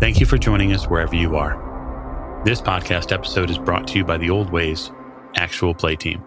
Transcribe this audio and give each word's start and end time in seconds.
Thank 0.00 0.20
you 0.20 0.26
for 0.26 0.38
joining 0.38 0.72
us 0.72 0.84
wherever 0.84 1.16
you 1.16 1.34
are. 1.34 2.42
This 2.44 2.60
podcast 2.60 3.10
episode 3.10 3.50
is 3.50 3.58
brought 3.58 3.88
to 3.88 3.98
you 3.98 4.04
by 4.04 4.16
the 4.16 4.30
Old 4.30 4.48
Ways 4.52 4.92
Actual 5.34 5.74
Play 5.74 5.96
Team. 5.96 6.22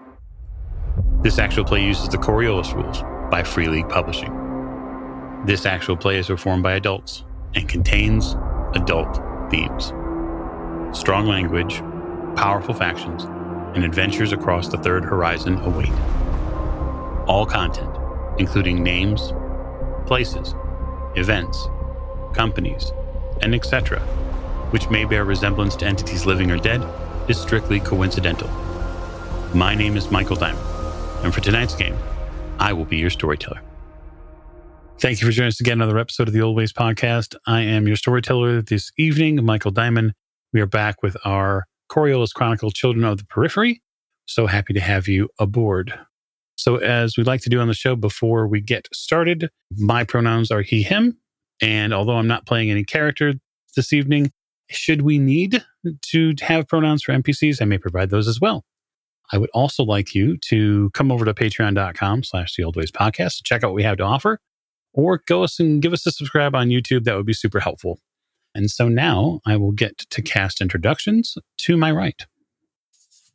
This 1.21 1.39
actual 1.39 1.63
play 1.63 1.81
uses 1.81 2.09
the 2.09 2.17
Coriolis 2.17 2.73
rules 2.75 3.01
by 3.31 3.43
Free 3.43 3.69
League 3.69 3.87
Publishing. 3.87 4.33
This 5.45 5.65
actual 5.65 5.95
play 5.95 6.17
is 6.17 6.27
performed 6.27 6.63
by 6.63 6.73
adults 6.73 7.23
and 7.55 7.69
contains 7.69 8.35
adult 8.73 9.21
themes. 9.49 9.93
Strong 10.91 11.27
language, 11.27 11.77
powerful 12.35 12.73
factions, 12.73 13.23
and 13.73 13.85
adventures 13.85 14.33
across 14.33 14.67
the 14.67 14.79
third 14.79 15.05
horizon 15.05 15.57
await. 15.59 15.93
All 17.25 17.45
content, 17.45 17.95
including 18.37 18.83
names, 18.83 19.31
places, 20.05 20.55
events, 21.15 21.69
companies, 22.33 22.91
and 23.41 23.55
etc., 23.55 23.99
which 24.71 24.89
may 24.89 25.05
bear 25.05 25.25
resemblance 25.25 25.75
to 25.77 25.85
entities 25.85 26.25
living 26.25 26.51
or 26.51 26.57
dead, 26.57 26.81
is 27.29 27.39
strictly 27.39 27.79
coincidental. 27.79 28.49
My 29.53 29.75
name 29.75 29.97
is 29.97 30.11
Michael 30.11 30.35
Diamond, 30.35 30.65
and 31.23 31.33
for 31.33 31.41
tonight's 31.41 31.75
game, 31.75 31.95
I 32.59 32.73
will 32.73 32.85
be 32.85 32.97
your 32.97 33.09
storyteller. 33.09 33.61
Thank 34.99 35.19
you 35.19 35.27
for 35.27 35.31
joining 35.31 35.47
us 35.47 35.59
again 35.59 35.81
another 35.81 35.97
episode 35.97 36.27
of 36.27 36.33
the 36.33 36.41
Old 36.41 36.55
Ways 36.55 36.71
Podcast. 36.71 37.35
I 37.47 37.61
am 37.61 37.87
your 37.87 37.95
storyteller 37.95 38.61
this 38.61 38.91
evening, 38.97 39.43
Michael 39.43 39.71
Diamond. 39.71 40.13
We 40.53 40.61
are 40.61 40.67
back 40.67 41.01
with 41.01 41.17
our 41.25 41.65
Coriolis 41.91 42.33
Chronicle 42.33 42.69
Children 42.69 43.05
of 43.05 43.17
the 43.17 43.25
Periphery. 43.25 43.81
So 44.27 44.45
happy 44.45 44.73
to 44.73 44.79
have 44.79 45.07
you 45.07 45.29
aboard. 45.39 45.93
So, 46.55 46.75
as 46.75 47.17
we 47.17 47.23
like 47.23 47.41
to 47.41 47.49
do 47.49 47.59
on 47.59 47.67
the 47.67 47.73
show 47.73 47.95
before 47.95 48.47
we 48.47 48.61
get 48.61 48.87
started, 48.93 49.49
my 49.77 50.03
pronouns 50.03 50.51
are 50.51 50.61
he, 50.61 50.83
him. 50.83 51.17
And 51.61 51.93
although 51.93 52.17
I'm 52.17 52.27
not 52.27 52.45
playing 52.45 52.71
any 52.71 52.83
character 52.83 53.33
this 53.75 53.93
evening, 53.93 54.31
should 54.69 55.01
we 55.01 55.19
need 55.19 55.63
to 56.01 56.33
have 56.41 56.67
pronouns 56.67 57.03
for 57.03 57.13
NPCs, 57.13 57.61
I 57.61 57.65
may 57.65 57.77
provide 57.77 58.09
those 58.09 58.27
as 58.27 58.39
well. 58.41 58.63
I 59.31 59.37
would 59.37 59.49
also 59.53 59.83
like 59.83 60.13
you 60.13 60.37
to 60.49 60.89
come 60.93 61.11
over 61.11 61.23
to 61.23 61.33
patreon.com 61.33 62.23
slash 62.23 62.55
the 62.55 62.63
old 62.63 62.75
ways 62.75 62.91
podcast 62.91 63.37
to 63.37 63.43
check 63.43 63.63
out 63.63 63.67
what 63.69 63.75
we 63.75 63.83
have 63.83 63.97
to 63.97 64.03
offer, 64.03 64.39
or 64.93 65.21
go 65.27 65.43
us 65.43 65.59
and 65.59 65.81
give 65.81 65.93
us 65.93 66.05
a 66.05 66.11
subscribe 66.11 66.55
on 66.55 66.69
YouTube. 66.69 67.05
That 67.05 67.15
would 67.15 67.25
be 67.25 67.33
super 67.33 67.59
helpful. 67.59 67.99
And 68.53 68.69
so 68.69 68.89
now 68.89 69.39
I 69.45 69.55
will 69.55 69.71
get 69.71 69.99
to 70.09 70.21
cast 70.21 70.59
introductions 70.59 71.37
to 71.59 71.77
my 71.77 71.91
right. 71.91 72.25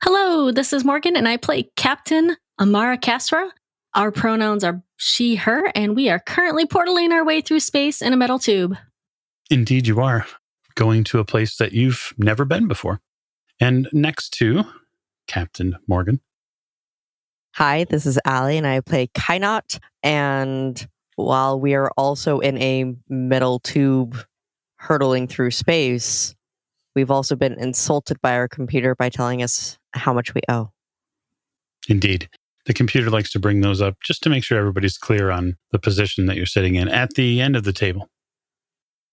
Hello, 0.02 0.50
this 0.50 0.74
is 0.74 0.84
Morgan, 0.84 1.16
and 1.16 1.26
I 1.26 1.38
play 1.38 1.70
Captain 1.76 2.36
Amara 2.60 2.98
Castra. 2.98 3.48
Our 3.96 4.12
pronouns 4.12 4.62
are 4.62 4.82
she, 4.98 5.36
her, 5.36 5.72
and 5.74 5.96
we 5.96 6.10
are 6.10 6.18
currently 6.18 6.66
portaling 6.66 7.12
our 7.12 7.24
way 7.24 7.40
through 7.40 7.60
space 7.60 8.02
in 8.02 8.12
a 8.12 8.16
metal 8.16 8.38
tube. 8.38 8.76
Indeed, 9.50 9.86
you 9.86 10.00
are 10.00 10.26
going 10.74 11.02
to 11.04 11.18
a 11.18 11.24
place 11.24 11.56
that 11.56 11.72
you've 11.72 12.12
never 12.18 12.44
been 12.44 12.68
before. 12.68 13.00
And 13.58 13.88
next 13.94 14.34
to 14.34 14.64
Captain 15.26 15.78
Morgan. 15.88 16.20
Hi, 17.54 17.84
this 17.84 18.04
is 18.04 18.18
Allie, 18.26 18.58
and 18.58 18.66
I 18.66 18.80
play 18.80 19.06
Kynot. 19.06 19.78
And 20.02 20.86
while 21.14 21.58
we 21.58 21.72
are 21.72 21.90
also 21.96 22.40
in 22.40 22.58
a 22.58 22.94
metal 23.08 23.60
tube 23.60 24.18
hurtling 24.76 25.26
through 25.26 25.52
space, 25.52 26.36
we've 26.94 27.10
also 27.10 27.34
been 27.34 27.54
insulted 27.54 28.20
by 28.20 28.34
our 28.34 28.46
computer 28.46 28.94
by 28.94 29.08
telling 29.08 29.42
us 29.42 29.78
how 29.94 30.12
much 30.12 30.34
we 30.34 30.42
owe. 30.50 30.70
Indeed. 31.88 32.28
The 32.66 32.74
computer 32.74 33.10
likes 33.10 33.30
to 33.32 33.38
bring 33.38 33.60
those 33.60 33.80
up 33.80 33.94
just 34.04 34.22
to 34.24 34.28
make 34.28 34.42
sure 34.44 34.58
everybody's 34.58 34.98
clear 34.98 35.30
on 35.30 35.56
the 35.70 35.78
position 35.78 36.26
that 36.26 36.36
you're 36.36 36.46
sitting 36.46 36.74
in 36.74 36.88
at 36.88 37.14
the 37.14 37.40
end 37.40 37.54
of 37.56 37.62
the 37.62 37.72
table. 37.72 38.10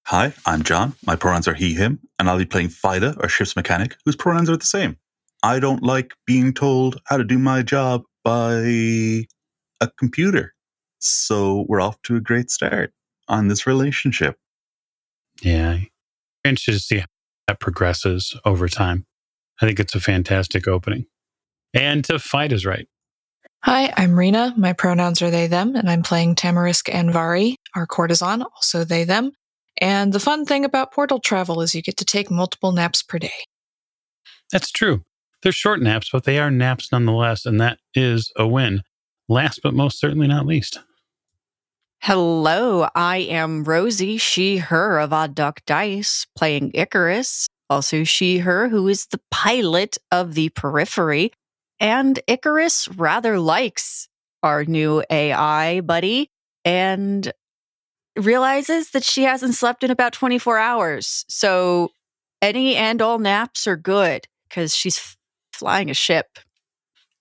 Hi, 0.08 0.34
I'm 0.46 0.64
John. 0.64 0.96
My 1.06 1.16
pronouns 1.16 1.48
are 1.48 1.54
he, 1.54 1.76
him, 1.76 2.00
and 2.20 2.30
I'll 2.30 2.38
be 2.38 2.46
playing 2.46 2.70
Fida, 2.70 3.16
our 3.22 3.30
ship's 3.30 3.56
mechanic, 3.56 3.96
whose 4.06 4.16
pronouns 4.16 4.50
are 4.50 4.58
the 4.58 4.66
same. 4.66 4.98
I 5.44 5.60
don't 5.60 5.84
like 5.84 6.16
being 6.26 6.54
told 6.54 7.00
how 7.06 7.18
to 7.18 7.24
do 7.24 7.38
my 7.38 7.62
job 7.62 8.04
by 8.24 8.56
a 9.82 9.88
computer. 9.98 10.54
So 11.00 11.66
we're 11.68 11.82
off 11.82 12.02
to 12.04 12.16
a 12.16 12.22
great 12.22 12.50
start 12.50 12.92
on 13.28 13.50
this 13.50 13.68
relationship. 13.68 14.38
Yeah. 15.42 15.80
Interested 16.44 16.74
to 16.74 16.80
see 16.80 16.98
how 17.00 17.06
that 17.48 17.60
progresses 17.60 18.36
over 18.46 18.68
time. 18.68 19.06
I 19.62 19.68
think 19.68 19.80
it's 19.80 19.96
a 19.96 20.00
fantastic 20.00 20.68
opening. 20.68 21.06
And 21.74 22.04
to 22.06 22.20
fight 22.20 22.52
is 22.52 22.66
right. 22.66 22.88
Hi, 23.66 23.94
I'm 23.96 24.20
Rena. 24.20 24.54
My 24.58 24.74
pronouns 24.74 25.22
are 25.22 25.32
they, 25.32 25.48
them, 25.48 25.78
and 25.78 25.90
I'm 25.90 26.04
playing 26.04 26.36
Tamarisk 26.36 26.90
Anvari, 26.94 27.56
our 27.78 27.88
courtesan, 27.88 28.42
also 28.42 28.84
they, 28.84 29.06
them. 29.06 29.32
And 29.80 30.12
the 30.12 30.20
fun 30.20 30.44
thing 30.44 30.66
about 30.66 30.92
portal 30.92 31.20
travel 31.20 31.62
is 31.62 31.74
you 31.74 31.82
get 31.82 31.96
to 31.98 32.06
take 32.06 32.30
multiple 32.30 32.74
naps 32.74 33.02
per 33.02 33.20
day. 33.20 33.32
That's 34.52 34.70
true. 34.70 35.04
They're 35.42 35.54
short 35.54 35.82
naps, 35.82 36.10
but 36.12 36.26
they 36.26 36.40
are 36.40 36.52
naps 36.52 36.92
nonetheless, 36.92 37.46
and 37.46 37.60
that 37.62 37.80
is 37.96 38.34
a 38.36 38.46
win. 38.46 38.82
Last 39.30 39.62
but 39.64 39.74
most 39.74 39.98
certainly 39.98 40.28
not 40.28 40.46
least. 40.46 40.80
Hello, 42.02 42.90
I 42.94 43.20
am 43.20 43.64
Rosie, 43.64 44.18
she, 44.18 44.58
her 44.58 45.00
of 45.00 45.14
Odd 45.14 45.36
Duck 45.36 45.62
Dice, 45.66 46.28
playing 46.36 46.72
Icarus. 46.74 47.48
Also, 47.70 48.04
she, 48.04 48.40
her, 48.40 48.68
who 48.68 48.90
is 48.90 49.06
the 49.06 49.22
pilot 49.32 49.98
of 50.12 50.34
the 50.34 50.50
periphery. 50.50 51.32
And 51.84 52.18
Icarus 52.28 52.88
rather 52.88 53.40
likes 53.40 54.08
our 54.42 54.64
new 54.64 55.04
AI 55.10 55.82
buddy 55.82 56.32
and 56.64 57.30
realizes 58.16 58.92
that 58.92 59.04
she 59.04 59.24
hasn't 59.24 59.56
slept 59.56 59.84
in 59.84 59.92
about 59.92 60.14
24 60.14 60.58
hours. 60.58 61.26
So 61.28 61.92
any 62.42 62.78
and 62.78 63.02
all 63.02 63.20
naps 63.20 63.68
are 63.68 63.76
good 63.76 64.26
because 64.48 64.74
she's 64.74 64.98
f- 64.98 65.18
flying 65.52 65.90
a 65.90 65.94
ship. 65.94 66.40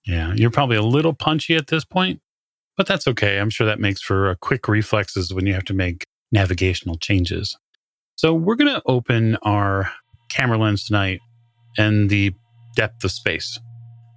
Yeah, 0.06 0.32
you're 0.36 0.50
probably 0.50 0.76
a 0.76 0.82
little 0.82 1.12
punchy 1.12 1.56
at 1.56 1.66
this 1.66 1.84
point, 1.84 2.20
but 2.76 2.86
that's 2.86 3.08
okay. 3.08 3.40
I'm 3.40 3.50
sure 3.50 3.66
that 3.66 3.80
makes 3.80 4.00
for 4.00 4.30
a 4.30 4.36
quick 4.36 4.68
reflexes 4.68 5.34
when 5.34 5.44
you 5.44 5.54
have 5.54 5.64
to 5.64 5.74
make 5.74 6.04
navigational 6.30 6.98
changes. 6.98 7.58
So 8.14 8.32
we're 8.32 8.56
going 8.56 8.72
to 8.72 8.82
open 8.86 9.38
our 9.42 9.90
camera 10.28 10.58
lens 10.58 10.84
tonight 10.84 11.18
and 11.76 12.08
the 12.08 12.32
depth 12.76 13.02
of 13.02 13.10
space. 13.10 13.58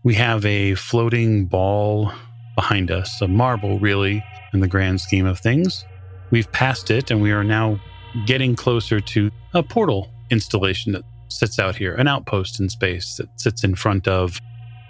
We 0.05 0.13
have 0.13 0.45
a 0.45 0.75
floating 0.75 1.45
ball 1.47 2.11
behind 2.55 2.91
us, 2.91 3.19
a 3.21 3.27
marble, 3.27 3.79
really, 3.79 4.23
in 4.53 4.59
the 4.59 4.67
grand 4.67 5.01
scheme 5.01 5.25
of 5.25 5.39
things. 5.39 5.83
We've 6.29 6.49
passed 6.51 6.91
it 6.91 7.09
and 7.09 7.23
we 7.23 7.31
are 7.31 7.43
now 7.43 7.81
getting 8.27 8.55
closer 8.55 8.99
to 8.99 9.31
a 9.55 9.63
portal 9.63 10.11
installation 10.29 10.91
that 10.91 11.01
sits 11.29 11.57
out 11.57 11.75
here, 11.75 11.95
an 11.95 12.07
outpost 12.07 12.59
in 12.59 12.69
space 12.69 13.15
that 13.17 13.27
sits 13.41 13.63
in 13.63 13.73
front 13.73 14.07
of, 14.07 14.39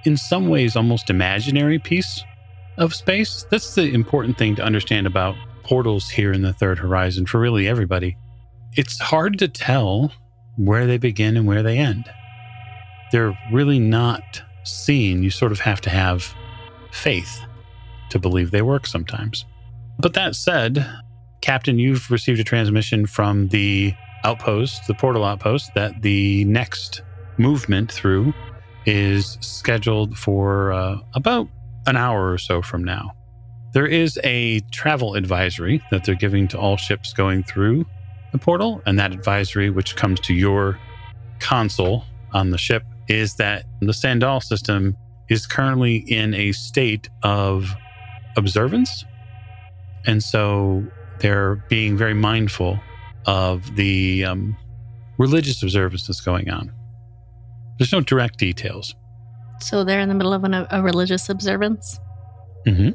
in 0.03 0.17
some 0.17 0.49
ways, 0.49 0.75
almost 0.75 1.09
imaginary 1.09 1.79
piece 1.79 2.21
of 2.77 2.93
space. 2.93 3.45
That's 3.49 3.73
the 3.73 3.93
important 3.93 4.37
thing 4.37 4.57
to 4.57 4.63
understand 4.63 5.07
about 5.07 5.35
portals 5.63 6.09
here 6.09 6.33
in 6.33 6.41
the 6.41 6.51
third 6.51 6.77
horizon 6.77 7.25
for 7.25 7.39
really 7.39 7.69
everybody. 7.69 8.17
It's 8.73 8.99
hard 8.99 9.39
to 9.39 9.47
tell 9.47 10.11
where 10.57 10.85
they 10.85 10.97
begin 10.97 11.37
and 11.37 11.47
where 11.47 11.63
they 11.63 11.77
end. 11.77 12.03
They're 13.13 13.37
really 13.53 13.79
not 13.79 14.41
seen, 14.67 15.23
you 15.23 15.29
sort 15.29 15.51
of 15.51 15.59
have 15.59 15.81
to 15.81 15.89
have 15.89 16.33
faith 16.91 17.41
to 18.09 18.19
believe 18.19 18.51
they 18.51 18.61
work 18.61 18.85
sometimes. 18.87 19.45
But 19.99 20.13
that 20.13 20.35
said, 20.35 20.85
Captain, 21.41 21.79
you've 21.79 22.09
received 22.11 22.39
a 22.39 22.43
transmission 22.43 23.05
from 23.05 23.49
the 23.49 23.93
outpost, 24.23 24.87
the 24.87 24.93
portal 24.93 25.23
outpost, 25.23 25.73
that 25.75 26.01
the 26.01 26.45
next 26.45 27.01
movement 27.37 27.91
through 27.91 28.33
is 28.85 29.37
scheduled 29.41 30.17
for 30.17 30.71
uh, 30.71 30.97
about 31.13 31.47
an 31.87 31.97
hour 31.97 32.31
or 32.31 32.37
so 32.37 32.61
from 32.61 32.83
now. 32.83 33.11
There 33.73 33.85
is 33.85 34.19
a 34.23 34.61
travel 34.71 35.15
advisory 35.15 35.83
that 35.91 36.05
they're 36.05 36.15
giving 36.15 36.47
to 36.49 36.57
all 36.57 36.77
ships 36.77 37.13
going 37.13 37.43
through 37.43 37.85
the 38.31 38.37
portal, 38.37 38.81
and 38.85 38.97
that 38.99 39.11
advisory, 39.11 39.69
which 39.69 39.95
comes 39.95 40.19
to 40.21 40.33
your 40.33 40.79
console 41.39 42.05
on 42.33 42.51
the 42.51 42.57
ship, 42.57 42.83
is 43.07 43.35
that 43.35 43.65
the 43.81 43.91
Sandaal 43.91 44.41
system 44.43 44.95
is 45.29 45.47
currently 45.47 45.97
in 45.97 46.33
a 46.33 46.51
state 46.51 47.09
of 47.23 47.73
observance. 48.37 49.05
And 50.05 50.21
so 50.23 50.83
they're 51.19 51.55
being 51.69 51.97
very 51.97 52.13
mindful 52.13 52.79
of 53.25 53.75
the 53.75 54.25
um, 54.25 54.55
religious 55.17 55.63
observance 55.63 56.07
that's 56.07 56.21
going 56.21 56.49
on. 56.49 56.71
There's 57.77 57.91
no 57.91 58.01
direct 58.01 58.37
details. 58.37 58.93
So 59.61 59.83
they're 59.83 59.99
in 59.99 60.09
the 60.09 60.15
middle 60.15 60.33
of 60.33 60.43
an, 60.43 60.53
a 60.53 60.81
religious 60.81 61.29
observance. 61.29 61.99
Mm-hmm. 62.67 62.91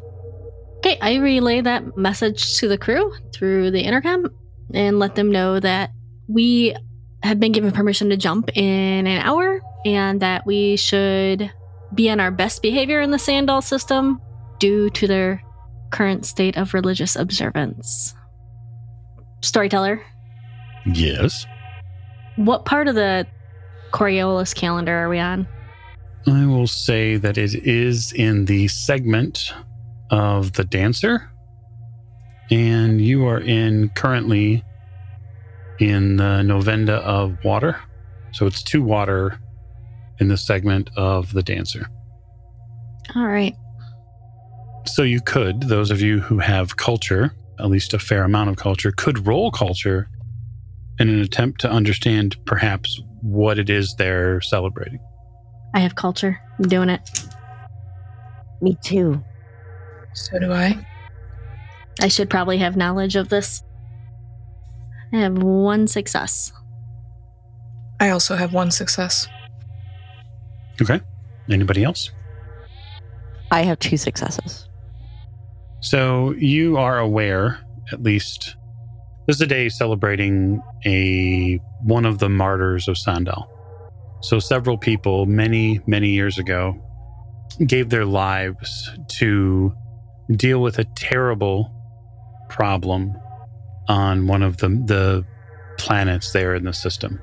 Okay, 0.79 0.99
I 1.01 1.17
relay 1.17 1.61
that 1.61 1.97
message 1.97 2.57
to 2.59 2.69
the 2.69 2.79
crew 2.79 3.13
through 3.33 3.71
the 3.71 3.83
intercom 3.83 4.27
and 4.73 4.99
let 4.99 5.15
them 5.15 5.31
know 5.31 5.61
that 5.61 5.91
we 6.29 6.75
have 7.23 7.39
been 7.39 7.53
given 7.53 7.73
permission 7.73 8.09
to 8.11 8.17
jump 8.17 8.57
in 8.57 9.07
an 9.07 9.21
hour 9.21 9.61
and 9.85 10.21
that 10.21 10.47
we 10.47 10.77
should 10.77 11.51
be 11.95 12.11
on 12.11 12.21
our 12.21 12.31
best 12.31 12.63
behavior 12.63 13.01
in 13.01 13.11
the 13.11 13.17
Sandaal 13.17 13.63
system 13.63 14.21
due 14.59 14.91
to 14.91 15.07
their 15.07 15.43
current 15.91 16.25
state 16.25 16.57
of 16.57 16.75
religious 16.75 17.17
observance. 17.17 18.15
Storyteller. 19.43 20.03
Yes. 20.87 21.47
What 22.37 22.65
part 22.65 22.89
of 22.89 22.95
the 22.95 23.27
Coriolis 23.93 24.55
calendar 24.55 24.95
are 24.95 25.09
we 25.09 25.19
on? 25.19 25.47
I 26.27 26.47
will 26.47 26.67
say 26.67 27.17
that 27.17 27.39
it 27.39 27.55
is 27.55 28.13
in 28.13 28.45
the 28.45 28.69
segment 28.69 29.53
of 30.11 30.53
the 30.53 30.65
dancer. 30.65 31.31
And 32.51 33.01
you 33.01 33.27
are 33.27 33.41
in 33.41 33.91
currently 33.91 34.65
in 35.79 36.17
the 36.17 36.43
novenda 36.45 37.01
of 37.01 37.43
water. 37.45 37.81
So 38.33 38.47
it's 38.47 38.63
two 38.63 38.83
water 38.83 39.39
in 40.21 40.29
the 40.29 40.37
segment 40.37 40.91
of 40.97 41.33
the 41.33 41.43
dancer. 41.43 41.87
All 43.17 43.27
right. 43.27 43.55
So 44.87 45.03
you 45.03 45.21
could, 45.21 45.63
those 45.63 45.91
of 45.91 46.01
you 46.01 46.21
who 46.21 46.39
have 46.39 46.77
culture, 46.77 47.35
at 47.59 47.67
least 47.67 47.95
a 47.95 47.99
fair 47.99 48.25
amount 48.25 48.51
of 48.51 48.57
culture, 48.57 48.93
could 48.93 49.27
roll 49.27 49.51
culture 49.51 50.09
in 50.99 51.09
an 51.09 51.21
attempt 51.21 51.61
to 51.63 51.71
understand 51.71 52.37
perhaps 52.45 53.01
what 53.23 53.59
it 53.59 53.71
is 53.71 53.95
they're 53.97 54.41
celebrating. 54.41 55.01
I 55.75 55.81
have 55.81 55.95
culture. 55.95 56.39
I'm 56.59 56.69
doing 56.69 56.89
it. 56.89 57.01
Me 58.61 58.77
too. 58.83 59.23
So 60.15 60.39
do 60.39 60.53
I. 60.53 60.87
I 62.03 62.09
should 62.09 62.31
probably 62.31 62.59
have 62.59 62.77
knowledge 62.77 63.17
of 63.17 63.29
this. 63.29 63.63
I 65.13 65.19
have 65.19 65.39
one 65.39 65.87
success. 65.87 66.53
I 68.01 68.11
also 68.11 68.37
have 68.37 68.53
one 68.53 68.71
success. 68.71 69.29
Okay. 70.81 71.01
Anybody 71.51 71.85
else? 71.85 72.11
I 73.51 73.63
have 73.63 73.79
two 73.79 73.97
successes. 73.97 74.69
So 75.81 76.33
you 76.33 76.77
are 76.77 76.99
aware, 76.99 77.59
at 77.93 78.03
least, 78.03 78.57
this 79.27 79.37
is 79.37 79.43
a 79.43 79.47
day 79.47 79.69
celebrating 79.69 80.63
a 80.85 81.61
one 81.83 82.05
of 82.05 82.19
the 82.19 82.29
martyrs 82.29 82.89
of 82.89 82.97
Sandaal. 82.97 83.47
So 84.23 84.39
several 84.39 84.77
people, 84.77 85.27
many 85.27 85.81
many 85.87 86.11
years 86.11 86.39
ago, 86.39 86.77
gave 87.67 87.91
their 87.91 88.05
lives 88.05 88.91
to 89.19 89.75
deal 90.37 90.61
with 90.61 90.79
a 90.79 90.85
terrible 90.97 91.73
problem 92.49 93.17
on 93.89 94.27
one 94.27 94.43
of 94.43 94.59
the 94.59 94.69
the 94.69 95.25
planets 95.79 96.33
there 96.33 96.55
in 96.55 96.65
the 96.65 96.73
system. 96.73 97.21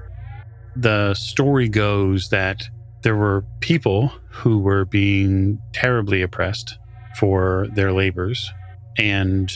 The 0.75 1.13
story 1.13 1.69
goes 1.69 2.29
that 2.29 2.67
there 3.03 3.15
were 3.15 3.45
people 3.59 4.11
who 4.29 4.59
were 4.59 4.85
being 4.85 5.59
terribly 5.73 6.21
oppressed 6.21 6.77
for 7.17 7.67
their 7.73 7.91
labors. 7.91 8.51
And 8.97 9.51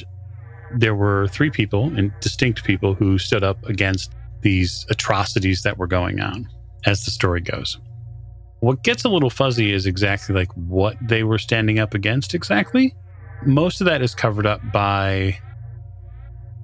there 0.75 0.95
were 0.95 1.27
three 1.27 1.49
people 1.49 1.85
and 1.95 2.11
distinct 2.21 2.63
people 2.63 2.93
who 2.93 3.17
stood 3.17 3.43
up 3.43 3.63
against 3.65 4.13
these 4.41 4.85
atrocities 4.89 5.63
that 5.63 5.77
were 5.77 5.87
going 5.87 6.19
on, 6.19 6.47
as 6.85 7.05
the 7.05 7.11
story 7.11 7.41
goes. 7.41 7.79
What 8.59 8.83
gets 8.83 9.03
a 9.03 9.09
little 9.09 9.29
fuzzy 9.29 9.73
is 9.73 9.85
exactly 9.85 10.35
like 10.35 10.51
what 10.53 10.95
they 11.01 11.23
were 11.23 11.37
standing 11.37 11.79
up 11.79 11.93
against 11.93 12.33
exactly. 12.33 12.95
Most 13.43 13.81
of 13.81 13.85
that 13.85 14.01
is 14.01 14.13
covered 14.13 14.45
up 14.45 14.61
by 14.71 15.39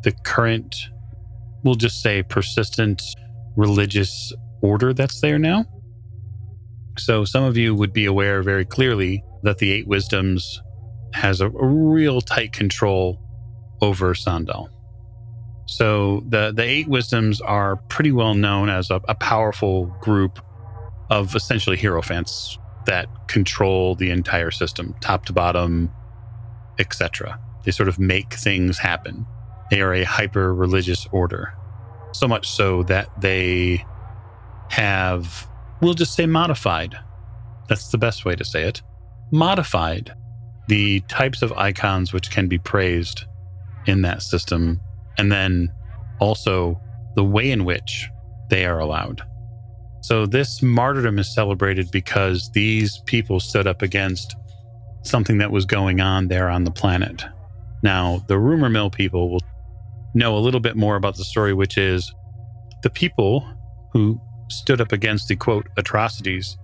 the 0.03 0.11
current, 0.23 0.75
we'll 1.63 1.75
just 1.75 2.01
say, 2.01 2.23
persistent 2.23 3.01
religious 3.55 4.31
order 4.61 4.93
that's 4.93 5.21
there 5.21 5.39
now. 5.39 5.65
So 6.99 7.25
some 7.25 7.43
of 7.43 7.57
you 7.57 7.75
would 7.75 7.93
be 7.93 8.05
aware 8.05 8.41
very 8.41 8.65
clearly 8.65 9.23
that 9.43 9.59
the 9.59 9.71
eight 9.71 9.87
wisdoms 9.87 10.61
has 11.13 11.41
a, 11.41 11.49
real 11.49 12.21
tight 12.21 12.53
control 12.53 13.19
over 13.81 14.13
Sandaal. 14.13 14.69
So 15.67 16.23
the 16.27 16.53
the 16.55 16.63
eight 16.63 16.87
wisdoms 16.87 17.41
are 17.41 17.75
pretty 17.89 18.11
well 18.11 18.33
known 18.33 18.69
as 18.69 18.89
a, 18.89 19.01
a 19.07 19.15
powerful 19.15 19.87
group 20.01 20.39
of 21.09 21.35
essentially 21.35 21.77
hierophants 21.77 22.57
that 22.85 23.07
control 23.27 23.95
the 23.95 24.09
entire 24.09 24.51
system, 24.51 24.95
top 25.01 25.25
to 25.25 25.33
bottom, 25.33 25.91
etc. 26.79 27.39
They 27.63 27.71
sort 27.71 27.89
of 27.89 27.99
make 27.99 28.33
things 28.33 28.77
happen. 28.77 29.25
They 29.69 29.81
are 29.81 29.93
a 29.93 30.03
hyper 30.03 30.53
religious 30.53 31.05
order, 31.11 31.53
so 32.13 32.27
much 32.27 32.49
so 32.49 32.83
that 32.83 33.09
they 33.19 33.85
have, 34.69 35.47
we'll 35.81 35.93
just 35.93 36.13
say, 36.13 36.25
modified. 36.25 36.95
That's 37.67 37.89
the 37.89 37.97
best 37.97 38.25
way 38.25 38.35
to 38.35 38.45
say 38.45 38.63
it. 38.63 38.81
Modified 39.31 40.13
the 40.67 41.01
types 41.01 41.41
of 41.41 41.53
icons 41.53 42.13
which 42.13 42.31
can 42.31 42.47
be 42.47 42.57
praised 42.57 43.25
in 43.85 44.01
that 44.01 44.21
system, 44.21 44.81
and 45.17 45.31
then 45.31 45.71
also 46.19 46.79
the 47.15 47.23
way 47.23 47.51
in 47.51 47.65
which 47.65 48.07
they 48.49 48.65
are 48.65 48.79
allowed. 48.79 49.21
So, 50.01 50.25
this 50.25 50.61
martyrdom 50.61 51.19
is 51.19 51.33
celebrated 51.33 51.89
because 51.91 52.51
these 52.51 52.99
people 53.05 53.39
stood 53.39 53.67
up 53.67 53.81
against 53.81 54.35
something 55.03 55.37
that 55.39 55.51
was 55.51 55.65
going 55.65 55.99
on 55.99 56.27
there 56.27 56.49
on 56.49 56.63
the 56.63 56.71
planet. 56.71 57.23
Now, 57.83 58.23
the 58.27 58.37
rumor 58.37 58.69
mill 58.69 58.89
people 58.89 59.29
will 59.29 59.41
know 60.13 60.37
a 60.37 60.39
little 60.39 60.59
bit 60.59 60.75
more 60.75 60.95
about 60.95 61.15
the 61.15 61.23
story, 61.23 61.53
which 61.53 61.77
is 61.77 62.13
the 62.83 62.89
people 62.89 63.47
who 63.93 64.19
stood 64.49 64.81
up 64.81 64.91
against 64.91 65.27
the 65.27 65.35
quote 65.35 65.67
atrocities. 65.77 66.57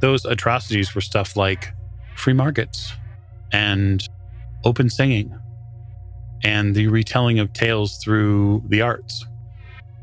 Those 0.00 0.24
atrocities 0.24 0.94
were 0.94 1.00
stuff 1.00 1.36
like 1.36 1.72
free 2.16 2.32
markets, 2.32 2.92
and 3.52 4.06
open 4.64 4.90
singing 4.90 5.36
and 6.42 6.74
the 6.74 6.88
retelling 6.88 7.38
of 7.38 7.52
tales 7.52 7.98
through 7.98 8.62
the 8.68 8.80
arts. 8.80 9.26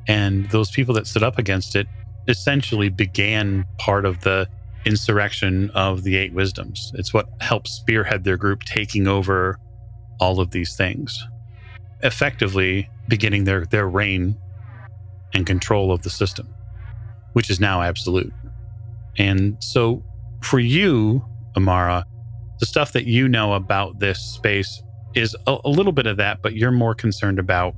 And 0.07 0.49
those 0.49 0.71
people 0.71 0.93
that 0.95 1.07
stood 1.07 1.23
up 1.23 1.37
against 1.37 1.75
it 1.75 1.87
essentially 2.27 2.89
began 2.89 3.65
part 3.77 4.05
of 4.05 4.21
the 4.21 4.47
insurrection 4.85 5.69
of 5.71 6.03
the 6.03 6.15
eight 6.15 6.33
wisdoms. 6.33 6.91
It's 6.95 7.13
what 7.13 7.27
helped 7.41 7.67
spearhead 7.67 8.23
their 8.23 8.37
group 8.37 8.63
taking 8.63 9.07
over 9.07 9.59
all 10.19 10.39
of 10.39 10.51
these 10.51 10.75
things, 10.75 11.25
effectively 12.03 12.89
beginning 13.07 13.43
their, 13.43 13.65
their 13.65 13.87
reign 13.87 14.37
and 15.33 15.45
control 15.45 15.91
of 15.91 16.03
the 16.03 16.09
system, 16.09 16.47
which 17.37 17.51
is 17.51 17.59
now 17.59 17.83
absolute. 17.83 18.33
And 19.19 19.57
so 19.63 20.03
for 20.41 20.57
you, 20.57 21.23
Amara, 21.55 22.03
the 22.59 22.65
stuff 22.65 22.93
that 22.93 23.05
you 23.05 23.29
know 23.29 23.53
about 23.53 23.99
this 23.99 24.19
space 24.19 24.81
is 25.13 25.35
a, 25.45 25.55
a, 25.63 25.69
little 25.69 25.91
bit 25.91 26.07
of 26.07 26.17
that, 26.17 26.41
but 26.41 26.55
you're 26.55 26.71
more 26.71 26.95
concerned 26.95 27.37
about, 27.37 27.75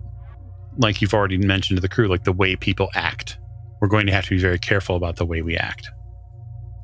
like 0.77 1.01
you've 1.01 1.13
already 1.13 1.37
mentioned 1.37 1.75
to 1.75 1.81
the 1.81 1.89
crew, 1.89 2.07
like 2.07 2.23
the 2.23 2.31
way 2.31 2.55
people 2.55 2.87
act. 2.95 3.37
We're 3.81 3.89
going 3.89 4.05
to 4.05 4.13
have 4.13 4.23
to 4.23 4.29
be 4.29 4.37
very 4.37 4.59
careful 4.59 4.95
about 4.95 5.17
the 5.17 5.25
way 5.25 5.41
we 5.41 5.57
act. 5.57 5.91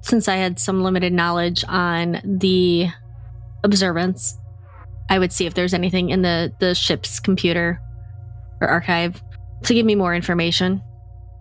Since 0.01 0.27
I 0.27 0.35
had 0.35 0.59
some 0.59 0.83
limited 0.83 1.13
knowledge 1.13 1.63
on 1.69 2.19
the 2.25 2.89
observance, 3.63 4.37
I 5.09 5.17
would 5.17 5.31
see 5.31 5.45
if 5.45 5.53
there's 5.53 5.73
anything 5.73 6.09
in 6.09 6.23
the, 6.23 6.51
the 6.59 6.75
ship's 6.75 7.21
computer 7.21 7.79
or 8.59 8.67
archive 8.67 9.23
to 9.63 9.73
give 9.73 9.85
me 9.85 9.95
more 9.95 10.13
information. 10.13 10.83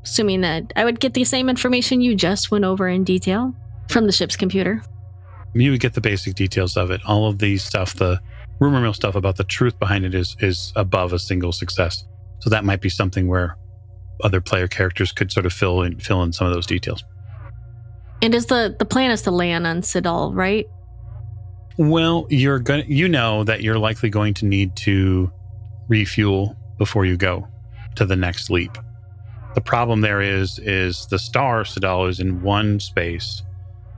Assuming 0.04 0.42
that 0.42 0.72
I 0.76 0.84
would 0.84 1.00
get 1.00 1.14
the 1.14 1.24
same 1.24 1.48
information 1.48 2.00
you 2.00 2.14
just 2.14 2.50
went 2.50 2.64
over 2.64 2.88
in 2.88 3.04
detail 3.04 3.54
from 3.88 4.06
the 4.06 4.12
ship's 4.12 4.36
computer 4.36 4.82
you 5.62 5.70
would 5.70 5.80
get 5.80 5.94
the 5.94 6.00
basic 6.00 6.34
details 6.34 6.76
of 6.76 6.90
it. 6.90 7.00
All 7.06 7.28
of 7.28 7.38
the 7.38 7.56
stuff, 7.58 7.94
the 7.94 8.20
rumor 8.60 8.80
mill 8.80 8.92
stuff 8.92 9.14
about 9.14 9.36
the 9.36 9.44
truth 9.44 9.78
behind 9.78 10.04
it 10.04 10.14
is 10.14 10.36
is 10.40 10.72
above 10.76 11.12
a 11.12 11.18
single 11.18 11.52
success. 11.52 12.04
So 12.40 12.50
that 12.50 12.64
might 12.64 12.80
be 12.80 12.88
something 12.88 13.28
where 13.28 13.56
other 14.22 14.40
player 14.40 14.68
characters 14.68 15.12
could 15.12 15.32
sort 15.32 15.46
of 15.46 15.52
fill 15.52 15.82
in 15.82 15.98
fill 16.00 16.22
in 16.22 16.32
some 16.32 16.46
of 16.46 16.52
those 16.52 16.66
details. 16.66 17.04
And 18.22 18.34
is 18.34 18.46
the 18.46 18.74
the 18.78 18.84
plan 18.84 19.10
is 19.10 19.22
to 19.22 19.30
land 19.30 19.66
on 19.66 19.82
Sadaal, 19.82 20.34
right? 20.34 20.66
Well, 21.76 22.26
you're 22.30 22.58
going 22.58 22.84
to 22.84 22.92
you 22.92 23.08
know 23.08 23.44
that 23.44 23.62
you're 23.62 23.78
likely 23.78 24.10
going 24.10 24.34
to 24.34 24.46
need 24.46 24.74
to 24.76 25.32
refuel 25.88 26.56
before 26.78 27.04
you 27.04 27.16
go 27.16 27.46
to 27.96 28.04
the 28.04 28.16
next 28.16 28.50
leap. 28.50 28.76
The 29.54 29.60
problem 29.60 30.00
there 30.00 30.20
is 30.20 30.58
is 30.58 31.06
the 31.06 31.18
star 31.18 31.64
Sadaal 31.64 32.08
is 32.08 32.20
in 32.20 32.42
one 32.42 32.80
space 32.80 33.42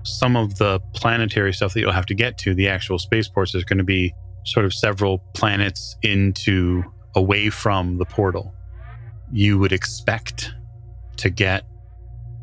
some 0.06 0.36
of 0.36 0.56
the 0.58 0.80
planetary 0.94 1.52
stuff 1.52 1.74
that 1.74 1.80
you'll 1.80 1.92
have 1.92 2.06
to 2.06 2.14
get 2.14 2.38
to, 2.38 2.54
the 2.54 2.68
actual 2.68 2.98
spaceports, 2.98 3.54
is 3.54 3.64
going 3.64 3.78
to 3.78 3.84
be 3.84 4.14
sort 4.44 4.64
of 4.64 4.72
several 4.72 5.18
planets 5.34 5.96
into 6.02 6.82
away 7.14 7.50
from 7.50 7.96
the 7.96 8.04
portal. 8.04 8.54
You 9.32 9.58
would 9.58 9.72
expect 9.72 10.54
to 11.16 11.30
get 11.30 11.64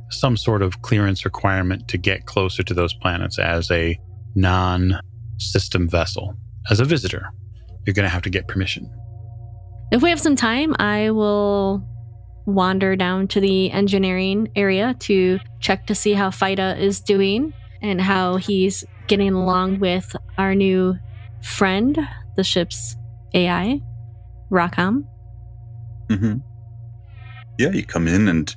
some 0.10 0.36
sort 0.36 0.62
of 0.62 0.82
clearance 0.82 1.26
requirement 1.26 1.88
to 1.88 1.98
get 1.98 2.26
closer 2.26 2.64
to 2.64 2.74
those 2.74 2.94
planets 2.94 3.40
as 3.40 3.72
a 3.72 3.98
non 4.36 5.00
system 5.38 5.88
vessel. 5.88 6.36
As 6.70 6.80
a 6.80 6.86
visitor, 6.86 7.32
you're 7.86 7.94
going 7.94 8.04
to 8.04 8.10
have 8.10 8.22
to 8.24 8.30
get 8.30 8.48
permission. 8.48 8.90
If 9.92 10.02
we 10.02 10.10
have 10.10 10.20
some 10.20 10.36
time, 10.36 10.76
I 10.80 11.12
will 11.12 11.88
wander 12.46 12.96
down 12.96 13.28
to 13.30 13.40
the 13.40 13.72
engineering 13.72 14.50
area 14.56 14.96
to 15.00 15.40
check 15.60 15.86
to 15.88 15.96
see 15.96 16.14
how 16.14 16.30
Fida 16.30 16.78
is 16.78 17.00
doing 17.00 17.54
and 17.82 18.02
how 18.02 18.38
he's 18.38 18.84
getting 19.08 19.34
along 19.34 19.80
with 19.80 20.16
our 20.38 20.56
new 20.56 20.98
friend, 21.42 21.98
the 22.36 22.44
ship's 22.44 22.96
AI, 23.34 23.82
Rackham. 24.50 25.08
Mm-hmm. 26.08 26.38
Yeah, 27.60 27.70
you 27.70 27.86
come 27.86 28.08
in 28.08 28.28
and 28.28 28.56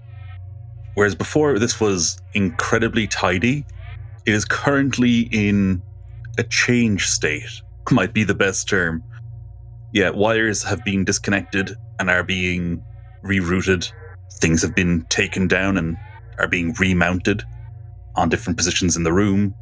Whereas 0.97 1.14
before 1.14 1.59
this 1.59 1.78
was 1.78 2.19
incredibly 2.33 3.07
tidy, 3.07 3.66
it 4.25 4.33
is 4.33 4.47
currently 4.47 5.28
in 5.31 5.83
a 6.38 6.43
change 6.43 7.07
state, 7.07 7.61
might 7.90 8.14
be 8.14 8.25
the 8.25 8.35
best 8.35 8.66
term. 8.66 9.05
Yeah, 9.93 10.09
wires 10.09 10.62
have 10.62 10.83
been 10.87 11.05
disconnected 11.05 11.76
and 12.00 12.09
are 12.09 12.23
being 12.25 12.83
rerouted. 13.26 13.90
Things 14.35 14.62
have 14.62 14.75
been 14.75 15.02
taken 15.09 15.49
down 15.49 15.76
and 15.76 15.97
are 16.38 16.49
being 16.49 16.75
remounted 16.75 17.42
on 18.16 18.28
different 18.28 18.56
positions 18.56 18.97
in 18.97 19.02
the 19.02 19.12
room. 19.12 19.54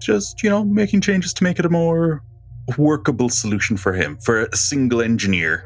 Just, 0.00 0.42
you 0.42 0.50
know, 0.50 0.64
making 0.64 1.00
changes 1.00 1.32
to 1.34 1.44
make 1.44 1.58
it 1.58 1.64
a 1.64 1.70
more 1.70 2.22
workable 2.76 3.28
solution 3.28 3.76
for 3.76 3.92
him, 3.92 4.18
for 4.18 4.44
a 4.44 4.56
single 4.56 5.00
engineer. 5.00 5.64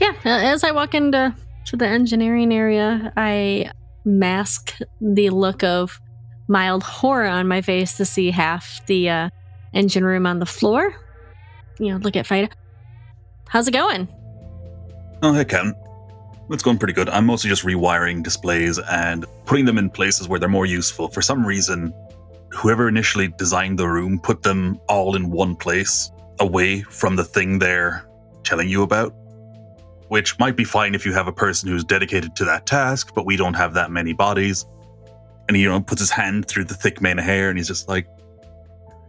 Yeah, 0.00 0.14
as 0.24 0.62
I 0.62 0.72
walk 0.72 0.94
into 0.94 1.34
to 1.66 1.76
the 1.76 1.86
engineering 1.86 2.52
area, 2.52 3.12
I 3.16 3.70
mask 4.04 4.78
the 5.00 5.30
look 5.30 5.64
of 5.64 6.00
mild 6.48 6.82
horror 6.82 7.26
on 7.26 7.48
my 7.48 7.60
face 7.60 7.96
to 7.96 8.04
see 8.04 8.30
half 8.30 8.84
the 8.86 9.10
uh, 9.10 9.30
engine 9.74 10.04
room 10.04 10.26
on 10.26 10.38
the 10.38 10.46
floor. 10.46 10.94
You 11.78 11.92
know, 11.92 11.96
look 11.98 12.16
at 12.16 12.26
Fida. 12.26 12.48
How's 13.48 13.68
it 13.68 13.72
going? 13.72 14.08
Oh, 15.26 15.32
hey, 15.32 15.44
Ken. 15.44 15.74
It's 16.50 16.62
going 16.62 16.78
pretty 16.78 16.92
good. 16.92 17.08
I'm 17.08 17.26
mostly 17.26 17.50
just 17.50 17.64
rewiring 17.64 18.22
displays 18.22 18.78
and 18.78 19.26
putting 19.44 19.64
them 19.64 19.76
in 19.76 19.90
places 19.90 20.28
where 20.28 20.38
they're 20.38 20.48
more 20.48 20.66
useful. 20.66 21.08
For 21.08 21.20
some 21.20 21.44
reason, 21.44 21.92
whoever 22.52 22.86
initially 22.88 23.26
designed 23.36 23.76
the 23.76 23.88
room 23.88 24.20
put 24.20 24.44
them 24.44 24.80
all 24.88 25.16
in 25.16 25.32
one 25.32 25.56
place, 25.56 26.12
away 26.38 26.82
from 26.82 27.16
the 27.16 27.24
thing 27.24 27.58
they're 27.58 28.06
telling 28.44 28.68
you 28.68 28.84
about. 28.84 29.12
Which 30.06 30.38
might 30.38 30.54
be 30.54 30.62
fine 30.62 30.94
if 30.94 31.04
you 31.04 31.12
have 31.12 31.26
a 31.26 31.32
person 31.32 31.68
who's 31.68 31.82
dedicated 31.82 32.36
to 32.36 32.44
that 32.44 32.64
task, 32.64 33.12
but 33.12 33.26
we 33.26 33.36
don't 33.36 33.54
have 33.54 33.74
that 33.74 33.90
many 33.90 34.12
bodies. 34.12 34.64
And 35.48 35.56
he, 35.56 35.64
you 35.64 35.68
know, 35.68 35.80
puts 35.80 36.02
his 36.02 36.10
hand 36.10 36.46
through 36.46 36.66
the 36.66 36.74
thick 36.74 37.00
mane 37.00 37.18
of 37.18 37.24
hair 37.24 37.48
and 37.48 37.58
he's 37.58 37.66
just 37.66 37.88
like, 37.88 38.06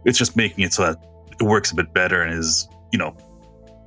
it's 0.04 0.18
just 0.18 0.34
making 0.34 0.64
it 0.64 0.72
so 0.72 0.82
that 0.82 0.96
it 1.38 1.44
works 1.44 1.70
a 1.70 1.76
bit 1.76 1.92
better 1.92 2.22
and 2.22 2.36
is, 2.36 2.68
you 2.90 2.98
know, 2.98 3.16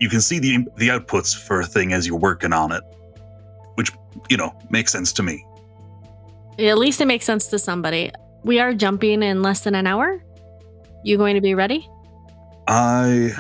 you 0.01 0.10
can 0.10 0.20
see 0.20 0.39
the 0.39 0.67
the 0.77 0.89
outputs 0.89 1.38
for 1.38 1.62
a 1.62 1.65
thing 1.65 1.93
as 1.93 2.08
you're 2.08 2.17
working 2.17 2.51
on 2.51 2.72
it, 2.72 2.84
which 3.75 3.91
you 4.29 4.36
know 4.36 4.53
makes 4.72 4.91
sense 4.91 5.13
to 5.13 5.24
me. 5.24 5.46
At 6.58 6.79
least 6.79 7.00
it 7.00 7.05
makes 7.05 7.24
sense 7.24 7.48
to 7.48 7.60
somebody. 7.60 8.12
We 8.43 8.60
are 8.60 8.74
jumping 8.74 9.22
in 9.22 9.43
less 9.43 9.62
than 9.62 9.75
an 9.75 9.86
hour. 9.86 10.22
You 11.03 11.17
going 11.17 11.36
to 11.36 11.41
be 11.41 11.53
ready? 11.53 11.88
I 12.67 13.31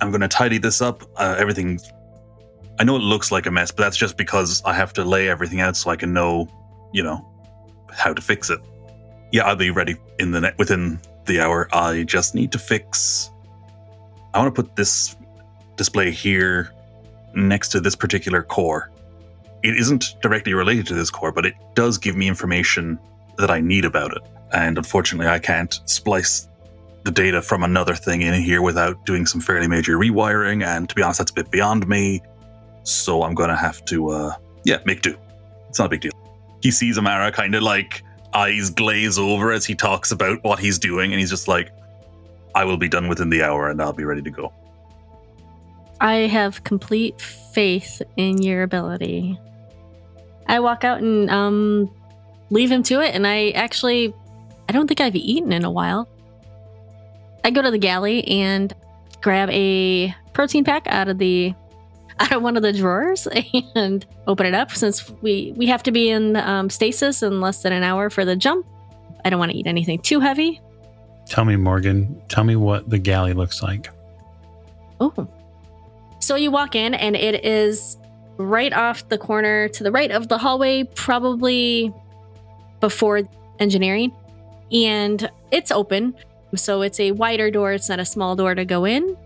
I'm 0.00 0.10
going 0.10 0.20
to 0.20 0.28
tidy 0.28 0.58
this 0.58 0.82
up. 0.82 1.02
Uh, 1.16 1.36
everything. 1.38 1.80
I 2.78 2.84
know 2.84 2.96
it 2.96 3.02
looks 3.02 3.32
like 3.32 3.46
a 3.46 3.50
mess, 3.50 3.70
but 3.70 3.84
that's 3.84 3.96
just 3.96 4.18
because 4.18 4.62
I 4.64 4.74
have 4.74 4.92
to 4.94 5.04
lay 5.04 5.28
everything 5.28 5.60
out 5.60 5.74
so 5.74 5.90
I 5.90 5.96
can 5.96 6.12
know, 6.12 6.48
you 6.92 7.02
know, 7.02 7.26
how 7.90 8.12
to 8.12 8.20
fix 8.20 8.50
it. 8.50 8.60
Yeah, 9.32 9.44
I'll 9.44 9.56
be 9.56 9.70
ready 9.70 9.96
in 10.18 10.32
the 10.32 10.40
net 10.42 10.58
within 10.58 11.00
the 11.24 11.40
hour. 11.40 11.68
I 11.72 12.02
just 12.02 12.34
need 12.34 12.52
to 12.52 12.58
fix. 12.58 13.30
I 14.34 14.38
want 14.38 14.54
to 14.54 14.62
put 14.62 14.76
this 14.76 15.16
display 15.76 16.10
here 16.10 16.72
next 17.34 17.68
to 17.70 17.80
this 17.80 17.96
particular 17.96 18.42
core. 18.42 18.90
It 19.62 19.76
isn't 19.76 20.16
directly 20.22 20.54
related 20.54 20.86
to 20.88 20.94
this 20.94 21.10
core, 21.10 21.32
but 21.32 21.46
it 21.46 21.54
does 21.74 21.98
give 21.98 22.16
me 22.16 22.28
information 22.28 22.98
that 23.38 23.50
I 23.50 23.60
need 23.60 23.84
about 23.84 24.16
it. 24.16 24.22
And 24.52 24.78
unfortunately, 24.78 25.26
I 25.26 25.38
can't 25.38 25.80
splice 25.86 26.48
the 27.04 27.10
data 27.10 27.42
from 27.42 27.62
another 27.62 27.94
thing 27.94 28.22
in 28.22 28.40
here 28.40 28.62
without 28.62 29.04
doing 29.04 29.26
some 29.26 29.40
fairly 29.40 29.68
major 29.68 29.96
rewiring. 29.98 30.64
And 30.64 30.88
to 30.88 30.94
be 30.94 31.02
honest, 31.02 31.18
that's 31.18 31.30
a 31.30 31.34
bit 31.34 31.50
beyond 31.50 31.86
me. 31.88 32.22
So 32.82 33.22
I'm 33.22 33.34
going 33.34 33.50
to 33.50 33.56
have 33.56 33.84
to, 33.86 34.10
uh, 34.10 34.34
yeah, 34.64 34.78
make 34.84 35.02
do. 35.02 35.16
It's 35.68 35.78
not 35.78 35.86
a 35.86 35.88
big 35.88 36.02
deal. 36.02 36.12
He 36.62 36.70
sees 36.70 36.96
Amara 36.96 37.32
kind 37.32 37.54
of 37.54 37.62
like 37.62 38.02
eyes 38.32 38.70
glaze 38.70 39.18
over 39.18 39.52
as 39.52 39.64
he 39.64 39.74
talks 39.74 40.10
about 40.12 40.42
what 40.44 40.58
he's 40.58 40.78
doing. 40.78 41.12
And 41.12 41.20
he's 41.20 41.30
just 41.30 41.48
like, 41.48 41.70
I 42.54 42.64
will 42.64 42.76
be 42.76 42.88
done 42.88 43.08
within 43.08 43.30
the 43.30 43.42
hour 43.42 43.68
and 43.68 43.82
I'll 43.82 43.92
be 43.92 44.04
ready 44.04 44.22
to 44.22 44.30
go. 44.30 44.52
I 46.00 46.26
have 46.26 46.64
complete 46.64 47.20
faith 47.20 48.02
in 48.16 48.42
your 48.42 48.62
ability. 48.62 49.38
I 50.46 50.60
walk 50.60 50.84
out 50.84 51.00
and 51.00 51.30
um, 51.30 51.90
leave 52.50 52.70
him 52.70 52.82
to 52.84 53.00
it, 53.00 53.14
and 53.14 53.26
I 53.26 53.50
actually, 53.50 54.14
I 54.68 54.72
don't 54.72 54.86
think 54.86 55.00
I've 55.00 55.16
eaten 55.16 55.52
in 55.52 55.64
a 55.64 55.70
while. 55.70 56.08
I 57.44 57.50
go 57.50 57.62
to 57.62 57.70
the 57.70 57.78
galley 57.78 58.26
and 58.26 58.74
grab 59.20 59.48
a 59.50 60.14
protein 60.32 60.64
pack 60.64 60.86
out 60.86 61.08
of 61.08 61.18
the 61.18 61.54
out 62.20 62.30
of 62.30 62.42
one 62.42 62.56
of 62.56 62.62
the 62.62 62.72
drawers 62.72 63.26
and 63.74 64.06
open 64.26 64.46
it 64.46 64.54
up 64.54 64.70
since 64.70 65.10
we 65.20 65.52
we 65.56 65.66
have 65.66 65.82
to 65.82 65.90
be 65.90 66.10
in 66.10 66.36
um, 66.36 66.70
stasis 66.70 67.22
in 67.22 67.40
less 67.40 67.62
than 67.62 67.72
an 67.72 67.82
hour 67.82 68.08
for 68.08 68.24
the 68.24 68.36
jump. 68.36 68.66
I 69.24 69.30
don't 69.30 69.38
want 69.38 69.52
to 69.52 69.58
eat 69.58 69.66
anything 69.66 69.98
too 70.00 70.20
heavy. 70.20 70.60
Tell 71.26 71.44
me, 71.44 71.56
Morgan. 71.56 72.20
Tell 72.28 72.44
me 72.44 72.56
what 72.56 72.90
the 72.90 72.98
galley 72.98 73.32
looks 73.32 73.62
like. 73.62 73.88
Oh, 75.00 75.12
so 76.24 76.36
you 76.36 76.50
walk 76.50 76.74
in, 76.74 76.94
and 76.94 77.14
it 77.14 77.44
is 77.44 77.98
right 78.38 78.72
off 78.72 79.08
the 79.08 79.18
corner 79.18 79.68
to 79.68 79.84
the 79.84 79.92
right 79.92 80.10
of 80.10 80.28
the 80.28 80.38
hallway, 80.38 80.84
probably 80.94 81.92
before 82.80 83.22
engineering. 83.58 84.12
And 84.72 85.30
it's 85.50 85.70
open. 85.70 86.14
So 86.56 86.82
it's 86.82 86.98
a 86.98 87.12
wider 87.12 87.50
door, 87.50 87.72
it's 87.72 87.88
not 87.88 88.00
a 88.00 88.04
small 88.04 88.36
door 88.36 88.54
to 88.54 88.64
go 88.64 88.84
in. 88.84 89.16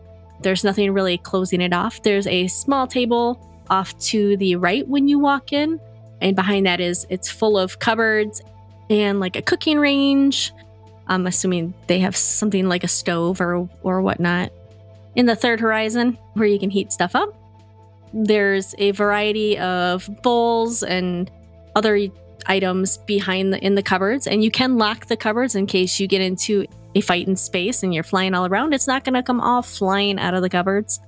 There's 0.41 0.65
nothing 0.65 0.93
really 0.93 1.19
closing 1.19 1.61
it 1.61 1.73
off. 1.73 2.03
There's 2.03 2.27
a 2.27 2.47
small 2.49 2.87
table 2.87 3.41
off 3.71 3.97
to 3.99 4.37
the 4.37 4.57
right 4.57 4.87
when 4.89 5.09
you 5.09 5.19
walk 5.19 5.53
in. 5.53 5.81
And 6.21 6.35
behind 6.35 6.67
that 6.67 6.81
is 6.81 7.07
it's 7.11 7.31
full 7.31 7.59
of 7.59 7.79
cupboards 7.79 8.43
and 8.91 9.21
like 9.21 9.37
a 9.37 9.43
cooking 9.43 9.79
range. 9.79 10.53
I'm 11.07 11.27
assuming 11.27 11.75
they 11.87 12.01
have 12.01 12.17
something 12.17 12.69
like 12.69 12.85
a 12.85 12.89
stove 12.89 13.41
or 13.41 13.69
or 13.83 14.03
whatnot 14.03 14.53
in 15.19 15.27
the 15.27 15.37
third 15.37 15.59
horizon 15.61 16.17
where 16.35 16.47
you 16.47 16.61
can 16.61 16.71
heat 16.71 16.93
stuff 16.93 17.15
up. 17.17 17.37
There's 18.15 18.75
a 18.79 18.93
variety 18.93 19.59
of 19.59 20.09
bowls 20.23 20.85
and 20.85 21.31
other 21.75 22.09
items 22.47 22.99
behind 22.99 23.53
the 23.53 23.63
in 23.63 23.75
the 23.75 23.83
cupboards 23.83 24.27
and 24.27 24.43
you 24.43 24.51
can 24.51 24.79
lock 24.79 25.07
the 25.07 25.17
cupboards 25.17 25.55
in 25.55 25.67
case 25.67 26.01
you 26.01 26.07
get 26.07 26.23
into 26.23 26.65
a 26.95 27.01
fight 27.01 27.27
in 27.27 27.37
space 27.37 27.83
and 27.83 27.93
you're 27.93 28.05
flying 28.05 28.33
all 28.33 28.47
around 28.47 28.73
it's 28.73 28.87
not 28.87 29.05
going 29.05 29.13
to 29.13 29.23
come 29.23 29.41
all 29.41 29.61
flying 29.61 30.19
out 30.19 30.33
of 30.33 30.41
the 30.41 30.49
cupboards 30.49 30.99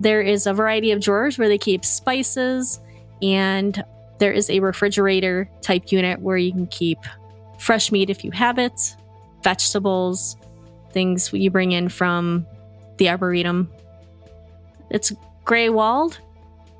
there 0.00 0.20
is 0.20 0.46
a 0.46 0.52
variety 0.52 0.90
of 0.90 1.00
drawers 1.00 1.38
where 1.38 1.46
they 1.46 1.58
keep 1.58 1.84
spices 1.84 2.80
and 3.20 3.84
there 4.18 4.32
is 4.32 4.50
a 4.50 4.58
refrigerator 4.58 5.48
type 5.60 5.92
unit 5.92 6.20
where 6.20 6.38
you 6.38 6.50
can 6.50 6.66
keep 6.66 6.98
fresh 7.58 7.92
meat 7.92 8.10
if 8.10 8.24
you 8.24 8.32
have 8.32 8.58
it 8.58 8.96
vegetables 9.44 10.36
things 10.90 11.32
you 11.32 11.50
bring 11.50 11.70
in 11.72 11.88
from 11.88 12.44
the 12.98 13.08
arboretum. 13.08 13.70
It's 14.90 15.12
gray 15.44 15.68
walled. 15.68 16.18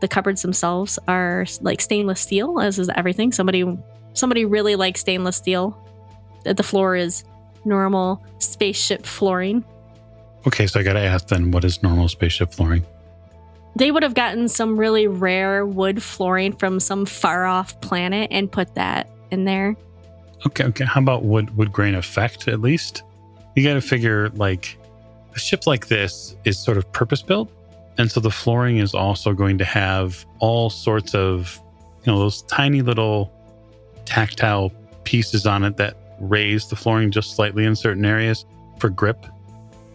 The 0.00 0.08
cupboards 0.08 0.42
themselves 0.42 0.98
are 1.08 1.46
like 1.60 1.80
stainless 1.80 2.20
steel, 2.20 2.60
as 2.60 2.78
is 2.78 2.88
everything. 2.90 3.32
Somebody 3.32 3.64
somebody 4.14 4.44
really 4.44 4.76
likes 4.76 5.00
stainless 5.00 5.36
steel. 5.36 5.78
The 6.44 6.62
floor 6.62 6.96
is 6.96 7.24
normal 7.64 8.24
spaceship 8.38 9.06
flooring. 9.06 9.64
Okay, 10.46 10.66
so 10.66 10.80
I 10.80 10.82
got 10.82 10.94
to 10.94 11.00
ask 11.00 11.28
then, 11.28 11.52
what 11.52 11.64
is 11.64 11.82
normal 11.82 12.08
spaceship 12.08 12.52
flooring? 12.52 12.84
They 13.76 13.90
would 13.90 14.02
have 14.02 14.14
gotten 14.14 14.48
some 14.48 14.76
really 14.76 15.06
rare 15.06 15.64
wood 15.64 16.02
flooring 16.02 16.52
from 16.52 16.80
some 16.80 17.06
far 17.06 17.46
off 17.46 17.80
planet 17.80 18.28
and 18.32 18.50
put 18.50 18.74
that 18.74 19.08
in 19.30 19.44
there. 19.44 19.76
Okay, 20.46 20.64
okay. 20.64 20.84
How 20.84 21.00
about 21.00 21.22
wood 21.22 21.56
wood 21.56 21.72
grain 21.72 21.94
effect 21.94 22.48
at 22.48 22.60
least? 22.60 23.04
You 23.54 23.62
got 23.62 23.74
to 23.74 23.80
figure 23.80 24.30
like 24.30 24.76
a 25.34 25.38
ship 25.38 25.66
like 25.66 25.88
this 25.88 26.36
is 26.44 26.58
sort 26.58 26.76
of 26.76 26.90
purpose 26.92 27.22
built. 27.22 27.50
And 27.98 28.10
so 28.10 28.20
the 28.20 28.30
flooring 28.30 28.78
is 28.78 28.94
also 28.94 29.34
going 29.34 29.58
to 29.58 29.64
have 29.64 30.24
all 30.38 30.70
sorts 30.70 31.14
of, 31.14 31.60
you 32.04 32.12
know, 32.12 32.18
those 32.18 32.42
tiny 32.42 32.82
little 32.82 33.32
tactile 34.04 34.72
pieces 35.04 35.46
on 35.46 35.64
it 35.64 35.76
that 35.76 35.96
raise 36.20 36.68
the 36.68 36.76
flooring 36.76 37.10
just 37.10 37.34
slightly 37.34 37.64
in 37.64 37.76
certain 37.76 38.04
areas 38.04 38.44
for 38.78 38.88
grip. 38.88 39.26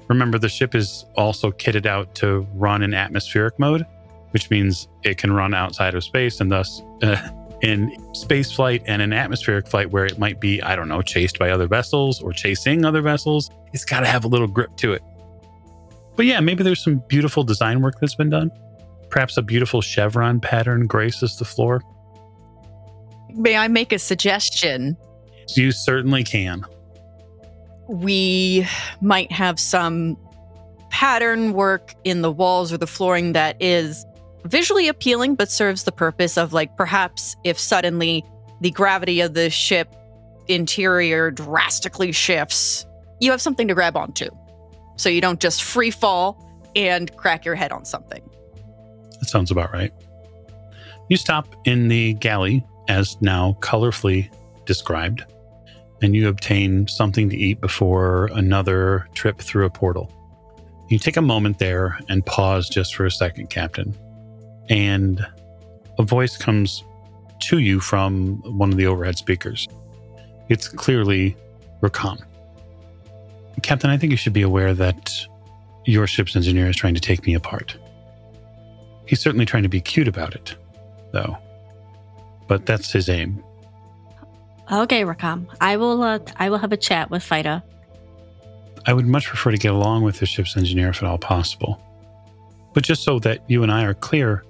Remember, 0.08 0.38
the 0.38 0.50
ship 0.50 0.76
is 0.76 1.06
also 1.16 1.52
kitted 1.52 1.86
out 1.86 2.16
to 2.16 2.48
run 2.54 2.82
in 2.82 2.94
atmospheric 2.94 3.58
mode, 3.60 3.86
which 4.32 4.50
means 4.50 4.88
it 5.04 5.18
can 5.18 5.34
run 5.34 5.54
outside 5.54 5.96
of 5.96 6.04
space 6.04 6.40
and 6.40 6.52
thus 6.52 6.82
uh, 7.02 7.30
in 7.62 7.92
space 8.14 8.52
flight 8.52 8.84
and 8.86 9.02
in 9.02 9.12
atmospheric 9.12 9.68
flight, 9.68 9.92
where 9.92 10.06
it 10.06 10.20
might 10.20 10.40
be, 10.40 10.62
I 10.62 10.76
don't 10.76 10.88
know, 10.88 11.02
chased 11.02 11.40
by 11.40 11.50
other 11.50 11.68
vessels 11.68 12.22
or 12.22 12.32
chasing 12.32 12.86
other 12.86 13.02
vessels, 13.02 13.50
it's 13.74 13.86
got 13.86 14.02
to 14.02 14.08
have 14.08 14.24
a 14.24 14.28
little 14.28 14.48
grip 14.48 14.76
to 14.78 14.94
it. 14.94 15.04
But 16.18 16.26
yeah, 16.26 16.40
maybe 16.40 16.64
there's 16.64 16.84
some 16.84 17.02
beautiful 17.08 17.44
design 17.44 17.82
work 17.82 18.00
that's 18.02 18.16
been 18.16 18.32
done. 18.32 18.52
Perhaps 19.10 19.38
a 19.38 19.42
beautiful 19.42 19.82
chevron 19.82 20.42
pattern 20.42 20.88
graces 20.88 21.38
the 21.38 21.46
floor. 21.46 21.82
May 23.36 23.56
I 23.56 23.68
make 23.68 23.94
a 23.94 24.00
suggestion? 24.00 24.98
You 25.56 25.72
certainly 25.72 26.24
can. 26.24 26.66
We 27.88 28.68
might 29.00 29.32
have 29.32 29.60
some 29.60 30.18
pattern 30.90 31.54
work 31.54 31.94
in 32.04 32.24
the 32.24 32.32
walls 32.32 32.74
or 32.74 32.78
the 32.78 32.88
flooring 32.88 33.34
that 33.34 33.56
is 33.62 34.04
visually 34.46 34.88
appealing 34.88 35.36
but 35.36 35.52
serves 35.52 35.84
the 35.84 35.92
purpose 35.92 36.38
of 36.38 36.52
like 36.52 36.76
perhaps 36.76 37.36
if 37.44 37.60
suddenly 37.60 38.26
the 38.62 38.72
gravity 38.72 39.22
of 39.22 39.36
the 39.36 39.50
ship 39.50 39.94
interior 40.48 41.30
drastically 41.30 42.12
shifts, 42.12 42.86
you 43.20 43.30
have 43.30 43.42
something 43.42 43.68
to 43.68 43.76
grab 43.76 43.96
onto. 43.96 44.30
So 44.98 45.10
you 45.10 45.22
don't 45.22 45.40
just 45.40 45.64
free 45.64 45.92
fall 45.92 46.44
and 46.76 47.16
crack 47.16 47.46
your 47.46 47.56
head 47.56 47.72
on 47.72 47.86
something. 47.86 48.22
That 49.20 49.28
sounds 49.28 49.50
about 49.50 49.72
right. 49.72 49.94
You 51.10 51.18
stop 51.18 51.48
in 51.66 51.88
the 51.88 52.14
galley, 52.14 52.66
as 52.88 53.20
now 53.22 53.58
colorfully 53.62 54.30
described, 54.66 55.24
and 56.02 56.16
you 56.16 56.28
obtain 56.28 56.88
something 56.88 57.30
to 57.30 57.38
eat 57.38 57.62
before 57.62 58.30
another 58.34 59.08
trip 59.14 59.40
through 59.40 59.66
a 59.66 59.70
portal. 59.70 60.12
You 60.90 61.00
take 61.00 61.18
a 61.18 61.22
moment 61.22 61.60
there 61.60 62.00
and 62.10 62.26
pause 62.26 62.70
just 62.70 62.96
for 62.96 63.06
a 63.06 63.12
second, 63.12 63.50
Captain. 63.50 63.96
And 64.70 65.26
a 65.98 66.04
voice 66.04 66.38
comes 66.38 66.84
to 67.42 67.60
you 67.60 67.80
from 67.80 68.38
one 68.58 68.72
of 68.72 68.78
the 68.78 68.88
overhead 68.88 69.18
speakers. 69.18 69.68
It's 70.50 70.68
clearly 70.68 71.36
Rakam. 71.82 72.22
Captain, 73.64 73.90
I 73.90 73.98
think 73.98 74.12
you 74.12 74.18
should 74.18 74.34
be 74.34 74.42
aware 74.42 74.74
that 74.74 75.14
your 75.86 76.08
ship's 76.08 76.36
engineer 76.36 76.70
is 76.70 76.76
trying 76.76 76.96
to 76.96 77.02
take 77.02 77.26
me 77.26 77.34
apart. 77.34 77.78
He's 79.06 79.20
certainly 79.20 79.46
trying 79.46 79.64
to 79.64 79.70
be 79.70 79.82
cute 79.82 80.08
about 80.08 80.36
it, 80.36 80.56
though. 81.12 81.38
But 82.48 82.66
that's 82.66 82.92
his 82.92 83.10
aim. 83.10 83.44
Okay, 84.72 85.04
Rakam. 85.04 85.48
I 85.62 85.78
will. 85.78 86.04
Uh, 86.04 86.20
I 86.36 86.50
will 86.50 86.58
have 86.58 86.74
a 86.74 86.78
chat 86.78 87.10
with 87.10 87.24
Fida. 87.24 87.64
I 88.86 88.94
would 88.94 89.08
much 89.08 89.28
prefer 89.28 89.52
to 89.52 89.58
get 89.58 89.74
along 89.74 90.04
with 90.04 90.20
the 90.20 90.26
ship's 90.26 90.56
engineer 90.58 90.90
if 90.90 91.02
at 91.02 91.10
all 91.10 91.18
possible. 91.18 91.82
But 92.74 92.84
just 92.84 93.04
so 93.04 93.20
that 93.20 93.50
you 93.50 93.64
and 93.64 93.72
I 93.72 93.84
are 93.84 93.94
clear, 93.94 94.44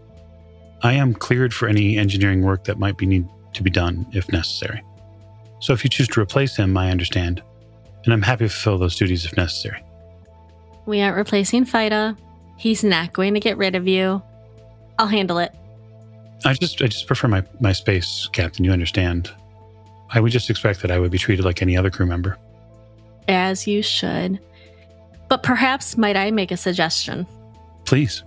I 0.83 0.93
am 0.93 1.13
cleared 1.13 1.53
for 1.53 1.67
any 1.67 1.97
engineering 1.97 2.41
work 2.43 2.65
that 2.65 2.77
might 2.77 2.97
be 2.97 3.05
need 3.05 3.27
to 3.53 3.63
be 3.63 3.69
done 3.69 4.05
if 4.13 4.31
necessary. 4.31 4.83
So 5.59 5.73
if 5.73 5.83
you 5.83 5.89
choose 5.89 6.07
to 6.09 6.21
replace 6.21 6.55
him, 6.55 6.77
I 6.77 6.91
understand, 6.91 7.41
and 8.05 8.13
I'm 8.13 8.21
happy 8.21 8.45
to 8.45 8.49
fulfill 8.49 8.77
those 8.77 8.95
duties 8.95 9.25
if 9.25 9.35
necessary. 9.35 9.83
We 10.85 11.01
aren't 11.01 11.17
replacing 11.17 11.65
Fida. 11.65 12.15
He's 12.57 12.83
not 12.83 13.13
going 13.13 13.33
to 13.33 13.39
get 13.39 13.57
rid 13.57 13.75
of 13.75 13.87
you. 13.87 14.21
I'll 14.97 15.07
handle 15.07 15.37
it. 15.37 15.53
I 16.45 16.53
just 16.53 16.81
I 16.81 16.87
just 16.87 17.07
prefer 17.07 17.27
my, 17.27 17.43
my 17.59 17.73
space, 17.73 18.29
Captain, 18.31 18.63
you 18.63 18.71
understand. 18.71 19.31
I 20.11 20.19
would 20.19 20.31
just 20.31 20.49
expect 20.49 20.81
that 20.81 20.91
I 20.91 20.99
would 20.99 21.11
be 21.11 21.17
treated 21.17 21.43
like 21.43 21.61
any 21.61 21.75
other 21.75 21.89
crew 21.89 22.05
member. 22.05 22.37
As 23.27 23.67
you 23.67 23.81
should. 23.81 24.39
But 25.27 25.43
perhaps 25.43 25.97
might 25.97 26.15
I 26.15 26.31
make 26.31 26.51
a 26.51 26.57
suggestion? 26.57 27.27
Please. 27.85 28.23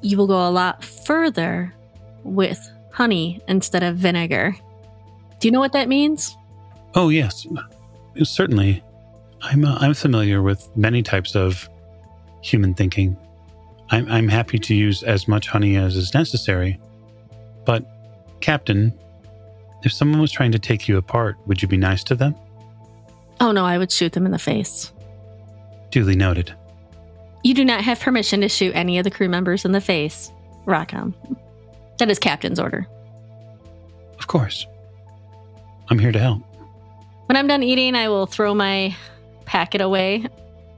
You 0.00 0.16
will 0.16 0.26
go 0.26 0.48
a 0.48 0.50
lot 0.50 0.82
further 0.82 1.74
with 2.24 2.70
honey 2.92 3.40
instead 3.48 3.82
of 3.82 3.96
vinegar. 3.96 4.56
Do 5.38 5.48
you 5.48 5.52
know 5.52 5.60
what 5.60 5.72
that 5.72 5.88
means? 5.88 6.36
Oh 6.94 7.10
yes. 7.10 7.46
Certainly. 8.22 8.82
I'm 9.42 9.64
uh, 9.64 9.76
I'm 9.80 9.94
familiar 9.94 10.42
with 10.42 10.68
many 10.76 11.02
types 11.02 11.34
of 11.34 11.68
human 12.42 12.74
thinking. 12.74 13.16
I'm 13.90 14.10
I'm 14.10 14.28
happy 14.28 14.58
to 14.58 14.74
use 14.74 15.02
as 15.02 15.28
much 15.28 15.48
honey 15.48 15.76
as 15.76 15.96
is 15.96 16.14
necessary. 16.14 16.80
But 17.64 17.84
Captain, 18.40 18.92
if 19.84 19.92
someone 19.92 20.20
was 20.20 20.32
trying 20.32 20.52
to 20.52 20.58
take 20.58 20.88
you 20.88 20.96
apart, 20.96 21.36
would 21.46 21.60
you 21.60 21.68
be 21.68 21.76
nice 21.76 22.04
to 22.04 22.14
them? 22.14 22.34
Oh 23.40 23.52
no, 23.52 23.64
I 23.64 23.78
would 23.78 23.90
shoot 23.90 24.12
them 24.12 24.26
in 24.26 24.32
the 24.32 24.38
face. 24.38 24.92
Duly 25.90 26.16
noted. 26.16 26.54
You 27.42 27.54
do 27.54 27.64
not 27.64 27.82
have 27.82 27.98
permission 27.98 28.40
to 28.42 28.48
shoot 28.48 28.72
any 28.74 28.98
of 28.98 29.04
the 29.04 29.10
crew 29.10 29.28
members 29.28 29.64
in 29.64 29.72
the 29.72 29.80
face, 29.80 30.30
Rackham. 30.64 31.14
That 31.98 32.08
is 32.08 32.18
Captain's 32.18 32.60
order. 32.60 32.86
Of 34.18 34.28
course. 34.28 34.66
I'm 35.88 35.98
here 35.98 36.12
to 36.12 36.18
help. 36.18 36.42
When 37.26 37.36
I'm 37.36 37.48
done 37.48 37.62
eating, 37.62 37.96
I 37.96 38.08
will 38.08 38.26
throw 38.26 38.54
my 38.54 38.96
packet 39.52 39.82
away 39.82 40.24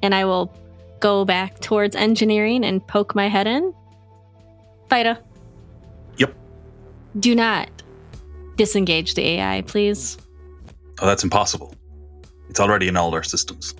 and 0.03 0.17
I 0.17 0.25
will 0.25 0.53
go 0.99 1.25
back 1.25 1.61
towards 1.61 1.95
engineering 1.95 2.65
and 2.65 2.85
poke 2.85 3.15
my 3.15 3.29
head 3.29 3.47
in. 3.47 3.73
Fida. 4.91 5.23
Yep. 6.17 6.35
Do 7.21 7.37
not 7.37 7.71
disengage 8.57 9.15
the 9.15 9.23
AI, 9.23 9.63
please. 9.63 10.19
Oh, 11.01 11.07
that's 11.07 11.23
impossible. 11.23 11.73
It's 12.51 12.59
already 12.59 12.89
in 12.89 12.97
all 12.97 13.15
our 13.15 13.23
systems. 13.23 13.77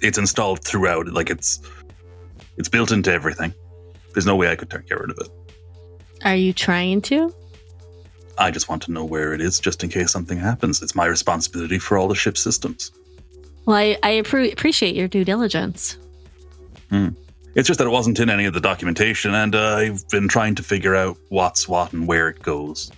It's 0.00 0.16
installed 0.16 0.62
throughout. 0.64 1.08
Like 1.08 1.28
it's 1.28 1.60
it's 2.56 2.68
built 2.68 2.92
into 2.92 3.12
everything. 3.12 3.52
There's 4.14 4.26
no 4.26 4.36
way 4.36 4.48
I 4.48 4.54
could 4.54 4.70
get 4.70 5.00
rid 5.00 5.10
of 5.10 5.18
it. 5.18 5.28
Are 6.24 6.36
you 6.36 6.52
trying 6.52 7.02
to? 7.02 7.34
I 8.38 8.52
just 8.52 8.68
want 8.68 8.82
to 8.82 8.92
know 8.92 9.04
where 9.04 9.34
it 9.34 9.40
is, 9.40 9.58
just 9.58 9.82
in 9.82 9.90
case 9.90 10.12
something 10.12 10.38
happens. 10.38 10.82
It's 10.82 10.94
my 10.94 11.06
responsibility 11.06 11.80
for 11.80 11.98
all 11.98 12.06
the 12.06 12.14
ship 12.14 12.38
systems. 12.38 12.92
Well, 13.66 13.76
I, 13.76 13.96
I 14.02 14.12
appre- 14.12 14.52
appreciate 14.52 14.94
your 14.94 15.08
due 15.08 15.24
diligence. 15.24 15.96
It's 17.54 17.66
just 17.66 17.78
that 17.78 17.86
it 17.86 17.90
wasn't 17.90 18.18
in 18.20 18.30
any 18.30 18.44
of 18.44 18.54
the 18.54 18.60
documentation, 18.60 19.34
and 19.34 19.54
uh, 19.54 19.76
I've 19.76 20.08
been 20.08 20.28
trying 20.28 20.54
to 20.56 20.62
figure 20.62 20.94
out 20.94 21.16
what's 21.28 21.68
what 21.68 21.92
and 21.92 22.06
where 22.06 22.28
it 22.28 22.40
goes. 22.42 22.92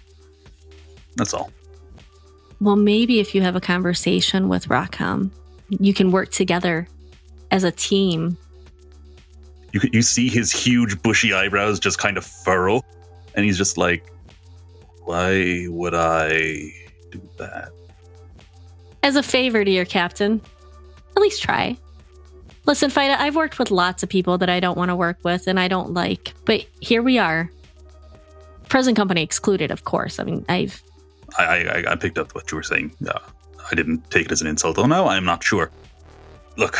That's 1.16 1.32
all. 1.32 1.50
Well, 2.60 2.76
maybe 2.76 3.18
if 3.18 3.34
you 3.34 3.42
have 3.42 3.56
a 3.56 3.60
conversation 3.60 4.48
with 4.48 4.68
Rackham, 4.68 5.32
you 5.68 5.94
can 5.94 6.10
work 6.10 6.30
together 6.30 6.86
as 7.50 7.64
a 7.64 7.72
team. 7.72 8.36
You 9.72 9.80
you 9.92 10.02
see 10.02 10.28
his 10.28 10.52
huge 10.52 11.00
bushy 11.02 11.32
eyebrows 11.32 11.80
just 11.80 11.98
kind 11.98 12.18
of 12.18 12.24
furrow, 12.24 12.82
and 13.34 13.44
he's 13.44 13.56
just 13.56 13.78
like, 13.78 14.04
"Why 15.04 15.66
would 15.68 15.94
I 15.94 16.72
do 17.10 17.20
that?" 17.38 17.70
As 19.02 19.16
a 19.16 19.22
favor 19.22 19.64
to 19.64 19.70
your 19.70 19.84
captain, 19.84 20.40
at 21.16 21.22
least 21.22 21.42
try. 21.42 21.76
Listen, 22.64 22.90
Fida, 22.90 23.20
I've 23.20 23.34
worked 23.34 23.58
with 23.58 23.70
lots 23.70 24.02
of 24.02 24.08
people 24.08 24.38
that 24.38 24.48
I 24.48 24.60
don't 24.60 24.78
want 24.78 24.90
to 24.90 24.96
work 24.96 25.18
with 25.24 25.48
and 25.48 25.58
I 25.58 25.66
don't 25.66 25.92
like, 25.92 26.34
but 26.44 26.64
here 26.80 27.02
we 27.02 27.18
are. 27.18 27.50
Present 28.68 28.96
company 28.96 29.22
excluded, 29.22 29.70
of 29.70 29.84
course. 29.84 30.20
I 30.20 30.24
mean, 30.24 30.44
I've 30.48 30.82
I, 31.38 31.44
I, 31.44 31.92
I 31.92 31.96
picked 31.96 32.18
up 32.18 32.34
what 32.34 32.50
you 32.50 32.56
were 32.56 32.62
saying. 32.62 32.94
Uh, 33.06 33.18
I 33.70 33.74
didn't 33.74 34.10
take 34.10 34.26
it 34.26 34.32
as 34.32 34.40
an 34.40 34.46
insult. 34.46 34.78
Oh 34.78 34.86
no, 34.86 35.08
I'm 35.08 35.24
not 35.24 35.42
sure. 35.42 35.70
Look, 36.56 36.78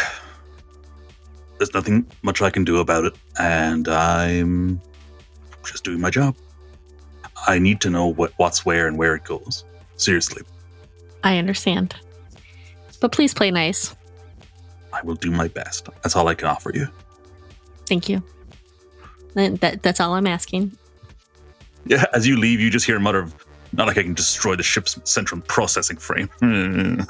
there's 1.59 1.75
nothing 1.75 2.07
much 2.23 2.43
I 2.43 2.51
can 2.51 2.65
do 2.65 2.79
about 2.79 3.05
it, 3.05 3.15
and 3.39 3.89
I'm 3.89 4.81
just 5.65 5.85
doing 5.85 6.01
my 6.01 6.11
job. 6.11 6.37
I 7.47 7.59
need 7.59 7.81
to 7.81 7.91
know 7.91 8.07
what, 8.07 8.33
what's 8.37 8.65
where 8.65 8.87
and 8.87 8.99
where 8.99 9.15
it 9.15 9.25
goes. 9.25 9.65
Seriously, 9.97 10.43
I 11.25 11.39
understand. 11.39 11.97
But 13.03 13.11
please 13.11 13.35
play 13.35 13.51
nice. 13.51 13.97
I 14.93 15.03
will 15.03 15.17
do 15.17 15.33
my 15.33 15.49
best. 15.49 15.89
That's 16.03 16.15
all 16.15 16.29
I 16.29 16.35
can 16.35 16.47
offer 16.47 16.71
you. 16.73 16.87
Thank 17.87 18.09
you. 18.09 18.23
And 19.35 19.59
that, 19.59 19.83
that's 19.83 19.99
all 19.99 20.15
I'm 20.15 20.29
asking. 20.29 20.71
Yeah, 21.85 22.05
as 22.15 22.29
you 22.29 22.37
leave, 22.37 22.61
you 22.61 22.71
just 22.71 22.87
hear 22.87 22.97
a 22.97 23.01
mutter 23.01 23.19
of, 23.19 23.35
not 23.73 23.89
like 23.89 23.99
I 23.99 24.05
can 24.05 24.15
destroy 24.15 24.55
the 24.55 24.63
ship's 24.63 25.01
central 25.03 25.41
processing 25.41 25.97
frame. 25.97 26.29
Hmm. 26.39 27.01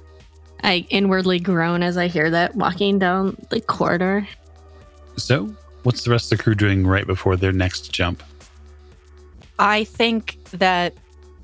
I 0.64 0.84
inwardly 0.90 1.38
groan 1.38 1.84
as 1.84 1.96
I 1.96 2.08
hear 2.08 2.28
that 2.28 2.56
walking 2.56 2.98
down 2.98 3.36
the 3.50 3.60
corridor. 3.60 4.26
So, 5.16 5.54
what's 5.84 6.02
the 6.02 6.10
rest 6.10 6.32
of 6.32 6.38
the 6.38 6.42
crew 6.42 6.56
doing 6.56 6.84
right 6.84 7.06
before 7.06 7.36
their 7.36 7.52
next 7.52 7.92
jump? 7.92 8.20
I 9.60 9.84
think 9.84 10.38
that 10.50 10.92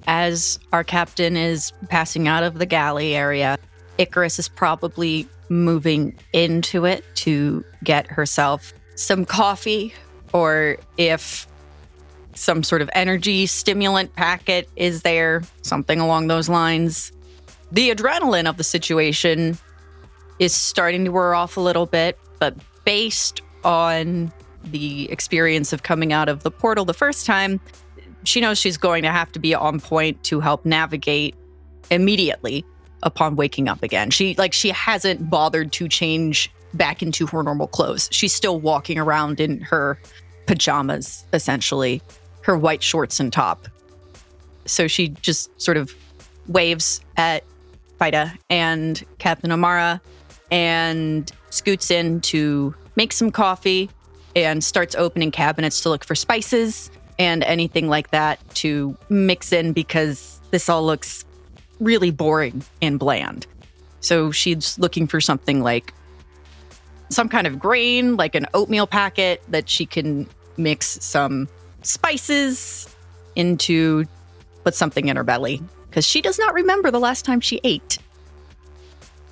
as 0.09 0.59
our 0.73 0.83
captain 0.83 1.37
is 1.37 1.73
passing 1.89 2.27
out 2.27 2.43
of 2.43 2.59
the 2.59 2.67
galley 2.67 3.15
area, 3.15 3.57
Icarus 4.03 4.39
is 4.39 4.49
probably 4.49 5.29
moving 5.49 6.19
into 6.33 6.85
it 6.85 7.05
to 7.15 7.65
get 7.85 8.07
herself 8.09 8.73
some 8.97 9.25
coffee, 9.25 9.95
or 10.33 10.77
if 10.99 11.47
some 12.35 12.63
sort 12.63 12.83
of 12.83 12.91
energy 12.95 13.47
stimulant 13.47 14.15
packet 14.15 14.69
is 14.77 15.03
there, 15.03 15.43
something 15.63 16.01
along 16.01 16.27
those 16.27 16.49
lines. 16.49 17.13
The 17.71 17.91
adrenaline 17.91 18.49
of 18.49 18.57
the 18.57 18.65
situation 18.65 19.57
is 20.39 20.55
starting 20.55 21.05
to 21.05 21.13
wear 21.13 21.35
off 21.35 21.57
a 21.57 21.61
little 21.61 21.87
bit, 21.87 22.19
but 22.39 22.57
based 22.85 23.41
on 23.65 24.33
the 24.65 25.11
experience 25.11 25.73
of 25.73 25.83
coming 25.83 26.13
out 26.13 26.29
of 26.29 26.43
the 26.43 26.51
portal 26.51 26.85
the 26.85 26.95
first 26.95 27.25
time, 27.25 27.61
she 28.25 28.41
knows 28.41 28.59
she's 28.59 28.77
going 28.77 29.03
to 29.03 29.11
have 29.11 29.31
to 29.33 29.39
be 29.39 29.55
on 29.55 29.81
point 29.81 30.23
to 30.25 30.41
help 30.41 30.65
navigate 30.65 31.35
immediately 31.91 32.65
upon 33.03 33.37
waking 33.37 33.69
up 33.69 33.83
again. 33.83 34.11
She 34.11 34.35
like 34.37 34.53
she 34.53 34.71
hasn't 34.71 35.29
bothered 35.29 35.73
to 35.73 35.89
change 35.89 36.51
back 36.75 37.03
into 37.03 37.27
her 37.27 37.43
normal 37.43 37.67
clothes. 37.67 38.09
She's 38.13 38.33
still 38.33 38.59
walking 38.59 38.99
around 38.99 39.41
in 39.41 39.61
her 39.63 39.99
pajamas 40.47 41.25
essentially, 41.33 42.03
her 42.43 42.57
white 42.57 42.83
shorts 42.83 43.21
and 43.21 43.33
top. 43.33 43.69
So 44.65 44.87
she 44.87 45.09
just 45.09 45.51
sort 45.61 45.77
of 45.77 45.95
waves 46.47 47.01
at 47.17 47.45
Fida 47.99 48.33
and 48.51 49.03
Captain 49.19 49.53
Amara 49.53 50.01
and 50.51 51.31
scoots 51.51 51.91
in 51.91 52.21
to 52.21 52.75
make 52.97 53.13
some 53.13 53.31
coffee 53.31 53.91
and 54.35 54.63
starts 54.63 54.95
opening 54.95 55.31
cabinets 55.31 55.81
to 55.83 55.89
look 55.89 56.05
for 56.05 56.15
spices 56.15 56.91
and 57.19 57.43
anything 57.45 57.89
like 57.89 58.11
that 58.11 58.39
to 58.55 58.97
mix 59.09 59.53
in 59.53 59.73
because 59.73 60.41
this 60.51 60.69
all 60.69 60.85
looks 60.85 61.25
really 61.81 62.11
boring 62.11 62.63
and 62.81 62.99
bland. 62.99 63.47
So 64.01 64.31
she's 64.31 64.79
looking 64.79 65.07
for 65.07 65.21
something 65.21 65.63
like 65.63 65.95
some 67.09 67.29
kind 67.29 67.47
of 67.47 67.59
grain, 67.59 68.17
like 68.17 68.35
an 68.35 68.47
oatmeal 68.55 68.87
packet 68.87 69.43
that 69.49 69.69
she 69.69 69.87
can 69.87 70.27
mix 70.57 70.99
some 71.05 71.49
spices 71.83 72.95
into, 73.37 74.05
put 74.65 74.75
something 74.75 75.09
in 75.09 75.17
her 75.17 75.25
belly 75.25 75.63
because 75.89 76.07
she 76.07 76.23
does 76.23 76.39
not 76.39 76.55
remember 76.55 76.91
the 76.91 77.01
last 77.01 77.25
time 77.25 77.41
she 77.41 77.61
ate. 77.65 77.99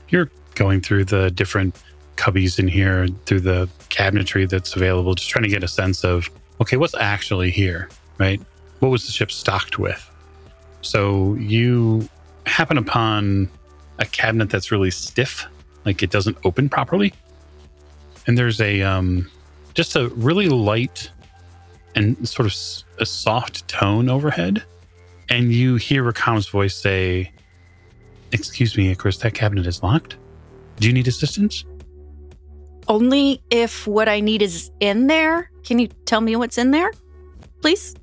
You're 0.08 0.30
going 0.54 0.80
through 0.80 1.06
the 1.06 1.30
different 1.30 1.80
cubbies 2.16 2.58
in 2.58 2.68
here, 2.68 3.08
through 3.24 3.40
the 3.40 3.68
cabinetry 3.88 4.48
that's 4.48 4.76
available, 4.76 5.14
just 5.14 5.30
trying 5.30 5.44
to 5.44 5.48
get 5.48 5.64
a 5.64 5.68
sense 5.68 6.04
of 6.04 6.28
okay, 6.60 6.76
what's 6.76 6.94
actually 6.94 7.50
here, 7.50 7.88
right? 8.18 8.40
What 8.80 8.90
was 8.90 9.06
the 9.06 9.12
ship 9.12 9.32
stocked 9.32 9.78
with? 9.78 10.06
So 10.82 11.34
you 11.34 12.08
happen 12.46 12.78
upon 12.78 13.48
a 13.98 14.06
cabinet 14.06 14.50
that's 14.50 14.70
really 14.70 14.90
stiff, 14.90 15.46
like 15.84 16.02
it 16.02 16.10
doesn't 16.10 16.36
open 16.44 16.68
properly. 16.68 17.12
And 18.26 18.36
there's 18.36 18.60
a 18.60 18.82
um, 18.82 19.30
just 19.74 19.96
a 19.96 20.08
really 20.10 20.48
light 20.48 21.10
and 21.94 22.28
sort 22.28 22.46
of 22.46 22.52
s- 22.52 22.84
a 22.98 23.06
soft 23.06 23.66
tone 23.68 24.08
overhead. 24.08 24.62
And 25.28 25.52
you 25.52 25.76
hear 25.76 26.02
Rakam's 26.04 26.48
voice 26.48 26.74
say, 26.74 27.32
Excuse 28.32 28.76
me, 28.76 28.94
Chris, 28.94 29.18
that 29.18 29.34
cabinet 29.34 29.66
is 29.66 29.82
locked. 29.82 30.16
Do 30.78 30.86
you 30.86 30.92
need 30.92 31.08
assistance? 31.08 31.64
Only 32.88 33.42
if 33.50 33.86
what 33.86 34.08
I 34.08 34.20
need 34.20 34.42
is 34.42 34.70
in 34.80 35.06
there. 35.06 35.50
Can 35.64 35.78
you 35.78 35.88
tell 36.06 36.20
me 36.20 36.34
what's 36.36 36.58
in 36.58 36.70
there, 36.70 36.90
please? 37.60 37.94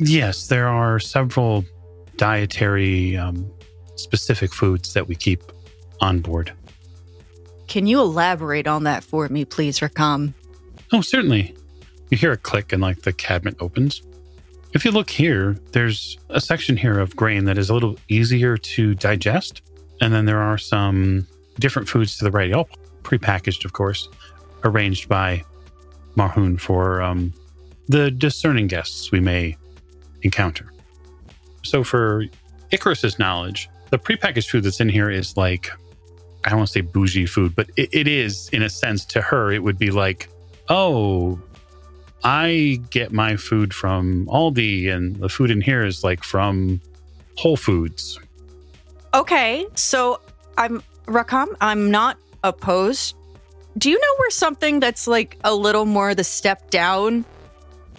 Yes, 0.00 0.48
there 0.48 0.66
are 0.66 0.98
several 0.98 1.64
dietary 2.16 3.16
um, 3.16 3.50
specific 3.96 4.52
foods 4.52 4.94
that 4.94 5.08
we 5.08 5.14
keep 5.14 5.42
on 6.00 6.20
board. 6.20 6.52
Can 7.66 7.86
you 7.86 8.00
elaborate 8.00 8.66
on 8.66 8.84
that 8.84 9.02
for 9.02 9.28
me, 9.28 9.44
please, 9.44 9.80
Rakam? 9.80 10.34
Oh, 10.92 11.00
certainly. 11.00 11.56
You 12.10 12.18
hear 12.18 12.32
a 12.32 12.36
click 12.36 12.72
and 12.72 12.82
like 12.82 13.02
the 13.02 13.12
cabinet 13.12 13.56
opens. 13.60 14.02
If 14.74 14.84
you 14.84 14.90
look 14.90 15.08
here, 15.08 15.56
there's 15.72 16.18
a 16.30 16.40
section 16.40 16.76
here 16.76 16.98
of 16.98 17.16
grain 17.16 17.44
that 17.44 17.58
is 17.58 17.70
a 17.70 17.74
little 17.74 17.96
easier 18.08 18.56
to 18.56 18.94
digest. 18.94 19.62
And 20.00 20.12
then 20.12 20.24
there 20.24 20.40
are 20.40 20.58
some 20.58 21.26
different 21.58 21.88
foods 21.88 22.18
to 22.18 22.24
the 22.24 22.30
right, 22.30 22.52
all 22.52 22.68
prepackaged, 23.02 23.64
of 23.64 23.72
course, 23.72 24.08
arranged 24.64 25.08
by 25.08 25.44
Marhoon 26.16 26.60
for 26.60 27.00
um, 27.02 27.32
the 27.88 28.10
discerning 28.10 28.66
guests 28.66 29.12
we 29.12 29.20
may 29.20 29.56
encounter. 30.22 30.73
So, 31.64 31.82
for 31.84 32.24
Icarus's 32.70 33.18
knowledge, 33.18 33.68
the 33.90 33.98
prepackaged 33.98 34.50
food 34.50 34.64
that's 34.64 34.80
in 34.80 34.88
here 34.88 35.10
is 35.10 35.36
like, 35.36 35.70
I 36.44 36.50
don't 36.50 36.58
want 36.58 36.68
to 36.68 36.72
say 36.72 36.80
bougie 36.82 37.26
food, 37.26 37.54
but 37.54 37.70
it, 37.76 37.88
it 37.92 38.08
is, 38.08 38.48
in 38.52 38.62
a 38.62 38.68
sense, 38.68 39.04
to 39.06 39.20
her, 39.20 39.52
it 39.52 39.62
would 39.62 39.78
be 39.78 39.90
like, 39.90 40.28
oh, 40.68 41.40
I 42.22 42.80
get 42.90 43.12
my 43.12 43.36
food 43.36 43.74
from 43.74 44.26
Aldi, 44.26 44.90
and 44.90 45.16
the 45.16 45.28
food 45.28 45.50
in 45.50 45.60
here 45.60 45.84
is 45.84 46.02
like 46.02 46.24
from 46.24 46.80
Whole 47.36 47.56
Foods. 47.56 48.18
Okay, 49.12 49.66
so 49.74 50.20
I'm 50.58 50.82
Rakam. 51.06 51.54
I'm 51.60 51.90
not 51.90 52.18
opposed. 52.42 53.16
Do 53.76 53.90
you 53.90 53.98
know 53.98 54.14
where 54.18 54.30
something 54.30 54.80
that's 54.80 55.06
like 55.06 55.38
a 55.44 55.54
little 55.54 55.84
more 55.84 56.14
the 56.14 56.24
step 56.24 56.70
down 56.70 57.24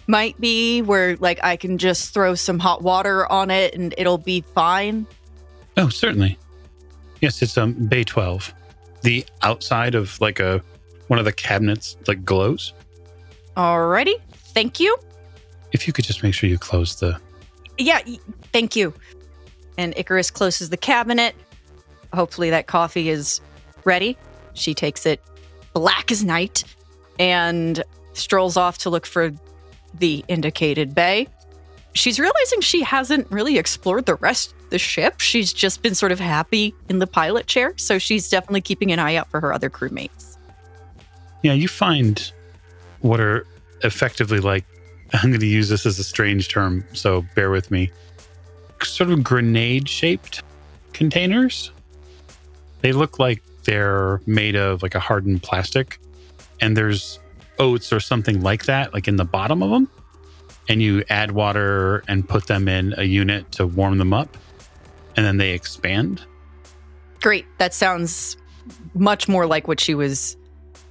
might 0.07 0.39
be, 0.39 0.81
where 0.81 1.15
like 1.17 1.39
I 1.43 1.55
can 1.55 1.77
just 1.77 2.13
throw 2.13 2.35
some 2.35 2.59
hot 2.59 2.81
water 2.81 3.29
on 3.31 3.51
it 3.51 3.75
and 3.75 3.93
it'll 3.97 4.17
be 4.17 4.41
fine? 4.53 5.07
Oh, 5.77 5.89
certainly. 5.89 6.37
Yes, 7.21 7.41
it's 7.41 7.57
um 7.57 7.73
Bay 7.73 8.03
12. 8.03 8.53
The 9.01 9.25
outside 9.41 9.95
of 9.95 10.19
like 10.21 10.39
a 10.39 10.61
one 11.07 11.19
of 11.19 11.25
the 11.25 11.33
cabinets 11.33 11.97
like 12.07 12.23
glows. 12.25 12.73
Alrighty, 13.55 14.15
thank 14.31 14.79
you. 14.79 14.97
If 15.71 15.87
you 15.87 15.93
could 15.93 16.05
just 16.05 16.23
make 16.23 16.33
sure 16.33 16.49
you 16.49 16.57
close 16.57 16.99
the 16.99 17.19
Yeah, 17.77 17.99
thank 18.53 18.75
you. 18.75 18.93
And 19.77 19.93
Icarus 19.97 20.31
closes 20.31 20.69
the 20.69 20.77
cabinet. 20.77 21.35
Hopefully, 22.13 22.49
that 22.49 22.67
coffee 22.67 23.09
is 23.09 23.41
ready. 23.83 24.17
She 24.53 24.73
takes 24.73 25.05
it 25.05 25.21
black 25.73 26.11
as 26.11 26.23
night 26.23 26.63
and 27.19 27.83
strolls 28.13 28.55
off 28.55 28.77
to 28.79 28.89
look 28.89 29.05
for 29.05 29.31
the 29.99 30.23
indicated 30.27 30.93
bay. 30.95 31.27
She's 31.93 32.19
realizing 32.19 32.61
she 32.61 32.83
hasn't 32.83 33.31
really 33.31 33.57
explored 33.57 34.05
the 34.05 34.15
rest 34.15 34.53
of 34.53 34.69
the 34.69 34.79
ship. 34.79 35.21
She's 35.21 35.53
just 35.53 35.81
been 35.81 35.95
sort 35.95 36.11
of 36.11 36.19
happy 36.19 36.75
in 36.89 36.99
the 36.99 37.07
pilot 37.07 37.47
chair. 37.47 37.73
So 37.77 37.97
she's 37.97 38.29
definitely 38.29 38.61
keeping 38.61 38.91
an 38.91 38.99
eye 38.99 39.15
out 39.15 39.29
for 39.29 39.39
her 39.39 39.53
other 39.53 39.69
crewmates. 39.69 40.37
Yeah, 41.41 41.53
you 41.53 41.67
find 41.67 42.31
what 42.99 43.19
are 43.19 43.45
effectively 43.83 44.39
like 44.39 44.65
I'm 45.13 45.29
going 45.29 45.39
to 45.39 45.45
use 45.45 45.69
this 45.69 45.85
as 45.85 45.99
a 45.99 46.03
strange 46.03 46.49
term, 46.49 46.83
so 46.93 47.25
bear 47.35 47.49
with 47.49 47.71
me. 47.71 47.91
Sort 48.83 49.09
of 49.09 49.23
grenade 49.23 49.87
shaped 49.87 50.43
containers. 50.93 51.71
They 52.81 52.91
look 52.91 53.19
like 53.19 53.41
they're 53.63 54.21
made 54.25 54.55
of 54.55 54.83
like 54.83 54.95
a 54.95 54.99
hardened 54.99 55.43
plastic, 55.43 55.99
and 56.59 56.75
there's 56.75 57.19
oats 57.59 57.93
or 57.93 57.99
something 57.99 58.41
like 58.41 58.65
that, 58.65 58.93
like 58.93 59.07
in 59.07 59.15
the 59.15 59.25
bottom 59.25 59.63
of 59.63 59.69
them. 59.69 59.89
And 60.67 60.81
you 60.81 61.03
add 61.09 61.31
water 61.31 62.03
and 62.07 62.27
put 62.27 62.47
them 62.47 62.67
in 62.67 62.95
a 62.97 63.03
unit 63.03 63.51
to 63.53 63.67
warm 63.67 63.99
them 63.99 64.13
up, 64.13 64.35
and 65.15 65.25
then 65.25 65.37
they 65.37 65.51
expand. 65.51 66.21
Great. 67.21 67.45
That 67.59 67.73
sounds 67.73 68.37
much 68.95 69.27
more 69.27 69.45
like 69.45 69.67
what 69.67 69.79
she 69.79 69.93
was 69.93 70.37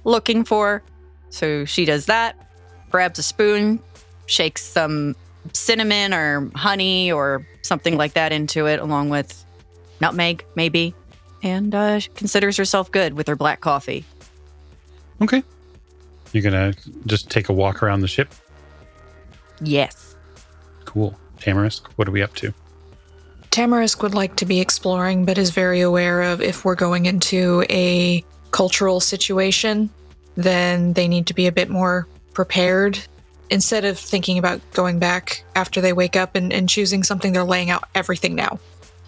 looking 0.05 0.45
for. 0.45 0.81
So 1.29 1.65
she 1.65 1.83
does 1.83 2.05
that, 2.05 2.49
grabs 2.89 3.19
a 3.19 3.23
spoon, 3.23 3.81
shakes 4.27 4.63
some 4.63 5.15
cinnamon 5.51 6.13
or 6.13 6.49
honey 6.55 7.11
or 7.11 7.45
something 7.61 7.97
like 7.97 8.13
that 8.13 8.31
into 8.31 8.67
it, 8.67 8.79
along 8.79 9.09
with 9.09 9.43
nutmeg, 9.99 10.45
maybe, 10.55 10.95
and 11.43 11.75
uh, 11.75 11.99
considers 12.15 12.55
herself 12.55 12.91
good 12.91 13.13
with 13.13 13.27
her 13.27 13.35
black 13.35 13.59
coffee. 13.59 14.05
Okay. 15.21 15.43
You're 16.35 16.51
going 16.51 16.73
to 16.73 16.91
just 17.05 17.29
take 17.29 17.47
a 17.47 17.53
walk 17.53 17.81
around 17.81 18.01
the 18.01 18.09
ship. 18.09 18.27
Yes. 19.61 20.17
Cool. 20.83 21.17
Tamarisk, 21.39 21.87
what 21.95 22.09
are 22.09 22.11
we 22.11 22.21
up 22.21 22.35
to? 22.35 22.53
Tamarisk 23.51 24.03
would 24.03 24.13
like 24.13 24.35
to 24.35 24.45
be 24.45 24.59
exploring, 24.59 25.23
but 25.23 25.37
is 25.37 25.51
very 25.51 25.79
aware 25.79 26.23
of 26.23 26.41
if 26.41 26.65
we're 26.65 26.75
going 26.75 27.05
into 27.05 27.63
a 27.69 28.21
cultural 28.51 28.99
situation, 28.99 29.89
then 30.35 30.91
they 30.91 31.07
need 31.07 31.25
to 31.27 31.33
be 31.33 31.47
a 31.47 31.53
bit 31.53 31.69
more 31.69 32.05
prepared. 32.33 32.99
Instead 33.49 33.85
of 33.85 33.97
thinking 33.97 34.37
about 34.37 34.59
going 34.73 34.99
back 34.99 35.45
after 35.55 35.79
they 35.79 35.93
wake 35.93 36.17
up 36.17 36.35
and, 36.35 36.51
and 36.51 36.67
choosing 36.67 37.01
something, 37.01 37.31
they're 37.31 37.45
laying 37.45 37.69
out 37.69 37.87
everything 37.95 38.35
now. 38.35 38.59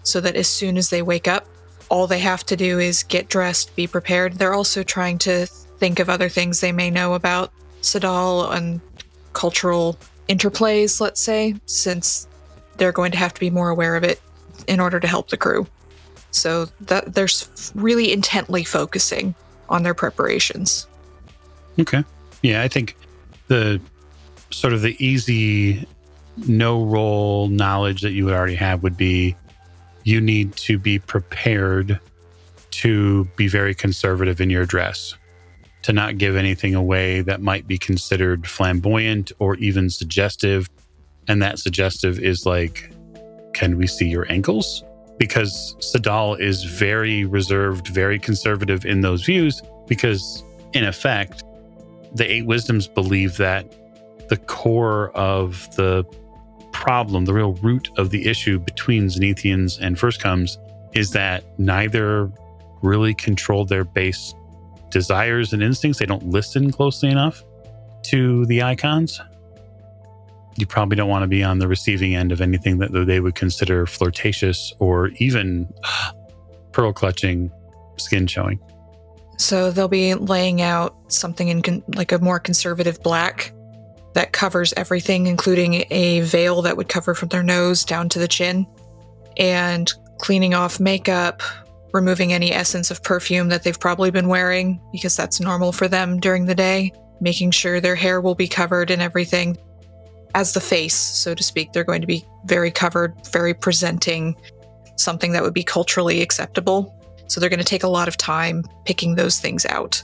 So 0.02 0.22
that 0.22 0.34
as 0.34 0.48
soon 0.48 0.78
as 0.78 0.88
they 0.88 1.02
wake 1.02 1.28
up, 1.28 1.46
all 1.90 2.06
they 2.06 2.20
have 2.20 2.46
to 2.46 2.56
do 2.56 2.78
is 2.78 3.02
get 3.02 3.28
dressed, 3.28 3.76
be 3.76 3.86
prepared. 3.86 4.34
They're 4.34 4.54
also 4.54 4.82
trying 4.82 5.18
to 5.18 5.46
think 5.78 6.00
of 6.00 6.08
other 6.08 6.28
things 6.28 6.60
they 6.60 6.72
may 6.72 6.90
know 6.90 7.14
about 7.14 7.52
Sadaal 7.82 8.54
and 8.54 8.80
cultural 9.32 9.98
interplays, 10.28 11.00
let's 11.00 11.20
say, 11.20 11.54
since 11.66 12.28
they're 12.76 12.92
going 12.92 13.12
to 13.12 13.18
have 13.18 13.34
to 13.34 13.40
be 13.40 13.50
more 13.50 13.70
aware 13.70 13.96
of 13.96 14.04
it 14.04 14.20
in 14.66 14.80
order 14.80 15.00
to 15.00 15.06
help 15.06 15.28
the 15.28 15.36
crew. 15.36 15.66
So 16.30 16.66
that 16.82 17.14
they're 17.14 17.28
really 17.74 18.12
intently 18.12 18.64
focusing 18.64 19.34
on 19.68 19.82
their 19.82 19.94
preparations. 19.94 20.86
Okay. 21.78 22.04
Yeah, 22.42 22.62
I 22.62 22.68
think 22.68 22.96
the 23.48 23.80
sort 24.50 24.72
of 24.72 24.82
the 24.82 24.96
easy 25.04 25.86
no 26.46 26.84
roll 26.84 27.48
knowledge 27.48 28.02
that 28.02 28.12
you 28.12 28.24
would 28.24 28.34
already 28.34 28.54
have 28.54 28.82
would 28.82 28.96
be 28.96 29.34
you 30.04 30.20
need 30.20 30.54
to 30.56 30.78
be 30.78 30.98
prepared 30.98 31.98
to 32.70 33.24
be 33.36 33.48
very 33.48 33.74
conservative 33.74 34.40
in 34.40 34.50
your 34.50 34.64
dress, 34.64 35.14
to 35.82 35.92
not 35.92 36.18
give 36.18 36.36
anything 36.36 36.74
away 36.74 37.20
that 37.22 37.40
might 37.40 37.66
be 37.66 37.78
considered 37.78 38.46
flamboyant 38.46 39.32
or 39.38 39.56
even 39.56 39.90
suggestive. 39.90 40.68
And 41.28 41.42
that 41.42 41.58
suggestive 41.58 42.18
is 42.18 42.46
like, 42.46 42.90
can 43.54 43.76
we 43.76 43.86
see 43.86 44.08
your 44.08 44.30
ankles? 44.30 44.84
Because 45.18 45.76
Sadaal 45.80 46.38
is 46.40 46.64
very 46.64 47.24
reserved, 47.24 47.88
very 47.88 48.18
conservative 48.18 48.84
in 48.84 49.00
those 49.00 49.24
views, 49.24 49.62
because 49.86 50.42
in 50.74 50.84
effect, 50.84 51.42
the 52.14 52.30
eight 52.30 52.46
wisdoms 52.46 52.86
believe 52.86 53.36
that 53.36 53.72
the 54.28 54.36
core 54.36 55.10
of 55.10 55.74
the 55.76 56.04
problem, 56.72 57.24
the 57.24 57.34
real 57.34 57.54
root 57.54 57.88
of 57.96 58.10
the 58.10 58.26
issue 58.26 58.58
between 58.58 59.06
Zenithians 59.06 59.78
and 59.80 59.98
Firstcomes 59.98 60.58
is 60.92 61.10
that 61.12 61.44
neither 61.58 62.30
really 62.82 63.14
controlled 63.14 63.68
their 63.68 63.84
base 63.84 64.34
desires 64.90 65.52
and 65.52 65.62
instincts. 65.62 65.98
They 65.98 66.06
don't 66.06 66.28
listen 66.28 66.70
closely 66.70 67.10
enough 67.10 67.42
to 68.04 68.46
the 68.46 68.62
icons. 68.62 69.20
You 70.56 70.66
probably 70.66 70.96
don't 70.96 71.08
want 71.08 71.22
to 71.22 71.28
be 71.28 71.44
on 71.44 71.58
the 71.58 71.68
receiving 71.68 72.14
end 72.14 72.32
of 72.32 72.40
anything 72.40 72.78
that 72.78 72.92
they 72.92 73.20
would 73.20 73.34
consider 73.34 73.86
flirtatious 73.86 74.72
or 74.80 75.08
even 75.18 75.72
pearl 76.72 76.92
clutching, 76.92 77.50
skin 77.96 78.26
showing. 78.26 78.60
So 79.38 79.70
they'll 79.70 79.86
be 79.86 80.14
laying 80.14 80.60
out 80.60 80.96
something 81.06 81.48
in 81.48 81.62
con- 81.62 81.84
like 81.94 82.10
a 82.10 82.18
more 82.18 82.40
conservative 82.40 83.00
black 83.02 83.52
that 84.14 84.32
covers 84.32 84.74
everything, 84.76 85.28
including 85.28 85.84
a 85.90 86.20
veil 86.20 86.60
that 86.62 86.76
would 86.76 86.88
cover 86.88 87.14
from 87.14 87.28
their 87.28 87.44
nose 87.44 87.84
down 87.84 88.08
to 88.08 88.18
the 88.18 88.26
chin, 88.26 88.66
and 89.36 89.92
cleaning 90.18 90.54
off 90.54 90.80
makeup, 90.80 91.40
removing 91.92 92.32
any 92.32 92.52
essence 92.52 92.90
of 92.90 93.02
perfume 93.02 93.48
that 93.48 93.62
they've 93.62 93.78
probably 93.78 94.10
been 94.10 94.28
wearing 94.28 94.80
because 94.92 95.16
that's 95.16 95.40
normal 95.40 95.72
for 95.72 95.88
them 95.88 96.20
during 96.20 96.46
the 96.46 96.54
day, 96.54 96.92
making 97.20 97.50
sure 97.50 97.80
their 97.80 97.96
hair 97.96 98.20
will 98.20 98.34
be 98.34 98.48
covered 98.48 98.90
and 98.90 99.02
everything. 99.02 99.56
As 100.34 100.52
the 100.52 100.60
face, 100.60 100.94
so 100.94 101.34
to 101.34 101.42
speak, 101.42 101.72
they're 101.72 101.84
going 101.84 102.02
to 102.02 102.06
be 102.06 102.24
very 102.44 102.70
covered, 102.70 103.14
very 103.32 103.54
presenting, 103.54 104.36
something 104.96 105.32
that 105.32 105.42
would 105.42 105.54
be 105.54 105.64
culturally 105.64 106.20
acceptable. 106.20 106.94
So 107.26 107.40
they're 107.40 107.50
going 107.50 107.58
to 107.58 107.64
take 107.64 107.82
a 107.82 107.88
lot 107.88 108.08
of 108.08 108.16
time 108.16 108.64
picking 108.84 109.14
those 109.14 109.38
things 109.38 109.64
out 109.66 110.02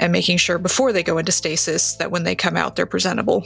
and 0.00 0.12
making 0.12 0.38
sure 0.38 0.58
before 0.58 0.92
they 0.92 1.02
go 1.02 1.18
into 1.18 1.32
stasis 1.32 1.94
that 1.96 2.10
when 2.10 2.24
they 2.24 2.34
come 2.34 2.56
out, 2.56 2.76
they're 2.76 2.86
presentable. 2.86 3.44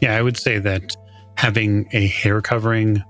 Yeah, 0.00 0.16
I 0.16 0.22
would 0.22 0.36
say 0.36 0.58
that 0.58 0.96
having 1.36 1.88
a 1.92 2.06
hair 2.06 2.40
covering 2.40 3.02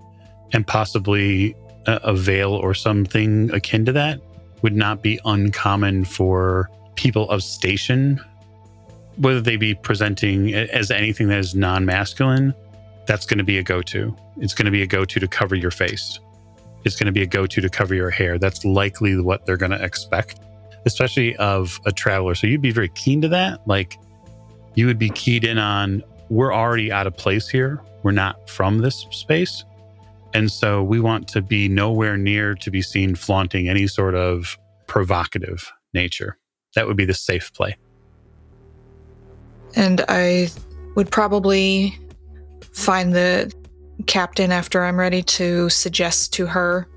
and 0.52 0.66
possibly 0.66 1.54
a, 1.88 2.14
veil 2.14 2.52
or 2.52 2.74
something 2.74 3.50
akin 3.52 3.84
to 3.86 3.92
that 3.92 4.20
would 4.62 4.76
not 4.76 5.02
be 5.02 5.18
uncommon 5.24 6.04
for 6.04 6.68
people 6.96 7.28
of 7.30 7.42
station, 7.42 8.20
whether 9.16 9.40
they 9.40 9.56
be 9.56 9.74
presenting 9.74 10.52
as 10.54 10.90
anything 10.90 11.28
that 11.28 11.38
is 11.38 11.54
non 11.54 11.84
masculine. 11.84 12.54
That's 13.06 13.24
going 13.24 13.38
to 13.38 13.44
be 13.44 13.58
a 13.58 13.62
go 13.62 13.80
to. 13.82 14.14
It's 14.38 14.52
going 14.52 14.66
to 14.66 14.70
be 14.70 14.82
a 14.82 14.86
go 14.86 15.04
to 15.04 15.20
to 15.20 15.28
cover 15.28 15.54
your 15.54 15.70
face. 15.70 16.18
It's 16.84 16.96
going 16.96 17.06
to 17.06 17.12
be 17.12 17.22
a 17.22 17.26
go 17.26 17.46
to 17.46 17.60
to 17.60 17.68
cover 17.68 17.94
your 17.94 18.10
hair. 18.10 18.38
That's 18.38 18.64
likely 18.64 19.18
what 19.20 19.46
they're 19.46 19.56
going 19.56 19.72
to 19.72 19.82
expect, 19.82 20.40
especially 20.84 21.34
of 21.36 21.80
a 21.86 21.92
traveler. 21.92 22.34
So 22.34 22.46
you'd 22.46 22.60
be 22.60 22.70
very 22.70 22.90
keen 22.90 23.22
to 23.22 23.28
that. 23.28 23.66
Like 23.66 23.98
you 24.74 24.86
would 24.86 24.98
be 24.98 25.10
keyed 25.10 25.44
in 25.44 25.58
on, 25.58 26.02
we're 26.28 26.52
already 26.52 26.92
out 26.92 27.06
of 27.06 27.16
place 27.16 27.48
here. 27.48 27.82
We're 28.02 28.12
not 28.12 28.48
from 28.48 28.78
this 28.78 29.06
space. 29.10 29.64
And 30.34 30.50
so 30.50 30.82
we 30.82 31.00
want 31.00 31.28
to 31.28 31.42
be 31.42 31.68
nowhere 31.68 32.16
near 32.16 32.54
to 32.56 32.70
be 32.70 32.82
seen 32.82 33.14
flaunting 33.14 33.68
any 33.68 33.86
sort 33.86 34.14
of 34.14 34.58
provocative 34.86 35.70
nature. 35.94 36.38
That 36.74 36.86
would 36.86 36.96
be 36.96 37.04
the 37.04 37.14
safe 37.14 37.52
play. 37.54 37.76
And 39.74 40.04
I 40.08 40.48
would 40.94 41.10
probably 41.10 41.98
find 42.72 43.14
the 43.14 43.52
captain 44.06 44.52
after 44.52 44.84
I'm 44.84 44.98
ready 44.98 45.22
to 45.22 45.68
suggest 45.70 46.32
to 46.34 46.46
her 46.46 46.88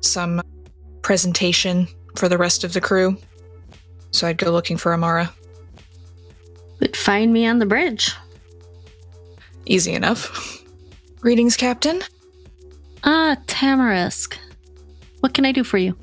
some 0.00 0.40
presentation 1.02 1.88
for 2.16 2.28
the 2.28 2.38
rest 2.38 2.64
of 2.64 2.72
the 2.72 2.80
crew. 2.80 3.16
So 4.10 4.26
I'd 4.26 4.38
go 4.38 4.50
looking 4.50 4.76
for 4.76 4.92
Amara. 4.92 5.32
But 6.78 6.96
find 6.96 7.32
me 7.32 7.46
on 7.46 7.58
the 7.58 7.66
bridge. 7.66 8.14
Easy 9.66 9.92
enough. 9.92 10.62
Greetings, 11.20 11.56
Captain. 11.56 12.02
Ah, 13.04 13.36
Tamarisk. 13.46 14.36
What 15.20 15.34
can 15.34 15.44
I 15.44 15.52
do 15.52 15.64
for 15.64 15.78
you? 15.78 15.96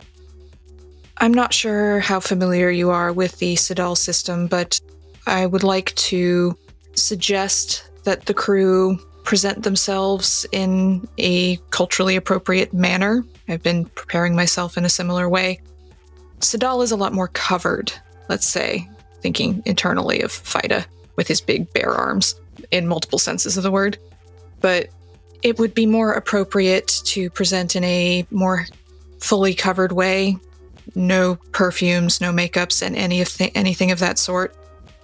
I'm 1.17 1.33
not 1.33 1.53
sure 1.53 1.99
how 1.99 2.19
familiar 2.19 2.69
you 2.69 2.89
are 2.89 3.13
with 3.13 3.39
the 3.39 3.55
Sadaal 3.55 3.97
system, 3.97 4.47
but 4.47 4.79
I 5.25 5.45
would 5.45 5.63
like 5.63 5.95
to 5.95 6.57
suggest 6.93 7.89
that 8.03 8.25
the 8.25 8.33
crew 8.33 8.97
present 9.23 9.63
themselves 9.63 10.45
in 10.51 11.07
a 11.17 11.57
culturally 11.71 12.15
appropriate 12.15 12.73
manner. 12.73 13.25
I've 13.47 13.63
been 13.63 13.85
preparing 13.85 14.35
myself 14.35 14.77
in 14.77 14.85
a 14.85 14.89
similar 14.89 15.27
way. 15.27 15.59
Sadaal 16.39 16.83
is 16.83 16.91
a 16.91 16.95
lot 16.95 17.13
more 17.13 17.29
covered, 17.29 17.91
let's 18.29 18.47
say, 18.47 18.87
thinking 19.21 19.63
internally 19.65 20.21
of 20.21 20.31
Fida 20.31 20.85
with 21.15 21.27
his 21.27 21.41
big 21.41 21.71
bare 21.73 21.93
arms 21.93 22.35
in 22.71 22.87
multiple 22.87 23.19
senses 23.19 23.57
of 23.57 23.63
the 23.63 23.71
word. 23.71 23.97
But 24.59 24.89
it 25.45 25.59
would 25.59 25.75
be 25.75 25.85
more 25.85 26.11
appropriate 26.11 26.87
to 27.05 27.29
present 27.29 27.75
in 27.75 27.83
a 27.83 28.25
more 28.31 28.65
fully 29.19 29.53
covered 29.53 29.91
way. 29.91 30.37
No 30.95 31.35
perfumes, 31.51 32.19
no 32.19 32.31
makeups, 32.31 32.81
and 32.81 32.95
any 32.95 33.21
of 33.21 33.29
th- 33.29 33.51
anything 33.53 33.91
of 33.91 33.99
that 33.99 34.17
sort. 34.17 34.55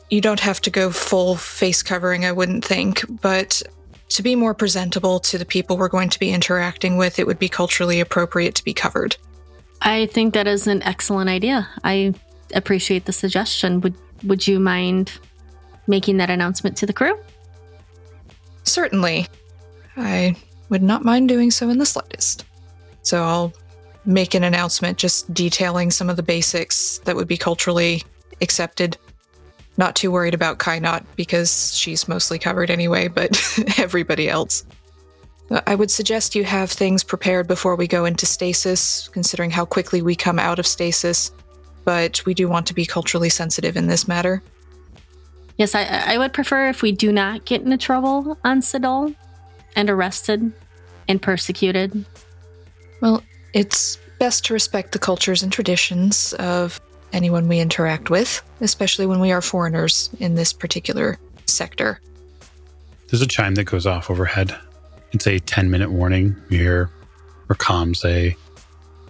You 0.09 0.19
don't 0.19 0.39
have 0.39 0.59
to 0.61 0.71
go 0.71 0.89
full 0.89 1.35
face 1.35 1.83
covering, 1.83 2.25
I 2.25 2.31
wouldn't 2.31 2.65
think, 2.65 3.05
but 3.21 3.61
to 4.09 4.23
be 4.23 4.35
more 4.35 4.55
presentable 4.55 5.19
to 5.19 5.37
the 5.37 5.45
people 5.45 5.77
we're 5.77 5.87
going 5.87 6.09
to 6.09 6.19
be 6.19 6.31
interacting 6.31 6.97
with, 6.97 7.19
it 7.19 7.27
would 7.27 7.37
be 7.37 7.47
culturally 7.47 7.99
appropriate 7.99 8.55
to 8.55 8.63
be 8.63 8.73
covered. 8.73 9.17
I 9.83 10.07
think 10.07 10.33
that 10.33 10.47
is 10.47 10.65
an 10.65 10.81
excellent 10.81 11.29
idea. 11.29 11.69
I 11.83 12.15
appreciate 12.55 13.05
the 13.05 13.13
suggestion. 13.13 13.79
Would 13.81 13.93
would 14.23 14.47
you 14.47 14.59
mind 14.59 15.11
making 15.85 16.17
that 16.17 16.31
announcement 16.31 16.77
to 16.77 16.87
the 16.87 16.93
crew? 16.93 17.15
Certainly. 18.63 19.27
I 19.97 20.35
would 20.69 20.83
not 20.83 21.03
mind 21.03 21.27
doing 21.27 21.51
so 21.51 21.69
in 21.69 21.77
the 21.77 21.85
slightest. 21.85 22.45
So 23.03 23.23
I'll 23.23 23.53
make 24.05 24.33
an 24.33 24.43
announcement 24.43 24.97
just 24.97 25.31
detailing 25.33 25.91
some 25.91 26.09
of 26.09 26.15
the 26.15 26.23
basics 26.23 26.99
that 26.99 27.15
would 27.15 27.27
be 27.27 27.37
culturally 27.37 28.03
accepted. 28.41 28.97
Not 29.77 29.95
too 29.95 30.11
worried 30.11 30.33
about 30.33 30.59
Kainot 30.59 31.03
because 31.15 31.77
she's 31.77 32.07
mostly 32.07 32.39
covered 32.39 32.69
anyway, 32.69 33.07
but 33.07 33.39
everybody 33.77 34.29
else. 34.29 34.65
Uh, 35.49 35.61
I 35.67 35.75
would 35.75 35.91
suggest 35.91 36.35
you 36.35 36.43
have 36.43 36.71
things 36.71 37.03
prepared 37.03 37.47
before 37.47 37.75
we 37.75 37.87
go 37.87 38.05
into 38.05 38.25
stasis, 38.25 39.07
considering 39.09 39.51
how 39.51 39.65
quickly 39.65 40.01
we 40.01 40.15
come 40.15 40.39
out 40.39 40.59
of 40.59 40.67
stasis, 40.67 41.31
but 41.83 42.25
we 42.25 42.33
do 42.33 42.47
want 42.47 42.67
to 42.67 42.73
be 42.73 42.85
culturally 42.85 43.29
sensitive 43.29 43.75
in 43.75 43.87
this 43.87 44.07
matter. 44.07 44.41
Yes, 45.57 45.75
I, 45.75 45.83
I 45.83 46.17
would 46.17 46.33
prefer 46.33 46.69
if 46.69 46.81
we 46.81 46.91
do 46.91 47.11
not 47.11 47.45
get 47.45 47.61
into 47.61 47.77
trouble 47.77 48.37
on 48.43 48.61
Sadaal 48.61 49.15
and 49.75 49.89
arrested 49.89 50.51
and 51.07 51.21
persecuted. 51.21 52.05
Well, 53.01 53.23
it's 53.53 53.97
best 54.19 54.45
to 54.45 54.53
respect 54.53 54.91
the 54.91 54.99
cultures 54.99 55.43
and 55.43 55.51
traditions 55.51 56.33
of 56.33 56.79
anyone 57.13 57.47
we 57.47 57.59
interact 57.59 58.09
with, 58.09 58.41
especially 58.61 59.05
when 59.05 59.19
we 59.19 59.31
are 59.31 59.41
foreigners 59.41 60.09
in 60.19 60.35
this 60.35 60.53
particular 60.53 61.17
sector. 61.45 61.99
There's 63.07 63.21
a 63.21 63.27
chime 63.27 63.55
that 63.55 63.65
goes 63.65 63.85
off 63.85 64.09
overhead. 64.09 64.55
It's 65.11 65.27
a 65.27 65.39
10 65.39 65.69
minute 65.69 65.91
warning. 65.91 66.35
You 66.49 66.59
hear 66.59 66.89
or 67.49 67.55
comms 67.55 67.97
say 67.97 68.37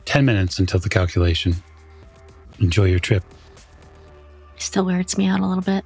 10 0.05 0.25
minutes 0.25 0.57
until 0.57 0.79
the 0.79 0.89
calculation. 0.89 1.55
Enjoy 2.59 2.85
your 2.85 2.99
trip. 2.99 3.23
Still 4.57 4.85
weirds 4.85 5.17
me 5.17 5.27
out 5.27 5.39
a 5.39 5.45
little 5.45 5.63
bit. 5.63 5.85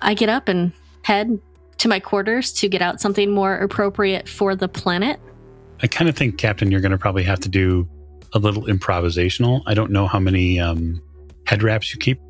I 0.00 0.14
get 0.14 0.28
up 0.28 0.48
and 0.48 0.72
head 1.02 1.40
to 1.78 1.88
my 1.88 2.00
quarters 2.00 2.52
to 2.52 2.68
get 2.68 2.82
out 2.82 3.00
something 3.00 3.30
more 3.30 3.56
appropriate 3.56 4.28
for 4.28 4.54
the 4.54 4.68
planet. 4.68 5.20
I 5.82 5.86
kind 5.86 6.08
of 6.08 6.16
think, 6.16 6.38
Captain, 6.38 6.70
you're 6.70 6.80
going 6.80 6.92
to 6.92 6.98
probably 6.98 7.22
have 7.22 7.40
to 7.40 7.48
do 7.48 7.88
a 8.34 8.38
little 8.38 8.64
improvisational. 8.64 9.62
I 9.66 9.74
don't 9.74 9.90
know 9.90 10.06
how 10.06 10.18
many 10.18 10.58
um, 10.58 11.00
head 11.46 11.62
wraps 11.62 11.92
you 11.92 11.98
keep. 11.98 12.20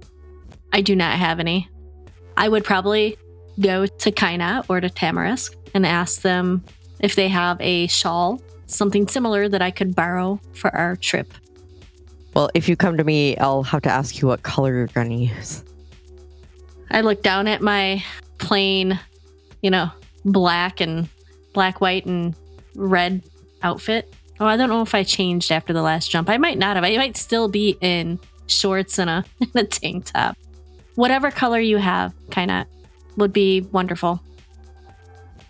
I 0.72 0.82
do 0.82 0.94
not 0.94 1.18
have 1.18 1.40
any. 1.40 1.68
I 2.36 2.48
would 2.48 2.64
probably 2.64 3.16
go 3.58 3.86
to 3.86 4.12
Kaina 4.12 4.64
or 4.68 4.80
to 4.80 4.88
Tamarisk 4.88 5.56
and 5.74 5.84
ask 5.86 6.22
them 6.22 6.62
if 7.00 7.14
they 7.14 7.28
have 7.28 7.60
a 7.60 7.86
shawl, 7.86 8.40
something 8.66 9.08
similar 9.08 9.48
that 9.48 9.62
I 9.62 9.70
could 9.70 9.96
borrow 9.96 10.40
for 10.52 10.74
our 10.76 10.96
trip. 10.96 11.32
Well, 12.34 12.50
if 12.54 12.68
you 12.68 12.76
come 12.76 12.96
to 12.98 13.04
me, 13.04 13.36
I'll 13.38 13.62
have 13.64 13.82
to 13.82 13.90
ask 13.90 14.20
you 14.20 14.28
what 14.28 14.42
color 14.42 14.74
you're 14.74 14.86
going 14.88 15.08
to 15.08 15.34
use. 15.34 15.64
I 16.90 17.00
look 17.00 17.22
down 17.22 17.48
at 17.48 17.60
my 17.60 18.04
plain, 18.38 18.98
you 19.62 19.70
know, 19.70 19.90
black 20.24 20.80
and 20.80 21.08
black, 21.52 21.80
white, 21.80 22.06
and 22.06 22.34
red 22.74 23.22
outfit. 23.62 24.12
Oh, 24.40 24.46
I 24.46 24.56
don't 24.56 24.68
know 24.68 24.82
if 24.82 24.94
I 24.94 25.02
changed 25.02 25.50
after 25.50 25.72
the 25.72 25.82
last 25.82 26.10
jump. 26.10 26.30
I 26.30 26.36
might 26.36 26.58
not 26.58 26.76
have. 26.76 26.84
I 26.84 26.96
might 26.96 27.16
still 27.16 27.48
be 27.48 27.76
in 27.80 28.20
shorts 28.46 28.98
and 28.98 29.10
a, 29.10 29.24
and 29.40 29.56
a 29.56 29.64
tank 29.64 30.06
top. 30.06 30.36
Whatever 30.94 31.30
color 31.30 31.60
you 31.60 31.78
have, 31.78 32.12
kind 32.30 32.50
of, 32.50 32.66
would 33.16 33.32
be 33.32 33.62
wonderful. 33.72 34.22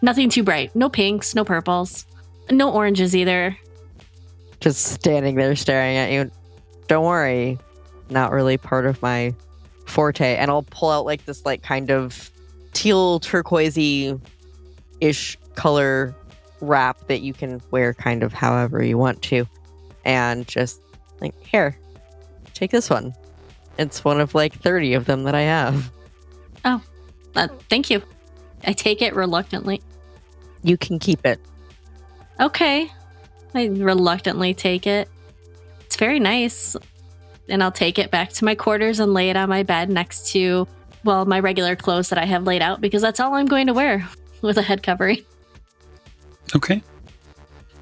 Nothing 0.00 0.30
too 0.30 0.42
bright. 0.42 0.74
No 0.74 0.88
pinks, 0.88 1.34
no 1.34 1.44
purples, 1.44 2.06
no 2.50 2.70
oranges 2.70 3.16
either. 3.16 3.56
Just 4.60 4.84
standing 4.84 5.36
there 5.36 5.54
staring 5.56 5.96
at 5.96 6.10
you. 6.10 6.30
Don't 6.86 7.04
worry, 7.04 7.58
not 8.10 8.32
really 8.32 8.56
part 8.56 8.86
of 8.86 9.00
my 9.02 9.34
forte. 9.86 10.36
And 10.36 10.50
I'll 10.50 10.62
pull 10.62 10.90
out 10.90 11.04
like 11.04 11.24
this, 11.24 11.44
like 11.44 11.62
kind 11.62 11.90
of 11.90 12.30
teal 12.72 13.20
turquoisey 13.20 14.20
ish 15.00 15.38
color 15.54 16.14
wrap 16.60 17.06
that 17.06 17.20
you 17.20 17.32
can 17.32 17.60
wear 17.70 17.94
kind 17.94 18.22
of 18.22 18.32
however 18.32 18.82
you 18.82 18.98
want 18.98 19.22
to. 19.22 19.46
And 20.04 20.46
just 20.46 20.80
like, 21.20 21.34
here, 21.44 21.76
take 22.54 22.70
this 22.70 22.90
one. 22.90 23.14
It's 23.78 24.04
one 24.04 24.20
of 24.20 24.34
like 24.34 24.54
30 24.54 24.94
of 24.94 25.04
them 25.04 25.24
that 25.24 25.34
I 25.34 25.42
have. 25.42 25.90
Uh, 27.38 27.48
thank 27.68 27.88
you. 27.88 28.02
I 28.64 28.72
take 28.72 29.00
it 29.00 29.14
reluctantly. 29.14 29.80
You 30.64 30.76
can 30.76 30.98
keep 30.98 31.24
it. 31.24 31.40
Okay. 32.40 32.90
I 33.54 33.66
reluctantly 33.66 34.54
take 34.54 34.86
it. 34.86 35.08
It's 35.86 35.96
very 35.96 36.18
nice. 36.18 36.76
And 37.48 37.62
I'll 37.62 37.72
take 37.72 37.98
it 37.98 38.10
back 38.10 38.30
to 38.30 38.44
my 38.44 38.54
quarters 38.54 38.98
and 38.98 39.14
lay 39.14 39.30
it 39.30 39.36
on 39.36 39.48
my 39.48 39.62
bed 39.62 39.88
next 39.88 40.32
to, 40.32 40.66
well, 41.04 41.24
my 41.24 41.40
regular 41.40 41.76
clothes 41.76 42.08
that 42.10 42.18
I 42.18 42.24
have 42.24 42.44
laid 42.44 42.62
out 42.62 42.80
because 42.80 43.02
that's 43.02 43.20
all 43.20 43.34
I'm 43.34 43.46
going 43.46 43.66
to 43.66 43.74
wear 43.74 44.08
with 44.42 44.58
a 44.58 44.62
head 44.62 44.82
covering. 44.82 45.24
Okay. 46.54 46.82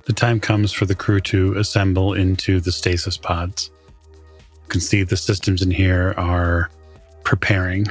The 0.05 0.13
time 0.13 0.39
comes 0.39 0.73
for 0.73 0.87
the 0.87 0.95
crew 0.95 1.21
to 1.21 1.55
assemble 1.55 2.15
into 2.15 2.61
the 2.61 2.73
stasis 2.73 3.17
pods. 3.17 3.71
You 4.07 4.69
can 4.69 4.81
see 4.81 5.03
the 5.03 5.17
systems 5.17 5.63
in 5.63 5.71
here 5.71 6.15
are 6.17 6.71
preparing. 7.25 7.87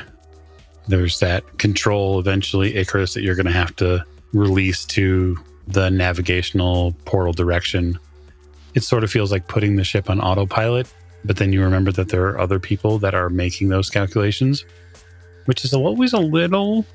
There's 0.87 1.19
that 1.19 1.57
control 1.57 2.19
eventually, 2.19 2.75
Icarus, 2.75 3.13
that 3.13 3.23
you're 3.23 3.35
going 3.35 3.47
to 3.47 3.51
have 3.51 3.75
to 3.77 4.05
release 4.33 4.85
to 4.85 5.37
the 5.67 5.89
navigational 5.89 6.93
portal 7.05 7.33
direction. 7.33 7.97
It 8.75 8.83
sort 8.83 9.03
of 9.03 9.11
feels 9.11 9.31
like 9.31 9.47
putting 9.47 9.75
the 9.75 9.83
ship 9.83 10.09
on 10.09 10.21
autopilot, 10.21 10.93
but 11.23 11.37
then 11.37 11.51
you 11.51 11.63
remember 11.63 11.91
that 11.93 12.09
there 12.09 12.27
are 12.27 12.39
other 12.39 12.59
people 12.59 12.99
that 12.99 13.15
are 13.15 13.29
making 13.29 13.69
those 13.69 13.89
calculations, 13.89 14.63
which 15.45 15.65
is 15.65 15.73
always 15.73 16.13
a 16.13 16.19
little 16.19 16.85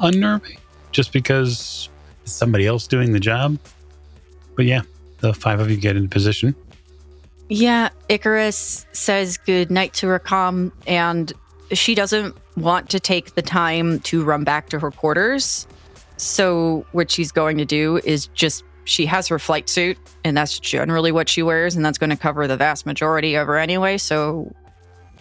unnerving 0.00 0.58
just 0.92 1.12
because 1.12 1.88
it's 2.22 2.32
somebody 2.32 2.66
else 2.66 2.86
doing 2.86 3.12
the 3.12 3.20
job. 3.20 3.58
But 4.56 4.66
yeah, 4.66 4.82
the 5.20 5.32
five 5.32 5.60
of 5.60 5.70
you 5.70 5.76
get 5.76 5.96
into 5.96 6.08
position. 6.08 6.54
Yeah, 7.48 7.88
Icarus 8.08 8.86
says 8.92 9.36
good 9.36 9.70
night 9.70 9.92
to 9.94 10.06
Rakam, 10.06 10.70
and 10.86 11.32
she 11.72 11.94
doesn't 11.94 12.36
want 12.56 12.88
to 12.90 13.00
take 13.00 13.34
the 13.34 13.42
time 13.42 14.00
to 14.00 14.22
run 14.22 14.44
back 14.44 14.68
to 14.70 14.78
her 14.78 14.90
quarters. 14.90 15.66
So, 16.16 16.84
what 16.92 17.10
she's 17.10 17.32
going 17.32 17.58
to 17.58 17.64
do 17.64 18.00
is 18.04 18.28
just 18.28 18.62
she 18.84 19.04
has 19.06 19.26
her 19.28 19.38
flight 19.38 19.68
suit, 19.68 19.98
and 20.22 20.36
that's 20.36 20.60
generally 20.60 21.10
what 21.10 21.28
she 21.28 21.42
wears, 21.42 21.74
and 21.74 21.84
that's 21.84 21.98
going 21.98 22.10
to 22.10 22.16
cover 22.16 22.46
the 22.46 22.56
vast 22.56 22.86
majority 22.86 23.34
of 23.34 23.46
her 23.48 23.56
anyway. 23.56 23.98
So, 23.98 24.54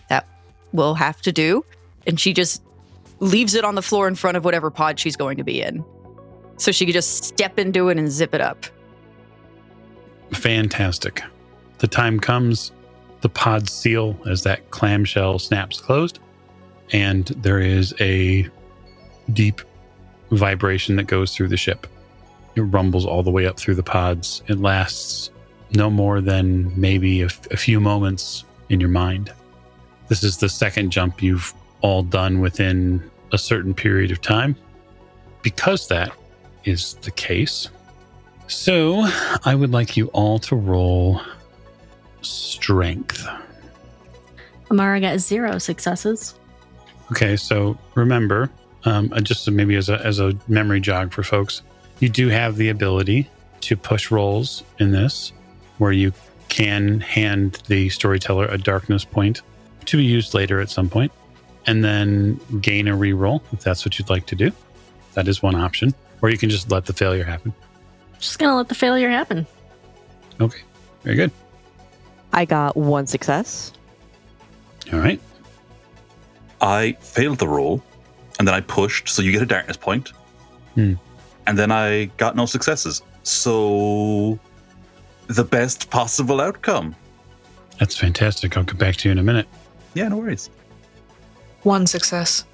that 0.10 0.28
will 0.72 0.94
have 0.94 1.22
to 1.22 1.32
do. 1.32 1.66
And 2.06 2.20
she 2.20 2.34
just 2.34 2.62
leaves 3.20 3.56
it 3.56 3.64
on 3.64 3.76
the 3.76 3.82
floor 3.82 4.08
in 4.08 4.16
front 4.16 4.38
of 4.38 4.46
whatever 4.46 4.72
pod 4.72 5.00
she's 5.00 5.16
going 5.16 5.38
to 5.38 5.44
be 5.44 5.62
in. 5.62 5.84
So 6.58 6.72
she 6.72 6.86
could 6.86 6.94
just 6.94 7.24
step 7.24 7.58
into 7.58 7.90
it 7.90 7.98
and 7.98 8.10
zip 8.12 8.34
it 8.34 8.42
up. 8.42 8.66
Fantastic. 10.32 11.22
The 11.80 11.88
time 11.88 12.20
comes, 12.20 12.72
the 13.22 13.30
pods 13.30 13.72
seal 13.72 14.20
as 14.28 14.44
that 14.44 14.70
clamshell 14.72 15.40
snaps 15.40 15.80
closed, 15.80 16.20
and 16.92 17.26
there 17.28 17.60
is 17.60 17.94
a 18.00 18.48
deep 19.34 19.62
vibration 20.32 20.96
that 20.98 21.06
goes 21.06 21.36
through 21.36 21.48
the 21.48 21.58
ship. 21.58 21.88
It 22.56 22.62
rumbles 22.62 23.06
all 23.06 23.24
the 23.24 23.32
way 23.32 23.46
up 23.46 23.58
through 23.58 23.76
the 23.76 23.84
pods. 23.84 24.44
It 24.48 24.60
lasts 24.60 25.32
no 25.72 25.90
more 25.90 26.20
than 26.20 26.78
maybe 26.80 27.22
a, 27.22 27.26
f- 27.26 27.52
a 27.52 27.58
few 27.58 27.80
moments 27.80 28.44
in 28.70 28.80
your 28.80 28.90
mind. 28.90 29.32
This 30.08 30.24
is 30.24 30.38
the 30.38 30.50
second 30.50 30.92
jump 30.92 31.22
you've 31.22 31.54
all 31.82 32.04
done 32.04 32.40
within 32.40 33.10
a 33.32 33.38
certain 33.38 33.74
period 33.74 34.12
of 34.12 34.22
time. 34.22 34.56
Because 35.42 35.88
that 35.88 36.12
is 36.66 36.96
the 36.96 37.12
case, 37.12 37.70
so 38.50 39.08
I 39.46 39.54
would 39.54 39.72
like 39.72 39.96
you 39.96 40.08
all 40.08 40.40
to 40.40 40.56
roll 40.56 41.22
strength. 42.22 43.26
Amara 44.72 45.00
got 45.00 45.20
zero 45.20 45.60
successes. 45.60 46.34
Okay, 47.12 47.36
so 47.36 47.78
remember, 47.96 48.50
um, 48.86 49.14
uh, 49.14 49.22
just 49.22 49.50
maybe 49.50 49.76
as 49.76 49.90
a 49.90 50.04
as 50.06 50.20
a 50.20 50.34
memory 50.48 50.80
jog 50.80 51.14
for 51.14 51.24
folks, 51.24 51.62
you 52.00 52.10
do 52.10 52.28
have 52.30 52.56
the 52.56 52.70
ability 52.70 53.30
to 53.62 53.78
push 53.78 54.10
rolls 54.12 54.64
in 54.80 54.92
this, 54.92 55.32
where 55.78 55.92
you 55.92 56.12
can 56.50 57.00
hand 57.00 57.62
the 57.68 57.90
storyteller 57.90 58.46
a 58.46 58.58
darkness 58.58 59.06
point 59.06 59.42
to 59.86 59.98
be 59.98 60.04
used 60.04 60.34
later 60.34 60.60
at 60.60 60.70
some 60.70 60.90
point, 60.90 61.12
and 61.66 61.84
then 61.84 62.40
gain 62.62 62.88
a 62.88 62.96
reroll 62.96 63.42
if 63.52 63.62
that's 63.62 63.86
what 63.86 64.00
you'd 64.00 64.10
like 64.10 64.26
to 64.28 64.36
do. 64.36 64.52
That 65.14 65.28
is 65.28 65.42
one 65.42 65.56
option, 65.56 65.94
or 66.22 66.30
you 66.30 66.38
can 66.38 66.50
just 66.50 66.72
let 66.72 66.86
the 66.86 66.94
failure 66.94 67.24
happen. 67.24 67.54
Just 68.20 68.40
gonna 68.40 68.56
let 68.56 68.70
the 68.70 68.76
failure 68.76 69.10
happen. 69.10 69.46
Okay, 70.42 70.62
very 71.04 71.16
good. 71.16 71.32
I 72.34 72.46
got 72.46 72.78
one 72.78 73.08
success. 73.08 73.74
All 74.94 75.00
right, 75.00 75.20
I 76.62 76.94
failed 77.02 77.40
the 77.40 77.48
roll, 77.48 77.84
and 78.38 78.48
then 78.48 78.56
I 78.56 78.62
pushed, 78.62 79.10
so 79.10 79.22
you 79.22 79.32
get 79.32 79.42
a 79.42 79.46
darkness 79.46 79.78
point. 79.78 80.12
Hmm. 80.76 80.94
And 81.48 81.58
then 81.58 81.72
I 81.72 82.06
got 82.18 82.36
no 82.36 82.46
successes. 82.46 83.02
So, 83.24 84.40
the 85.28 85.44
best 85.44 85.90
possible 85.90 86.40
outcome. 86.42 86.96
that's 87.80 87.96
fantastic. 87.98 88.56
I'll 88.58 88.64
get 88.64 88.78
back 88.78 88.96
to 88.98 89.10
you 89.10 89.12
in 89.12 89.18
a 89.18 89.24
minute. 89.24 89.48
Yeah, 89.94 90.08
no 90.08 90.18
worries. 90.18 90.50
One 91.64 91.88
success. 91.88 92.46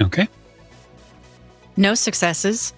Okay. 0.00 0.28
No 1.76 1.94
successes. 1.94 2.72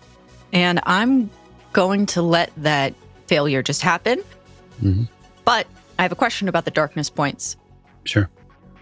And 0.52 0.80
I'm 0.84 1.30
going 1.72 2.06
to 2.06 2.22
let 2.22 2.50
that 2.58 2.94
failure 3.26 3.62
just 3.62 3.82
happen. 3.82 4.22
Mhm. 4.82 5.08
But 5.44 5.66
I 5.98 6.02
have 6.02 6.12
a 6.12 6.16
question 6.16 6.48
about 6.48 6.64
the 6.64 6.70
darkness 6.70 7.08
points. 7.10 7.56
Sure. 8.04 8.28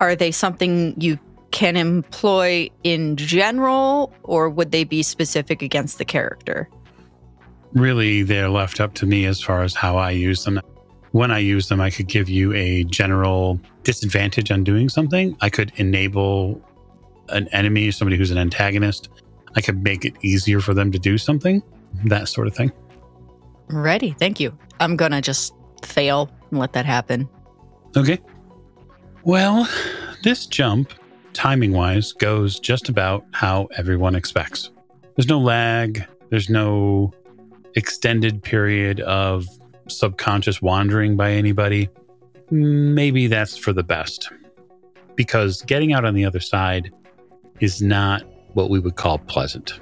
Are 0.00 0.16
they 0.16 0.30
something 0.30 0.94
you 0.98 1.18
can 1.50 1.76
employ 1.76 2.70
in 2.84 3.16
general, 3.16 4.12
or 4.22 4.48
would 4.48 4.70
they 4.72 4.84
be 4.84 5.02
specific 5.02 5.62
against 5.62 5.98
the 5.98 6.04
character? 6.04 6.68
really 7.72 8.22
they're 8.22 8.48
left 8.48 8.80
up 8.80 8.94
to 8.94 9.06
me 9.06 9.26
as 9.26 9.40
far 9.40 9.62
as 9.62 9.74
how 9.74 9.96
I 9.96 10.10
use 10.10 10.44
them. 10.44 10.60
When 11.12 11.30
I 11.30 11.38
use 11.38 11.68
them, 11.68 11.80
I 11.80 11.90
could 11.90 12.06
give 12.08 12.28
you 12.28 12.52
a 12.52 12.84
general 12.84 13.60
disadvantage 13.82 14.50
on 14.50 14.64
doing 14.64 14.88
something. 14.88 15.36
I 15.40 15.50
could 15.50 15.72
enable 15.76 16.60
an 17.30 17.48
enemy, 17.48 17.90
somebody 17.90 18.16
who's 18.16 18.30
an 18.30 18.38
antagonist. 18.38 19.08
I 19.56 19.60
could 19.60 19.82
make 19.82 20.04
it 20.04 20.14
easier 20.22 20.60
for 20.60 20.74
them 20.74 20.92
to 20.92 20.98
do 20.98 21.18
something, 21.18 21.62
that 22.04 22.28
sort 22.28 22.46
of 22.46 22.54
thing. 22.54 22.72
Ready. 23.68 24.14
Thank 24.18 24.40
you. 24.40 24.56
I'm 24.78 24.96
going 24.96 25.12
to 25.12 25.20
just 25.20 25.54
fail 25.84 26.30
and 26.50 26.58
let 26.58 26.72
that 26.72 26.86
happen. 26.86 27.28
Okay. 27.96 28.18
Well, 29.24 29.68
this 30.22 30.46
jump, 30.46 30.92
timing 31.32 31.72
wise, 31.72 32.12
goes 32.12 32.58
just 32.58 32.88
about 32.88 33.24
how 33.32 33.68
everyone 33.76 34.14
expects. 34.14 34.70
There's 35.16 35.28
no 35.28 35.38
lag, 35.38 36.04
there's 36.30 36.48
no 36.48 37.12
extended 37.74 38.42
period 38.42 39.00
of 39.00 39.46
subconscious 39.88 40.62
wandering 40.62 41.16
by 41.16 41.32
anybody. 41.32 41.88
Maybe 42.50 43.26
that's 43.26 43.56
for 43.56 43.72
the 43.72 43.82
best 43.82 44.30
because 45.16 45.62
getting 45.62 45.92
out 45.92 46.04
on 46.04 46.14
the 46.14 46.24
other 46.24 46.40
side 46.40 46.90
is 47.60 47.80
not 47.80 48.22
what 48.54 48.70
we 48.70 48.78
would 48.78 48.96
call 48.96 49.18
pleasant. 49.18 49.78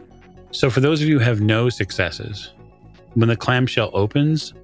So, 0.50 0.70
for 0.70 0.80
those 0.80 1.02
of 1.02 1.08
you 1.08 1.18
who 1.18 1.24
have 1.24 1.40
no 1.40 1.68
successes, 1.68 2.52
when 3.14 3.28
the 3.28 3.36
clamshell 3.36 3.90
opens, 3.92 4.54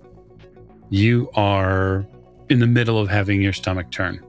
you 0.90 1.30
are 1.34 2.06
in 2.48 2.58
the 2.58 2.66
middle 2.66 2.98
of 2.98 3.08
having 3.08 3.42
your 3.42 3.52
stomach 3.52 3.90
turn. 3.90 4.24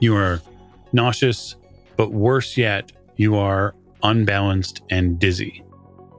You 0.00 0.16
are 0.16 0.40
nauseous, 0.92 1.56
but 1.96 2.12
worse 2.12 2.56
yet, 2.56 2.92
you 3.16 3.36
are 3.36 3.74
unbalanced 4.02 4.82
and 4.90 5.18
dizzy. 5.18 5.62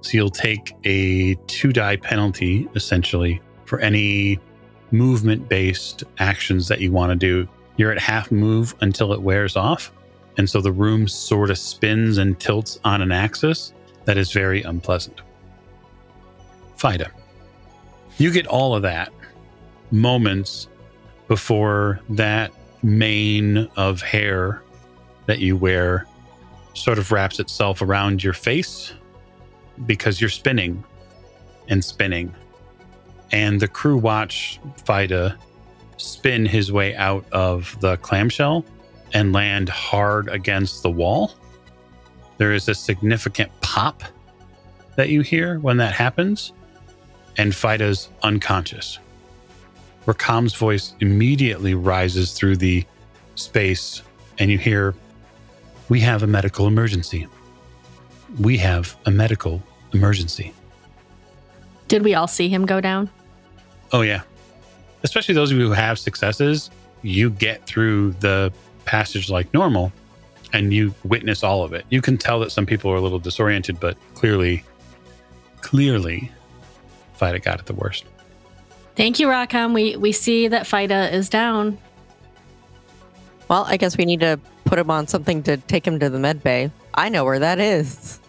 So 0.02 0.12
you'll 0.14 0.30
take 0.30 0.74
a 0.84 1.36
two 1.48 1.74
die 1.74 1.98
penalty 1.98 2.68
essentially 2.76 3.42
for 3.66 3.80
any 3.80 4.40
movement 4.92 5.50
based 5.50 6.04
actions 6.20 6.68
that 6.68 6.80
you 6.80 6.92
want 6.92 7.10
to 7.12 7.16
do. 7.16 7.50
You're 7.78 7.92
at 7.92 8.00
half 8.00 8.32
move 8.32 8.76
until 8.82 9.14
it 9.14 9.22
wears 9.22 9.56
off. 9.56 9.92
And 10.38 10.50
so 10.50 10.62
the 10.62 10.72
room 10.72 11.08
sort 11.08 11.50
of 11.50 11.58
spins 11.58 12.18
and 12.18 12.40
tilts 12.40 12.80
on 12.84 13.02
an 13.02 13.12
axis 13.12 13.74
that 14.06 14.18
is 14.18 14.32
very 14.32 14.64
unpleasant. 14.64 15.22
Fida, 16.78 17.12
you 18.18 18.32
get 18.32 18.48
all 18.48 18.76
of 18.76 18.82
that 18.82 19.12
moments 19.92 20.68
before 21.28 22.00
that 22.10 22.52
mane 22.82 23.70
of 23.78 24.02
hair 24.02 24.62
that 25.26 25.40
you 25.40 25.56
wear 25.56 26.06
sort 26.74 26.98
of 26.98 27.12
wraps 27.12 27.40
itself 27.40 27.82
around 27.82 28.24
your 28.24 28.34
face 28.34 28.94
because 29.86 30.20
you're 30.20 30.30
spinning 30.30 30.84
and 31.70 31.84
spinning. 31.84 32.34
And 33.32 33.60
the 33.60 33.68
crew 33.68 33.98
watch 33.98 34.60
Fida 34.86 35.38
spin 35.98 36.46
his 36.46 36.72
way 36.72 36.96
out 36.96 37.26
of 37.32 37.80
the 37.80 37.98
clamshell 37.98 38.66
and 39.14 39.32
land 39.32 39.70
hard 39.70 40.28
against 40.30 40.84
the 40.84 40.90
wall. 40.90 41.34
There 42.38 42.54
is 42.54 42.68
a 42.68 42.76
significant 42.76 43.52
pop 43.62 44.04
that 44.96 45.10
you 45.10 45.22
hear 45.22 45.60
when 45.60 45.78
that 45.78 45.94
happens, 45.94 46.52
and 47.38 47.56
Fida's 47.56 48.10
unconscious. 48.24 49.00
Rakam's 50.06 50.54
voice 50.54 50.94
immediately 51.00 51.74
rises 51.74 52.34
through 52.34 52.58
the 52.58 52.86
space, 53.36 54.02
and 54.40 54.52
you 54.52 54.58
hear, 54.58 54.94
We 55.90 56.00
have 56.02 56.24
a 56.24 56.28
medical 56.28 56.68
emergency. 56.68 57.28
We 58.40 58.58
have 58.58 58.96
a 59.06 59.12
medical 59.12 59.62
emergency. 59.94 60.54
Did 61.88 62.04
we 62.04 62.16
all 62.16 62.28
see 62.28 62.50
him 62.50 62.66
go 62.66 62.82
down? 62.82 63.10
Oh, 63.92 64.02
yeah. 64.02 64.22
Especially 65.04 65.36
those 65.36 65.52
of 65.52 65.58
you 65.58 65.68
who 65.68 65.74
have 65.74 66.00
successes, 66.00 66.72
you 67.04 67.30
get 67.30 67.66
through 67.66 68.14
the 68.14 68.52
passage 68.86 69.30
like 69.30 69.54
normal 69.54 69.92
and 70.54 70.72
you 70.72 70.94
witness 71.04 71.44
all 71.44 71.64
of 71.64 71.74
it. 71.74 71.86
You 71.90 72.02
can 72.02 72.18
tell 72.18 72.40
that 72.42 72.52
some 72.52 72.66
people 72.66 72.92
are 72.92 72.96
a 72.96 73.02
little 73.02 73.20
disoriented, 73.20 73.80
but 73.80 73.98
clearly, 74.14 74.64
clearly, 75.62 76.32
Fida 77.16 77.40
got 77.40 77.60
it 77.60 77.66
the 77.66 77.74
worst. 77.74 78.06
Thank 78.96 79.20
you, 79.20 79.28
Rakam. 79.28 79.74
We 79.74 79.98
we 79.98 80.12
see 80.12 80.48
that 80.48 80.68
Fida 80.68 81.12
is 81.12 81.28
down. 81.28 81.78
Well, 83.50 83.66
I 83.68 83.78
guess 83.78 83.98
we 83.98 84.06
need 84.06 84.20
to 84.20 84.40
put 84.66 84.78
him 84.80 84.92
on 84.92 85.08
something 85.08 85.44
to 85.44 85.58
take 85.58 85.86
him 85.86 86.00
to 86.00 86.10
the 86.10 86.20
med 86.20 86.44
bay. 86.44 86.72
I 86.94 87.10
know 87.10 87.26
where 87.26 87.40
that 87.40 87.60
is. 87.60 88.20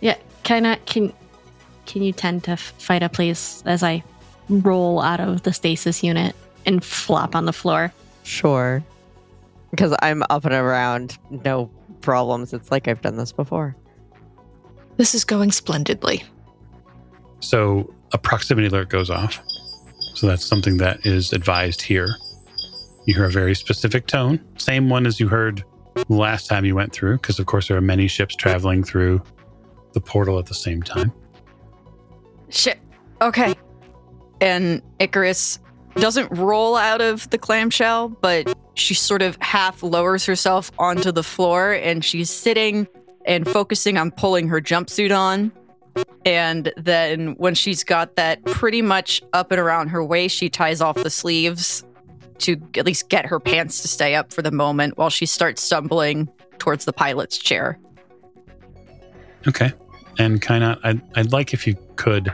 Yeah, 0.00 0.16
can 0.44 0.64
I 0.64 0.76
can 0.76 1.12
can 1.86 2.02
you 2.02 2.12
tend 2.12 2.44
to 2.44 2.56
Fida, 2.56 3.08
please, 3.08 3.62
as 3.66 3.82
I 3.82 4.04
roll 4.48 5.00
out 5.00 5.20
of 5.20 5.42
the 5.42 5.52
stasis 5.52 6.02
unit 6.04 6.36
and 6.64 6.84
flop 6.84 7.34
on 7.34 7.44
the 7.44 7.52
floor? 7.52 7.92
Sure. 8.22 8.82
Because 9.72 9.96
I'm 10.00 10.22
up 10.30 10.44
and 10.44 10.54
around, 10.54 11.18
no 11.44 11.68
problems. 12.00 12.52
It's 12.52 12.70
like 12.70 12.86
I've 12.86 13.00
done 13.00 13.16
this 13.16 13.32
before. 13.32 13.76
This 14.98 15.14
is 15.14 15.24
going 15.24 15.50
splendidly. 15.50 16.22
So 17.40 17.92
a 18.12 18.18
proximity 18.18 18.68
alert 18.68 18.90
goes 18.90 19.10
off. 19.10 19.40
So 20.14 20.26
that's 20.28 20.44
something 20.44 20.76
that 20.76 21.04
is 21.04 21.32
advised 21.32 21.82
here. 21.82 22.14
You 23.06 23.14
hear 23.14 23.24
a 23.24 23.30
very 23.30 23.54
specific 23.54 24.06
tone, 24.06 24.38
same 24.58 24.88
one 24.88 25.06
as 25.06 25.18
you 25.18 25.26
heard 25.26 25.64
last 26.08 26.46
time 26.46 26.64
you 26.64 26.74
went 26.74 26.92
through, 26.92 27.16
because 27.16 27.38
of 27.38 27.46
course 27.46 27.68
there 27.68 27.76
are 27.76 27.80
many 27.80 28.06
ships 28.06 28.36
traveling 28.36 28.84
through 28.84 29.20
the 29.92 30.00
portal 30.00 30.38
at 30.38 30.46
the 30.46 30.54
same 30.54 30.82
time. 30.82 31.12
Shit. 32.50 32.78
Okay. 33.20 33.54
And 34.40 34.82
Icarus 34.98 35.58
doesn't 35.96 36.30
roll 36.30 36.76
out 36.76 37.00
of 37.00 37.28
the 37.30 37.38
clamshell, 37.38 38.08
but 38.08 38.56
she 38.74 38.94
sort 38.94 39.22
of 39.22 39.36
half 39.40 39.82
lowers 39.82 40.24
herself 40.24 40.70
onto 40.78 41.12
the 41.12 41.22
floor 41.22 41.72
and 41.72 42.04
she's 42.04 42.30
sitting 42.30 42.88
and 43.24 43.48
focusing 43.48 43.98
on 43.98 44.10
pulling 44.10 44.48
her 44.48 44.60
jumpsuit 44.60 45.16
on. 45.16 45.52
And 46.24 46.72
then 46.76 47.34
when 47.36 47.54
she's 47.54 47.84
got 47.84 48.16
that 48.16 48.44
pretty 48.44 48.82
much 48.82 49.22
up 49.32 49.52
and 49.52 49.60
around 49.60 49.88
her 49.88 50.02
waist, 50.04 50.36
she 50.36 50.48
ties 50.48 50.80
off 50.80 50.96
the 50.96 51.10
sleeves 51.10 51.84
to 52.38 52.56
at 52.76 52.86
least 52.86 53.08
get 53.08 53.26
her 53.26 53.38
pants 53.38 53.82
to 53.82 53.88
stay 53.88 54.14
up 54.14 54.32
for 54.32 54.42
the 54.42 54.50
moment 54.50 54.96
while 54.96 55.10
she 55.10 55.26
starts 55.26 55.62
stumbling 55.62 56.28
towards 56.58 56.84
the 56.84 56.92
pilot's 56.92 57.38
chair. 57.38 57.78
Okay. 59.46 59.72
And 60.18 60.40
kind 60.40 60.64
I'd, 60.64 61.00
I'd 61.16 61.32
like 61.32 61.52
if 61.52 61.66
you 61.66 61.76
could 61.96 62.32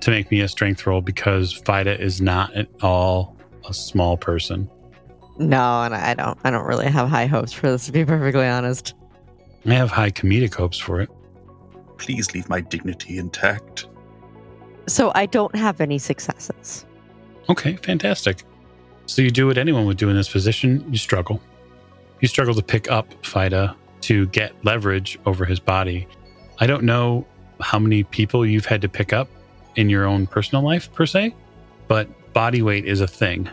to 0.00 0.10
make 0.10 0.30
me 0.30 0.40
a 0.40 0.48
strength 0.48 0.86
roll 0.86 1.00
because 1.00 1.52
Fida 1.52 2.00
is 2.00 2.20
not 2.20 2.54
at 2.54 2.68
all 2.82 3.36
a 3.68 3.74
small 3.74 4.16
person. 4.16 4.68
No, 5.38 5.82
and 5.82 5.94
I 5.94 6.14
don't. 6.14 6.38
I 6.44 6.50
don't 6.50 6.66
really 6.66 6.86
have 6.86 7.08
high 7.08 7.26
hopes 7.26 7.52
for 7.52 7.70
this, 7.70 7.86
to 7.86 7.92
be 7.92 8.04
perfectly 8.04 8.46
honest. 8.46 8.94
I 9.66 9.74
have 9.74 9.90
high 9.90 10.10
comedic 10.10 10.54
hopes 10.54 10.78
for 10.78 11.00
it. 11.00 11.10
Please 11.98 12.32
leave 12.34 12.48
my 12.48 12.60
dignity 12.60 13.18
intact. 13.18 13.86
So 14.86 15.12
I 15.14 15.26
don't 15.26 15.54
have 15.54 15.80
any 15.80 15.98
successes. 15.98 16.86
Okay, 17.48 17.76
fantastic. 17.76 18.42
So 19.06 19.22
you 19.22 19.30
do 19.30 19.46
what 19.46 19.58
anyone 19.58 19.86
would 19.86 19.96
do 19.96 20.08
in 20.08 20.16
this 20.16 20.28
position. 20.28 20.84
You 20.90 20.98
struggle. 20.98 21.40
You 22.20 22.28
struggle 22.28 22.54
to 22.54 22.62
pick 22.62 22.90
up 22.90 23.12
Fida 23.24 23.76
to 24.02 24.26
get 24.28 24.52
leverage 24.64 25.18
over 25.26 25.44
his 25.44 25.60
body. 25.60 26.06
I 26.58 26.66
don't 26.66 26.84
know 26.84 27.26
how 27.60 27.78
many 27.78 28.02
people 28.04 28.44
you've 28.44 28.66
had 28.66 28.82
to 28.82 28.88
pick 28.88 29.12
up 29.12 29.28
in 29.76 29.88
your 29.88 30.04
own 30.04 30.26
personal 30.26 30.64
life 30.64 30.92
per 30.92 31.06
se, 31.06 31.34
but 31.86 32.08
body 32.32 32.62
weight 32.62 32.84
is 32.84 33.00
a 33.00 33.06
thing. 33.06 33.48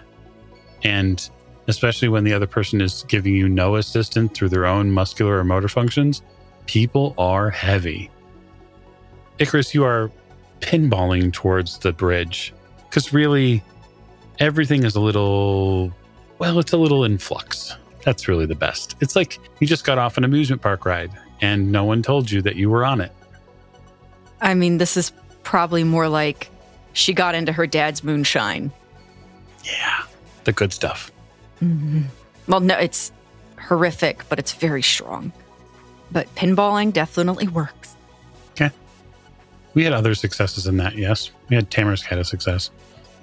And 0.84 1.30
especially 1.68 2.08
when 2.08 2.24
the 2.24 2.34
other 2.34 2.48
person 2.48 2.82
is 2.82 3.04
giving 3.08 3.34
you 3.34 3.50
no 3.50 3.76
assistance 3.76 4.38
through 4.38 4.50
their 4.50 4.66
own 4.66 4.92
muscular 4.92 5.40
or 5.40 5.44
motor 5.44 5.68
functions, 5.68 6.22
people 6.66 7.14
are 7.18 7.50
heavy. 7.50 8.10
Icarus, 9.40 9.74
you 9.74 9.84
are 9.84 10.12
pinballing 10.62 11.34
towards 11.34 11.80
the 11.80 11.92
bridge 11.92 12.54
because 12.90 13.14
really 13.14 13.64
everything 14.40 14.84
is 14.84 14.96
a 14.96 15.00
little, 15.00 15.92
well, 16.40 16.60
it's 16.60 16.74
a 16.74 16.78
little 16.78 17.04
in 17.04 17.18
flux. 17.18 17.76
That's 18.04 18.28
really 18.28 18.46
the 18.46 18.56
best. 18.56 18.96
It's 19.02 19.16
like 19.16 19.40
you 19.60 19.68
just 19.68 19.84
got 19.84 19.98
off 19.98 20.18
an 20.18 20.24
amusement 20.24 20.62
park 20.62 20.86
ride 20.86 21.12
and 21.42 21.72
no 21.72 21.84
one 21.84 22.02
told 22.02 22.30
you 22.32 22.42
that 22.44 22.56
you 22.56 22.70
were 22.70 22.86
on 22.86 23.02
it. 23.02 23.12
I 24.42 24.54
mean, 24.54 24.78
this 24.78 24.96
is 24.96 25.12
probably 25.44 25.84
more 25.84 26.08
like 26.08 26.50
she 26.94 27.14
got 27.14 27.36
into 27.36 27.52
her 27.52 27.68
dad's 27.68 28.04
moonshine. 28.04 28.72
Yeah, 29.64 30.04
the 30.44 30.54
good 30.54 30.72
stuff. 30.72 31.12
Mm-hmm. 31.66 32.02
Well, 32.48 32.60
no, 32.60 32.78
it's 32.78 33.12
horrific, 33.60 34.28
but 34.30 34.40
it's 34.40 34.54
very 34.54 34.84
strong. 34.84 35.32
But 36.12 36.34
pinballing 36.36 36.94
definitely 36.94 37.48
works. 37.48 37.96
Okay. 38.52 38.72
We 39.74 39.84
had 39.84 39.94
other 39.94 40.16
successes 40.16 40.68
in 40.68 40.78
that, 40.78 40.96
yes. 40.96 41.32
We 41.50 41.56
had 41.56 41.72
Tamarisk 41.72 42.04
had 42.04 42.20
a 42.20 42.24
success. 42.24 42.70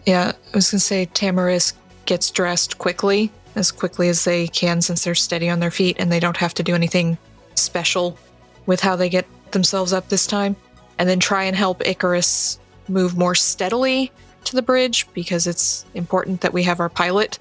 Yeah, 0.06 0.32
I 0.52 0.56
was 0.56 0.70
going 0.70 0.78
to 0.78 0.80
say 0.80 1.06
Tamarisk 1.06 1.74
gets 2.06 2.30
dressed 2.30 2.78
quickly, 2.78 3.30
as 3.54 3.70
quickly 3.70 4.08
as 4.08 4.24
they 4.24 4.48
can 4.48 4.82
since 4.82 5.04
they're 5.04 5.14
steady 5.14 5.48
on 5.48 5.60
their 5.60 5.70
feet 5.70 5.96
and 5.98 6.10
they 6.10 6.20
don't 6.20 6.36
have 6.36 6.54
to 6.54 6.62
do 6.62 6.74
anything 6.74 7.16
special 7.54 8.18
with 8.66 8.80
how 8.80 8.96
they 8.96 9.08
get 9.08 9.26
themselves 9.52 9.92
up 9.92 10.08
this 10.08 10.26
time. 10.26 10.56
And 10.98 11.08
then 11.08 11.20
try 11.20 11.44
and 11.44 11.56
help 11.56 11.86
Icarus 11.86 12.58
move 12.88 13.16
more 13.16 13.34
steadily 13.34 14.10
to 14.44 14.56
the 14.56 14.62
bridge 14.62 15.06
because 15.14 15.46
it's 15.46 15.84
important 15.94 16.40
that 16.40 16.52
we 16.52 16.64
have 16.64 16.80
our 16.80 16.88
pilot 16.88 17.38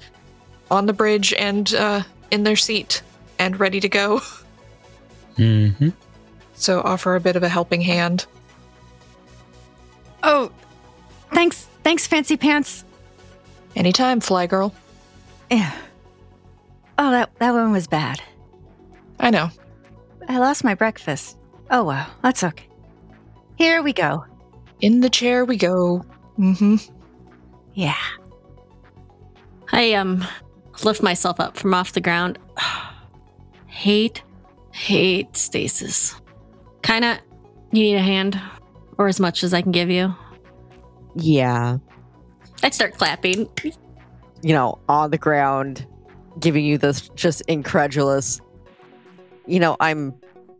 on 0.72 0.88
the 0.88 0.94
bridge 0.94 1.34
and 1.34 1.74
uh, 1.76 2.02
in 2.32 2.44
their 2.44 2.56
seat 2.56 3.04
and 3.38 3.60
ready 3.60 3.80
to 3.80 3.90
go. 3.90 4.22
Mm-hmm. 5.38 5.90
So 6.56 6.82
offer 6.82 7.16
a 7.16 7.20
bit 7.20 7.36
of 7.36 7.44
a 7.44 7.50
helping 7.50 7.82
hand. 7.82 8.26
Oh, 10.24 10.52
thanks, 11.32 11.68
thanks, 11.84 12.08
Fancy 12.08 12.38
Pants. 12.38 12.86
Anytime, 13.76 14.20
Fly 14.20 14.48
Girl. 14.48 14.74
Yeah. 15.50 15.72
Oh, 16.98 17.12
that 17.12 17.32
that 17.40 17.52
one 17.54 17.72
was 17.72 17.88
bad. 17.88 18.22
I 19.20 19.30
know. 19.32 19.50
I 20.28 20.38
lost 20.38 20.64
my 20.64 20.76
breakfast. 20.76 21.38
Oh 21.70 21.84
well, 21.84 22.08
that's 22.22 22.44
okay. 22.44 22.68
Here 23.58 23.82
we 23.82 23.94
go. 23.94 24.26
In 24.82 25.02
the 25.02 25.10
chair 25.10 25.46
we 25.46 25.58
go. 25.58 26.06
Mm-hmm. 26.38 26.76
Yeah. 27.74 27.98
I 29.72 29.94
um 29.94 30.26
lift 30.86 31.02
myself 31.02 31.40
up 31.40 31.58
from 31.58 31.74
off 31.74 31.94
the 31.94 32.02
ground. 32.02 32.40
hate, 33.68 34.24
hate 34.72 35.36
stasis. 35.36 36.20
Kinda, 36.82 37.20
you 37.72 37.84
need 37.84 37.96
a 37.96 38.02
hand, 38.02 38.40
or 38.98 39.08
as 39.08 39.20
much 39.20 39.44
as 39.44 39.54
I 39.54 39.62
can 39.62 39.72
give 39.72 39.90
you. 39.90 40.14
Yeah. 41.16 41.78
I 42.64 42.70
start 42.70 42.96
clapping. 42.96 43.50
You 44.44 44.54
know, 44.54 44.80
on 44.90 45.12
the 45.12 45.18
ground, 45.18 45.86
giving 46.40 46.66
you 46.66 46.78
this 46.78 47.10
just 47.10 47.42
incredulous, 47.42 48.42
you 49.46 49.60
know, 49.60 49.78
I'm 49.80 50.14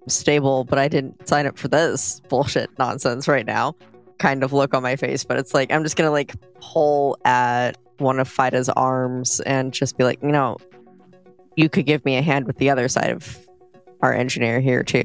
stable, 0.08 0.64
but 0.64 0.78
I 0.78 0.88
didn't 0.88 1.28
sign 1.28 1.46
up 1.46 1.58
for 1.58 1.68
this 1.68 2.22
bullshit 2.30 2.70
nonsense 2.78 3.28
right 3.28 3.46
now 3.46 3.76
kind 4.22 4.44
of 4.44 4.54
look 4.54 4.74
on 4.74 4.84
my 4.84 4.96
face. 4.96 5.26
But 5.26 5.38
it's 5.38 5.54
like, 5.54 5.74
I'm 5.74 5.84
just 5.84 5.98
to 6.08 6.12
like 6.12 6.34
pull 6.62 7.18
at 7.26 7.78
one 8.02 8.20
of 8.20 8.28
Fida's 8.28 8.70
arms 8.70 9.40
and 9.42 9.74
just 9.74 9.98
be 9.98 10.04
like, 10.04 10.22
you 10.22 10.30
know, 10.30 10.58
you 11.56 11.70
could 11.70 11.86
give 11.86 12.04
me 12.06 12.18
a 12.18 12.22
hand 12.22 12.46
with 12.48 12.58
the 12.58 12.70
other 12.70 12.88
side 12.88 13.12
of 13.12 13.38
our 14.02 14.14
engineer 14.14 14.60
here 14.60 14.84
too. 14.84 15.04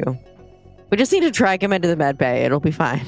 We 0.90 0.96
just 0.96 1.12
need 1.12 1.20
to 1.20 1.30
drag 1.30 1.62
him 1.62 1.72
into 1.72 1.88
the 1.88 1.96
med 1.96 2.18
bay. 2.18 2.44
It'll 2.44 2.60
be 2.60 2.70
fine. 2.70 3.04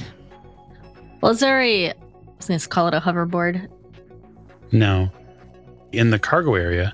Well, 1.21 1.33
is 1.33 1.41
there 1.41 1.61
a? 1.61 1.91
I 1.91 1.95
was 2.37 2.49
going 2.49 2.61
to 2.61 2.69
call 2.69 2.89
it 2.89 2.95
a 2.95 3.01
hoverboard. 3.01 3.69
No. 4.73 5.11
In 5.93 6.11
the 6.11 6.19
cargo 6.19 6.55
area, 6.55 6.93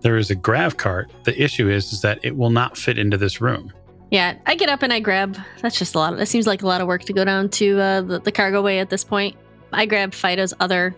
there 0.00 0.16
is 0.16 0.30
a 0.30 0.34
grav 0.34 0.76
cart. 0.76 1.12
The 1.24 1.40
issue 1.40 1.68
is, 1.68 1.92
is 1.92 2.00
that 2.02 2.18
it 2.22 2.36
will 2.36 2.50
not 2.50 2.76
fit 2.76 2.98
into 2.98 3.16
this 3.16 3.40
room. 3.40 3.72
Yeah, 4.10 4.36
I 4.46 4.54
get 4.54 4.68
up 4.68 4.82
and 4.82 4.92
I 4.92 5.00
grab. 5.00 5.36
That's 5.62 5.78
just 5.78 5.94
a 5.94 5.98
lot. 5.98 6.12
Of, 6.12 6.18
that 6.18 6.26
seems 6.26 6.46
like 6.46 6.62
a 6.62 6.66
lot 6.66 6.80
of 6.80 6.86
work 6.86 7.04
to 7.04 7.12
go 7.12 7.24
down 7.24 7.48
to 7.50 7.80
uh, 7.80 8.00
the, 8.02 8.20
the 8.20 8.32
cargo 8.32 8.62
way 8.62 8.78
at 8.78 8.90
this 8.90 9.02
point. 9.02 9.36
I 9.72 9.86
grab 9.86 10.12
Fida's 10.12 10.54
other 10.60 10.94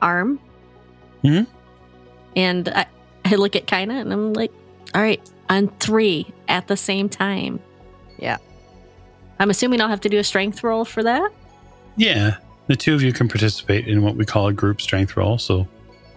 arm. 0.00 0.40
Mhm. 1.24 1.46
And 2.36 2.68
I, 2.68 2.86
I 3.24 3.34
look 3.36 3.56
at 3.56 3.66
Kaina 3.66 4.00
and 4.00 4.12
I'm 4.12 4.32
like, 4.32 4.52
all 4.94 5.02
right, 5.02 5.20
on 5.48 5.68
three 5.80 6.32
at 6.48 6.66
the 6.68 6.76
same 6.76 7.08
time. 7.08 7.60
Yeah. 8.18 8.38
I'm 9.38 9.50
assuming 9.50 9.80
I'll 9.80 9.88
have 9.88 10.00
to 10.02 10.08
do 10.08 10.18
a 10.18 10.24
strength 10.24 10.62
roll 10.62 10.84
for 10.84 11.02
that. 11.02 11.30
Yeah. 11.96 12.36
The 12.68 12.76
two 12.76 12.94
of 12.94 13.02
you 13.02 13.12
can 13.12 13.28
participate 13.28 13.86
in 13.88 14.02
what 14.02 14.16
we 14.16 14.24
call 14.24 14.46
a 14.48 14.52
group 14.52 14.80
strength 14.80 15.16
roll. 15.16 15.36
So 15.38 15.66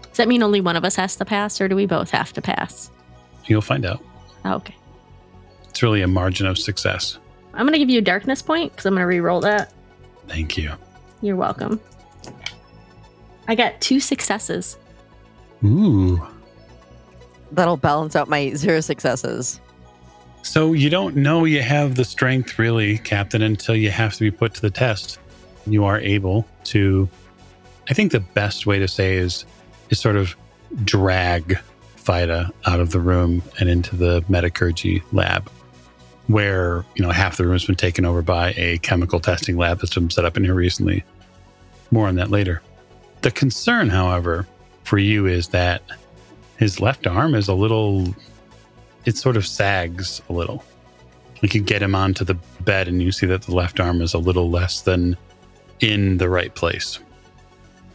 Does 0.02 0.16
that 0.16 0.28
mean 0.28 0.42
only 0.42 0.60
one 0.60 0.76
of 0.76 0.84
us 0.84 0.96
has 0.96 1.16
to 1.16 1.24
pass, 1.24 1.60
or 1.60 1.68
do 1.68 1.76
we 1.76 1.86
both 1.86 2.10
have 2.10 2.32
to 2.34 2.42
pass? 2.42 2.90
you'll 3.48 3.60
find 3.60 3.86
out. 3.86 4.02
Oh, 4.44 4.54
okay. 4.54 4.74
It's 5.68 5.80
really 5.80 6.02
a 6.02 6.08
margin 6.08 6.46
of 6.48 6.58
success. 6.58 7.18
I'm 7.54 7.64
going 7.64 7.74
to 7.74 7.78
give 7.78 7.90
you 7.90 7.98
a 7.98 8.02
darkness 8.02 8.42
point 8.42 8.72
because 8.72 8.86
I'm 8.86 8.94
going 8.94 9.02
to 9.02 9.06
re 9.06 9.20
roll 9.20 9.40
that. 9.42 9.72
Thank 10.26 10.56
you. 10.56 10.72
You're 11.22 11.36
welcome. 11.36 11.80
I 13.46 13.54
got 13.54 13.80
two 13.80 14.00
successes. 14.00 14.78
Ooh. 15.66 16.26
That'll 17.52 17.76
balance 17.76 18.16
out 18.16 18.28
my 18.28 18.54
zero 18.54 18.80
successes. 18.80 19.60
So 20.42 20.72
you 20.72 20.90
don't 20.90 21.16
know 21.16 21.44
you 21.44 21.62
have 21.62 21.96
the 21.96 22.04
strength, 22.04 22.58
really, 22.58 22.98
Captain, 22.98 23.42
until 23.42 23.74
you 23.74 23.90
have 23.90 24.14
to 24.14 24.20
be 24.20 24.30
put 24.30 24.54
to 24.54 24.60
the 24.62 24.70
test. 24.70 25.18
You 25.66 25.84
are 25.84 25.98
able 25.98 26.46
to. 26.64 27.08
I 27.90 27.94
think 27.94 28.12
the 28.12 28.20
best 28.20 28.66
way 28.66 28.78
to 28.78 28.86
say 28.86 29.16
is 29.16 29.44
is 29.90 29.98
sort 29.98 30.16
of 30.16 30.36
drag 30.84 31.58
Fida 31.96 32.52
out 32.64 32.80
of 32.80 32.90
the 32.90 33.00
room 33.00 33.42
and 33.58 33.68
into 33.68 33.96
the 33.96 34.24
medicurgy 34.28 35.02
lab, 35.10 35.50
where 36.28 36.84
you 36.94 37.02
know 37.02 37.10
half 37.10 37.36
the 37.36 37.44
room 37.44 37.54
has 37.54 37.64
been 37.64 37.74
taken 37.74 38.04
over 38.04 38.22
by 38.22 38.52
a 38.56 38.78
chemical 38.78 39.18
testing 39.18 39.56
lab 39.56 39.80
that's 39.80 39.94
been 39.94 40.10
set 40.10 40.24
up 40.24 40.36
in 40.36 40.44
here 40.44 40.54
recently. 40.54 41.04
More 41.90 42.06
on 42.06 42.14
that 42.16 42.30
later. 42.30 42.62
The 43.22 43.32
concern, 43.32 43.88
however, 43.88 44.46
for 44.86 44.98
you 44.98 45.26
is 45.26 45.48
that 45.48 45.82
his 46.58 46.80
left 46.80 47.06
arm 47.06 47.34
is 47.34 47.48
a 47.48 47.54
little 47.54 48.14
it 49.04 49.16
sort 49.16 49.36
of 49.36 49.46
sags 49.46 50.20
a 50.28 50.32
little. 50.32 50.64
You 51.40 51.48
could 51.48 51.66
get 51.66 51.82
him 51.82 51.94
onto 51.94 52.24
the 52.24 52.34
bed 52.60 52.88
and 52.88 53.02
you 53.02 53.12
see 53.12 53.26
that 53.26 53.42
the 53.42 53.54
left 53.54 53.78
arm 53.78 54.00
is 54.00 54.14
a 54.14 54.18
little 54.18 54.50
less 54.50 54.80
than 54.80 55.16
in 55.80 56.18
the 56.18 56.28
right 56.28 56.54
place. 56.54 56.98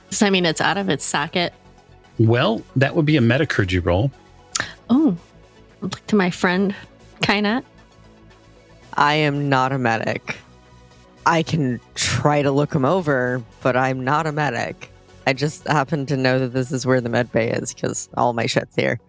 Does 0.10 0.20
that 0.20 0.32
mean 0.32 0.46
it's 0.46 0.62
out 0.62 0.78
of 0.78 0.90
its 0.90 1.04
socket? 1.04 1.54
Well, 2.20 2.62
that 2.76 2.96
would 2.96 3.06
be 3.06 3.18
a 3.18 3.22
medicurgy 3.22 3.80
roll. 3.80 4.12
Oh, 4.90 5.18
look 5.82 6.06
to 6.08 6.16
my 6.16 6.30
friend, 6.30 6.76
Kainat. 7.22 7.64
I 8.94 9.16
am 9.16 9.50
not 9.50 9.72
a 9.72 9.78
medic. 9.78 10.38
I 11.26 11.44
can 11.44 11.80
try 11.96 12.42
to 12.42 12.52
look 12.52 12.74
him 12.74 12.86
over, 12.86 13.42
but 13.62 13.76
I'm 13.76 14.04
not 14.04 14.28
a 14.28 14.32
medic. 14.32 14.91
I 15.28 15.34
just 15.34 15.68
happen 15.68 16.06
to 16.08 16.18
know 16.18 16.40
that 16.40 16.54
this 16.54 16.72
is 16.72 16.86
where 16.86 17.02
the 17.02 17.10
med 17.10 17.32
bay 17.32 17.52
is 17.52 17.74
because 17.74 18.10
all 18.18 18.34
my 18.34 18.46
shit's 18.46 18.76
here. 18.76 19.00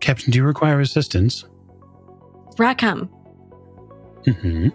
Captain, 0.00 0.30
do 0.30 0.38
you 0.38 0.44
require 0.44 0.80
assistance? 0.80 1.44
Rakam, 2.56 3.08
hmm 4.24 4.68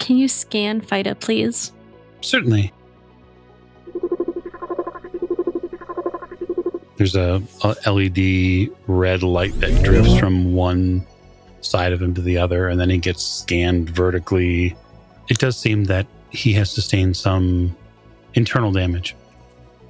can 0.00 0.16
you 0.16 0.26
scan 0.26 0.80
Fida, 0.80 1.14
please? 1.14 1.72
Certainly. 2.20 2.72
There's 6.96 7.14
a, 7.14 7.40
a 7.62 7.92
LED 7.92 8.70
red 8.88 9.22
light 9.22 9.58
that 9.60 9.84
drifts 9.84 10.18
from 10.18 10.52
one 10.52 11.06
side 11.60 11.92
of 11.92 12.02
him 12.02 12.12
to 12.14 12.20
the 12.20 12.38
other, 12.38 12.68
and 12.68 12.80
then 12.80 12.90
he 12.90 12.98
gets 12.98 13.22
scanned 13.22 13.88
vertically. 13.90 14.74
It 15.28 15.38
does 15.38 15.56
seem 15.56 15.84
that 15.84 16.06
he 16.30 16.52
has 16.54 16.70
sustained 16.70 17.16
some 17.16 17.76
internal 18.34 18.72
damage, 18.72 19.14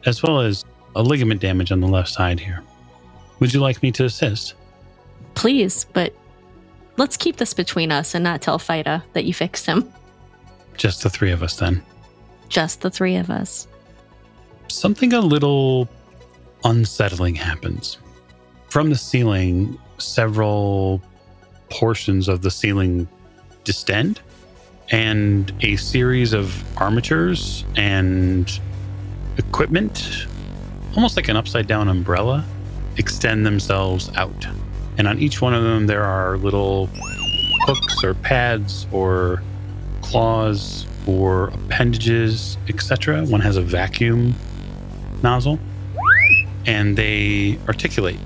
as 0.06 0.22
well 0.22 0.40
as 0.40 0.64
a 0.96 1.02
ligament 1.02 1.40
damage 1.40 1.72
on 1.72 1.80
the 1.80 1.88
left 1.88 2.08
side 2.08 2.40
here. 2.40 2.62
Would 3.38 3.54
you 3.54 3.60
like 3.60 3.82
me 3.82 3.92
to 3.92 4.04
assist? 4.04 4.54
Please, 5.34 5.86
but 5.92 6.14
let's 6.96 7.16
keep 7.16 7.36
this 7.36 7.54
between 7.54 7.92
us 7.92 8.14
and 8.14 8.24
not 8.24 8.42
tell 8.42 8.58
Fida 8.58 9.04
that 9.12 9.24
you 9.24 9.32
fixed 9.32 9.66
him. 9.66 9.90
Just 10.76 11.02
the 11.02 11.10
three 11.10 11.30
of 11.30 11.42
us 11.42 11.56
then. 11.56 11.82
Just 12.48 12.80
the 12.80 12.90
three 12.90 13.16
of 13.16 13.30
us. 13.30 13.66
something 14.68 15.12
a 15.12 15.20
little 15.20 15.88
unsettling 16.64 17.34
happens. 17.34 17.98
From 18.68 18.90
the 18.90 18.96
ceiling, 18.96 19.78
several 19.98 21.02
portions 21.70 22.28
of 22.28 22.42
the 22.42 22.50
ceiling 22.50 23.08
distend, 23.64 24.20
and 24.90 25.52
a 25.60 25.76
series 25.76 26.32
of 26.32 26.64
armatures 26.78 27.64
and 27.76 28.60
equipment, 29.40 30.26
almost 30.94 31.16
like 31.16 31.28
an 31.28 31.36
upside 31.36 31.66
down 31.66 31.88
umbrella, 31.88 32.44
extend 32.96 33.46
themselves 33.46 34.10
out. 34.16 34.46
And 34.98 35.08
on 35.08 35.18
each 35.18 35.40
one 35.40 35.54
of 35.54 35.62
them, 35.62 35.86
there 35.86 36.04
are 36.04 36.36
little 36.36 36.88
hooks 37.66 38.04
or 38.04 38.14
pads 38.14 38.86
or 38.92 39.42
claws 40.02 40.86
or 41.06 41.48
appendages, 41.48 42.58
etc. 42.68 43.24
One 43.24 43.40
has 43.40 43.56
a 43.56 43.62
vacuum 43.62 44.34
nozzle, 45.22 45.58
and 46.66 46.96
they 46.96 47.58
articulate 47.66 48.18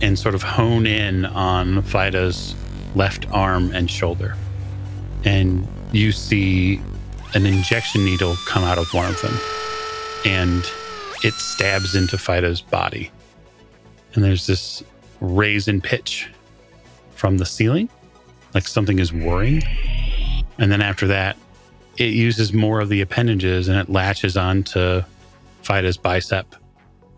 and 0.00 0.18
sort 0.18 0.34
of 0.34 0.42
hone 0.42 0.86
in 0.86 1.26
on 1.26 1.82
Fida's 1.82 2.54
left 2.94 3.26
arm 3.30 3.72
and 3.74 3.90
shoulder. 3.90 4.34
And 5.24 5.66
you 5.92 6.12
see 6.12 6.80
an 7.34 7.44
injection 7.44 8.04
needle 8.04 8.36
come 8.46 8.64
out 8.64 8.78
of 8.78 8.86
one 8.94 9.10
of 9.10 9.20
them, 9.20 9.34
and 10.24 10.70
it 11.22 11.34
stabs 11.34 11.94
into 11.94 12.16
Fida's 12.18 12.60
body. 12.60 13.10
And 14.14 14.24
there's 14.24 14.46
this 14.46 14.82
raise 15.20 15.68
in 15.68 15.80
pitch 15.80 16.28
from 17.14 17.38
the 17.38 17.46
ceiling, 17.46 17.88
like 18.54 18.66
something 18.66 18.98
is 18.98 19.12
whirring. 19.12 19.62
And 20.58 20.70
then 20.70 20.80
after 20.80 21.06
that, 21.08 21.36
it 21.96 22.12
uses 22.12 22.52
more 22.52 22.80
of 22.80 22.88
the 22.88 23.00
appendages 23.00 23.68
and 23.68 23.78
it 23.78 23.88
latches 23.88 24.36
onto 24.36 25.02
Fida's 25.62 25.96
bicep 25.96 26.54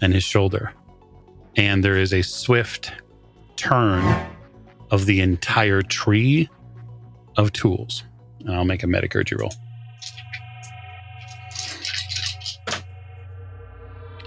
and 0.01 0.15
his 0.15 0.25
shoulder. 0.25 0.73
And 1.57 1.85
there 1.85 1.99
is 1.99 2.15
a 2.15 2.23
swift 2.23 2.93
turn 3.57 4.03
of 4.91 5.07
the 5.07 5.21
entire 5.21 5.83
tree 5.83 6.49
of 7.37 7.53
tools. 7.53 8.05
And 8.41 8.55
I'll 8.55 8.65
make 8.65 8.83
a 8.83 8.87
medicurgy 8.87 9.35
roll. 9.37 9.53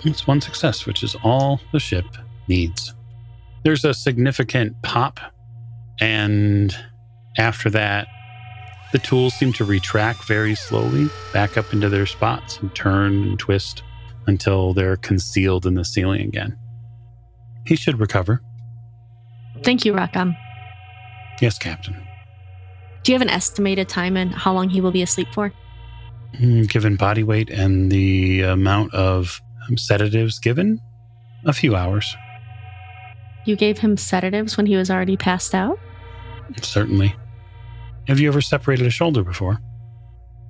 It's 0.06 0.28
one 0.28 0.41
success, 0.41 0.86
which 0.86 1.04
is 1.04 1.16
all 1.24 1.62
the 1.72 1.80
ship 1.80 2.06
needs. 2.47 2.93
There's 3.64 3.86
a 3.86 3.93
significant 3.93 4.82
pop, 4.82 5.20
and 6.01 6.76
after 7.38 7.70
that, 7.70 8.08
the 8.91 8.99
tools 8.99 9.34
seem 9.34 9.54
to 9.54 9.66
retract 9.66 10.26
very 10.26 10.56
slowly 10.56 11.10
back 11.32 11.58
up 11.58 11.74
into 11.74 11.89
their 11.89 12.06
spots 12.06 12.60
and 12.60 12.74
turn 12.76 13.24
and 13.24 13.39
twist 13.39 13.82
until 14.28 14.74
they're 14.74 14.97
concealed 14.97 15.66
in 15.66 15.74
the 15.74 15.86
ceiling 15.86 16.22
again. 16.22 16.58
He 17.66 17.76
should 17.76 17.99
recover. 17.99 18.41
Thank 19.64 19.86
you, 19.86 19.93
Rakam. 19.93 20.36
Yes, 21.41 21.58
Captain. 21.58 21.95
Do 23.04 23.12
you 23.12 23.16
have 23.16 23.22
an 23.22 23.30
estimated 23.34 23.89
time 23.89 24.16
and 24.16 24.34
how 24.34 24.54
long 24.54 24.70
he 24.70 24.82
will 24.82 24.91
be 24.91 25.01
asleep 25.01 25.28
for? 25.34 25.51
Mm, 26.36 26.70
Given 26.70 26.95
body 26.95 27.24
weight 27.24 27.49
and 27.49 27.91
the 27.91 28.41
amount 28.41 28.93
of 28.93 29.41
sedatives 29.78 30.39
given, 30.39 30.80
a 31.45 31.53
few 31.53 31.76
hours, 31.76 32.16
You 33.45 33.55
gave 33.57 33.78
him 33.80 33.97
sedatives 33.97 34.55
when 34.55 34.66
he 34.66 34.76
was 34.78 34.89
already 34.89 35.18
passed 35.18 35.53
out? 35.53 35.78
certainly. 36.61 37.16
Have 38.07 38.20
you 38.20 38.28
ever 38.28 38.41
separated 38.41 38.86
a 38.86 38.89
shoulder 38.89 39.24
before? 39.24 39.59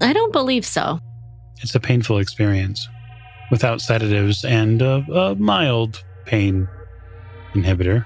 I 0.01 0.11
don't 0.13 0.31
believe 0.33 0.65
so. 0.65 0.99
It's 1.61 1.75
a 1.75 1.79
painful 1.79 2.17
experience. 2.17 2.87
Without 3.51 3.79
sedatives 3.81 4.43
and 4.43 4.81
a, 4.81 4.95
a 5.11 5.35
mild 5.35 6.03
pain 6.25 6.67
inhibitor, 7.53 8.05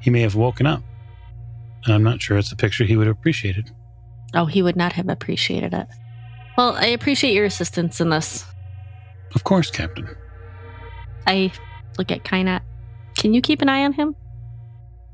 he 0.00 0.10
may 0.10 0.20
have 0.20 0.34
woken 0.34 0.66
up. 0.66 0.82
And 1.84 1.94
I'm 1.94 2.02
not 2.02 2.20
sure 2.20 2.38
it's 2.38 2.52
a 2.52 2.56
picture 2.56 2.84
he 2.84 2.96
would 2.96 3.06
have 3.06 3.16
appreciated. 3.16 3.70
Oh, 4.34 4.46
he 4.46 4.62
would 4.62 4.76
not 4.76 4.92
have 4.94 5.08
appreciated 5.08 5.72
it. 5.74 5.86
Well, 6.58 6.74
I 6.76 6.86
appreciate 6.86 7.34
your 7.34 7.44
assistance 7.44 8.00
in 8.00 8.10
this. 8.10 8.44
Of 9.34 9.44
course, 9.44 9.70
Captain. 9.70 10.08
I 11.26 11.52
look 11.98 12.10
at 12.10 12.24
Kainat. 12.24 12.62
Can 13.16 13.34
you 13.34 13.40
keep 13.40 13.62
an 13.62 13.68
eye 13.68 13.84
on 13.84 13.92
him? 13.92 14.16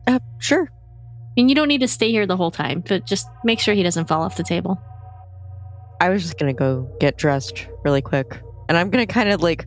Uh, 0.06 0.20
sure. 0.38 0.70
I 0.70 1.30
mean, 1.36 1.48
you 1.48 1.54
don't 1.54 1.68
need 1.68 1.80
to 1.80 1.88
stay 1.88 2.10
here 2.10 2.26
the 2.26 2.36
whole 2.36 2.50
time, 2.50 2.82
but 2.86 3.06
just 3.06 3.26
make 3.44 3.60
sure 3.60 3.74
he 3.74 3.82
doesn't 3.82 4.06
fall 4.06 4.22
off 4.22 4.36
the 4.36 4.42
table. 4.42 4.80
I 6.00 6.08
was 6.08 6.22
just 6.22 6.38
gonna 6.38 6.54
go 6.54 6.88
get 7.00 7.18
dressed 7.18 7.66
really 7.84 8.02
quick, 8.02 8.40
and 8.68 8.78
I'm 8.78 8.90
gonna 8.90 9.06
kind 9.06 9.30
of 9.30 9.42
like 9.42 9.66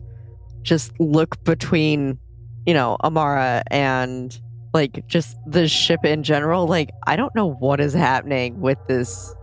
just 0.62 0.98
look 0.98 1.42
between, 1.44 2.18
you 2.66 2.74
know, 2.74 2.96
Amara 3.04 3.62
and 3.70 4.38
like 4.74 5.06
just 5.06 5.36
the 5.46 5.68
ship 5.68 6.04
in 6.04 6.22
general. 6.22 6.66
Like 6.66 6.90
I 7.06 7.16
don't 7.16 7.34
know 7.34 7.52
what 7.52 7.80
is 7.80 7.92
happening 7.92 8.60
with 8.60 8.78
this 8.88 9.34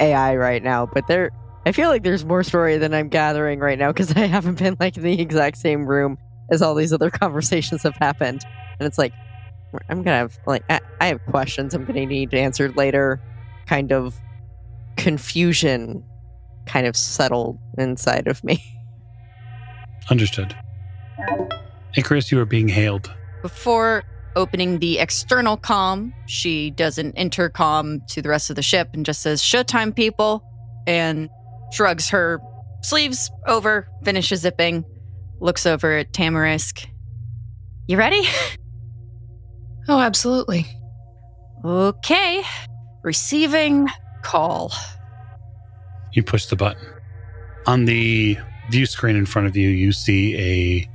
AI 0.00 0.36
right 0.36 0.62
now, 0.62 0.86
but 0.86 1.06
there, 1.06 1.30
I 1.64 1.72
feel 1.72 1.88
like 1.88 2.02
there's 2.02 2.24
more 2.24 2.42
story 2.42 2.76
than 2.76 2.92
I'm 2.92 3.08
gathering 3.08 3.60
right 3.60 3.78
now 3.78 3.92
because 3.92 4.12
I 4.16 4.26
haven't 4.26 4.58
been 4.58 4.76
like 4.80 4.96
in 4.96 5.04
the 5.04 5.20
exact 5.20 5.58
same 5.58 5.86
room 5.86 6.18
as 6.50 6.62
all 6.62 6.74
these 6.74 6.92
other 6.92 7.10
conversations 7.22 7.82
have 7.82 7.96
happened, 7.96 8.44
and 8.78 8.86
it's 8.86 8.98
like 8.98 9.12
I'm 9.88 10.02
gonna 10.02 10.16
have 10.16 10.38
like 10.46 10.64
I, 10.68 10.80
I 11.00 11.06
have 11.06 11.24
questions 11.26 11.74
I'm 11.74 11.84
gonna 11.84 12.06
need 12.06 12.34
answered 12.34 12.76
later, 12.76 13.20
kind 13.66 13.92
of 13.92 14.18
confusion 14.96 16.04
kind 16.66 16.86
of 16.86 16.96
settled 16.96 17.58
inside 17.78 18.26
of 18.26 18.42
me. 18.44 18.62
Understood. 20.10 20.56
Icarus, 21.96 22.32
you 22.32 22.40
are 22.40 22.44
being 22.44 22.68
hailed. 22.68 23.12
Before 23.42 24.04
opening 24.36 24.78
the 24.78 24.98
external 24.98 25.56
comm, 25.56 26.12
she 26.26 26.70
does 26.70 26.98
an 26.98 27.12
intercom 27.12 28.00
to 28.08 28.22
the 28.22 28.28
rest 28.28 28.50
of 28.50 28.56
the 28.56 28.62
ship 28.62 28.88
and 28.94 29.04
just 29.04 29.22
says, 29.22 29.42
Showtime, 29.42 29.94
people, 29.94 30.42
and 30.86 31.28
shrugs 31.72 32.08
her 32.10 32.40
sleeves 32.82 33.30
over, 33.46 33.88
finishes 34.04 34.40
zipping, 34.40 34.84
looks 35.42 35.66
over 35.66 35.98
at 35.98 36.12
Tamarisk. 36.12 36.86
You 37.86 37.98
ready? 37.98 38.22
Oh, 39.88 39.98
absolutely. 39.98 40.64
Okay. 41.64 42.42
Receiving 43.02 43.88
call. 44.22 44.72
You 46.12 46.22
push 46.22 46.46
the 46.46 46.54
button. 46.54 46.86
On 47.66 47.84
the 47.84 48.38
view 48.70 48.86
screen 48.86 49.16
in 49.16 49.26
front 49.26 49.48
of 49.48 49.56
you, 49.56 49.68
you 49.70 49.90
see 49.90 50.36
a 50.38 50.88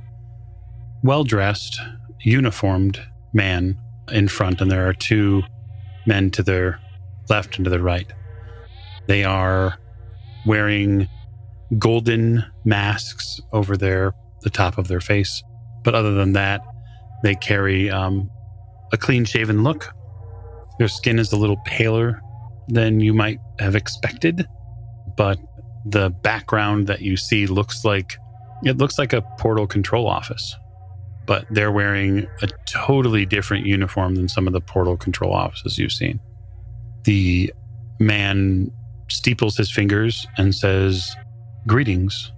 well 1.02 1.22
dressed, 1.22 1.78
uniformed 2.20 2.98
man 3.34 3.78
in 4.10 4.26
front, 4.26 4.62
and 4.62 4.70
there 4.70 4.88
are 4.88 4.94
two 4.94 5.42
men 6.06 6.30
to 6.30 6.42
their 6.42 6.80
left 7.28 7.56
and 7.56 7.64
to 7.66 7.70
their 7.70 7.82
right. 7.82 8.10
They 9.06 9.22
are 9.22 9.78
wearing 10.46 11.08
golden 11.78 12.42
masks 12.64 13.38
over 13.52 13.76
their 13.76 14.14
the 14.42 14.50
top 14.50 14.78
of 14.78 14.88
their 14.88 15.00
face, 15.00 15.42
but 15.84 15.94
other 15.94 16.12
than 16.12 16.32
that, 16.32 16.60
they 17.22 17.34
carry 17.34 17.90
um, 17.90 18.30
a 18.92 18.96
clean 18.96 19.24
shaven 19.24 19.62
look. 19.62 19.92
Their 20.78 20.88
skin 20.88 21.18
is 21.18 21.32
a 21.32 21.36
little 21.36 21.60
paler 21.64 22.20
than 22.68 23.00
you 23.00 23.12
might 23.12 23.40
have 23.58 23.74
expected, 23.74 24.46
but 25.16 25.38
the 25.84 26.10
background 26.10 26.86
that 26.86 27.00
you 27.00 27.16
see 27.16 27.46
looks 27.46 27.84
like 27.84 28.16
it 28.64 28.76
looks 28.78 28.98
like 28.98 29.12
a 29.12 29.22
portal 29.38 29.66
control 29.66 30.08
office. 30.08 30.56
But 31.26 31.46
they're 31.50 31.72
wearing 31.72 32.26
a 32.42 32.48
totally 32.66 33.26
different 33.26 33.66
uniform 33.66 34.14
than 34.14 34.28
some 34.28 34.46
of 34.46 34.52
the 34.52 34.60
portal 34.60 34.96
control 34.96 35.32
offices 35.32 35.78
you've 35.78 35.92
seen. 35.92 36.18
The 37.04 37.52
man 38.00 38.72
steeples 39.10 39.56
his 39.56 39.70
fingers 39.70 40.26
and 40.38 40.54
says, 40.54 41.14
Greetings. 41.66 42.32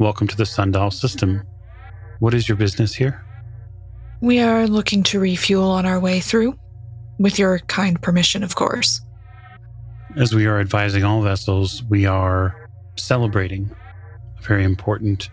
Welcome 0.00 0.28
to 0.28 0.36
the 0.36 0.44
Sandaal 0.44 0.92
system. 0.92 1.42
What 2.20 2.32
is 2.32 2.48
your 2.48 2.56
business 2.56 2.94
here? 2.94 3.20
We 4.20 4.38
are 4.38 4.68
looking 4.68 5.02
to 5.02 5.18
refuel 5.18 5.68
on 5.68 5.86
our 5.86 5.98
way 5.98 6.20
through, 6.20 6.56
with 7.18 7.36
your 7.36 7.58
kind 7.66 8.00
permission, 8.00 8.44
of 8.44 8.54
course. 8.54 9.00
As 10.16 10.32
we 10.32 10.46
are 10.46 10.60
advising 10.60 11.02
all 11.02 11.20
vessels, 11.22 11.82
we 11.90 12.06
are 12.06 12.70
celebrating 12.96 13.74
a 14.38 14.42
very 14.42 14.62
important 14.62 15.30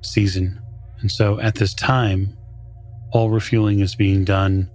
season. 0.00 0.58
And 1.00 1.12
so 1.12 1.38
at 1.40 1.56
this 1.56 1.74
time, 1.74 2.34
all 3.12 3.28
refueling 3.28 3.80
is 3.80 3.94
being 3.94 4.24
done 4.24 4.70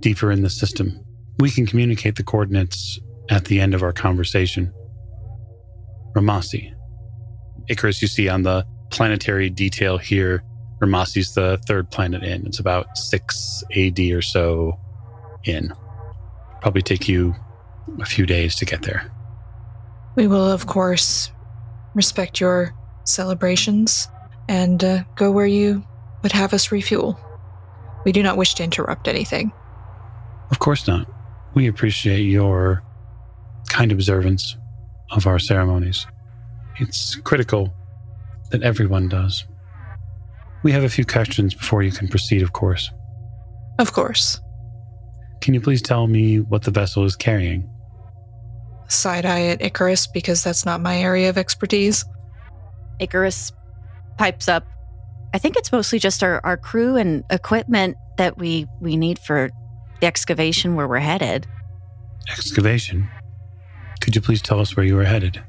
deeper 0.00 0.30
in 0.30 0.42
the 0.42 0.50
system. 0.50 1.02
We 1.38 1.50
can 1.50 1.64
communicate 1.64 2.16
the 2.16 2.22
coordinates 2.22 3.00
at 3.30 3.46
the 3.46 3.60
end 3.60 3.72
of 3.74 3.82
our 3.82 3.94
conversation. 3.94 4.74
Ramasi. 6.14 6.74
Icarus, 7.68 8.02
you 8.02 8.08
see 8.08 8.28
on 8.28 8.42
the 8.42 8.66
planetary 8.90 9.50
detail 9.50 9.98
here, 9.98 10.42
Ramasi's 10.80 11.34
the 11.34 11.58
third 11.66 11.90
planet 11.90 12.22
in. 12.22 12.46
It's 12.46 12.58
about 12.58 12.96
6 12.96 13.64
AD 13.76 13.98
or 13.98 14.22
so 14.22 14.78
in. 15.44 15.72
Probably 16.60 16.82
take 16.82 17.08
you 17.08 17.34
a 18.00 18.04
few 18.04 18.26
days 18.26 18.54
to 18.56 18.64
get 18.64 18.82
there. 18.82 19.10
We 20.14 20.26
will, 20.26 20.50
of 20.50 20.66
course, 20.66 21.30
respect 21.94 22.40
your 22.40 22.74
celebrations 23.04 24.08
and 24.48 24.82
uh, 24.82 25.04
go 25.14 25.30
where 25.30 25.46
you 25.46 25.84
would 26.22 26.32
have 26.32 26.52
us 26.52 26.72
refuel. 26.72 27.18
We 28.04 28.12
do 28.12 28.22
not 28.22 28.36
wish 28.36 28.54
to 28.54 28.64
interrupt 28.64 29.08
anything. 29.08 29.52
Of 30.50 30.58
course 30.58 30.86
not. 30.86 31.08
We 31.54 31.66
appreciate 31.66 32.22
your 32.22 32.82
kind 33.68 33.92
observance 33.92 34.56
of 35.10 35.26
our 35.26 35.38
ceremonies. 35.38 36.06
It's 36.78 37.16
critical 37.16 37.74
that 38.50 38.62
everyone 38.62 39.08
does. 39.08 39.44
We 40.62 40.72
have 40.72 40.84
a 40.84 40.88
few 40.88 41.04
questions 41.04 41.54
before 41.54 41.82
you 41.82 41.92
can 41.92 42.08
proceed, 42.08 42.42
of 42.42 42.52
course. 42.52 42.90
Of 43.78 43.92
course. 43.92 44.40
Can 45.40 45.54
you 45.54 45.60
please 45.60 45.82
tell 45.82 46.06
me 46.06 46.40
what 46.40 46.62
the 46.62 46.70
vessel 46.70 47.04
is 47.04 47.14
carrying? 47.14 47.68
Side 48.88 49.26
eye 49.26 49.46
at 49.46 49.62
Icarus 49.62 50.06
because 50.06 50.42
that's 50.42 50.64
not 50.64 50.80
my 50.80 50.98
area 50.98 51.28
of 51.28 51.38
expertise. 51.38 52.04
Icarus 52.98 53.52
pipes 54.16 54.48
up. 54.48 54.66
I 55.34 55.38
think 55.38 55.56
it's 55.56 55.70
mostly 55.70 55.98
just 55.98 56.22
our, 56.22 56.40
our 56.44 56.56
crew 56.56 56.96
and 56.96 57.22
equipment 57.30 57.96
that 58.16 58.38
we, 58.38 58.66
we 58.80 58.96
need 58.96 59.18
for 59.18 59.50
the 60.00 60.06
excavation 60.06 60.74
where 60.74 60.88
we're 60.88 60.98
headed. 60.98 61.46
Excavation? 62.30 63.08
Could 64.00 64.16
you 64.16 64.22
please 64.22 64.42
tell 64.42 64.58
us 64.58 64.76
where 64.76 64.86
you 64.86 64.98
are 64.98 65.04
headed? 65.04 65.42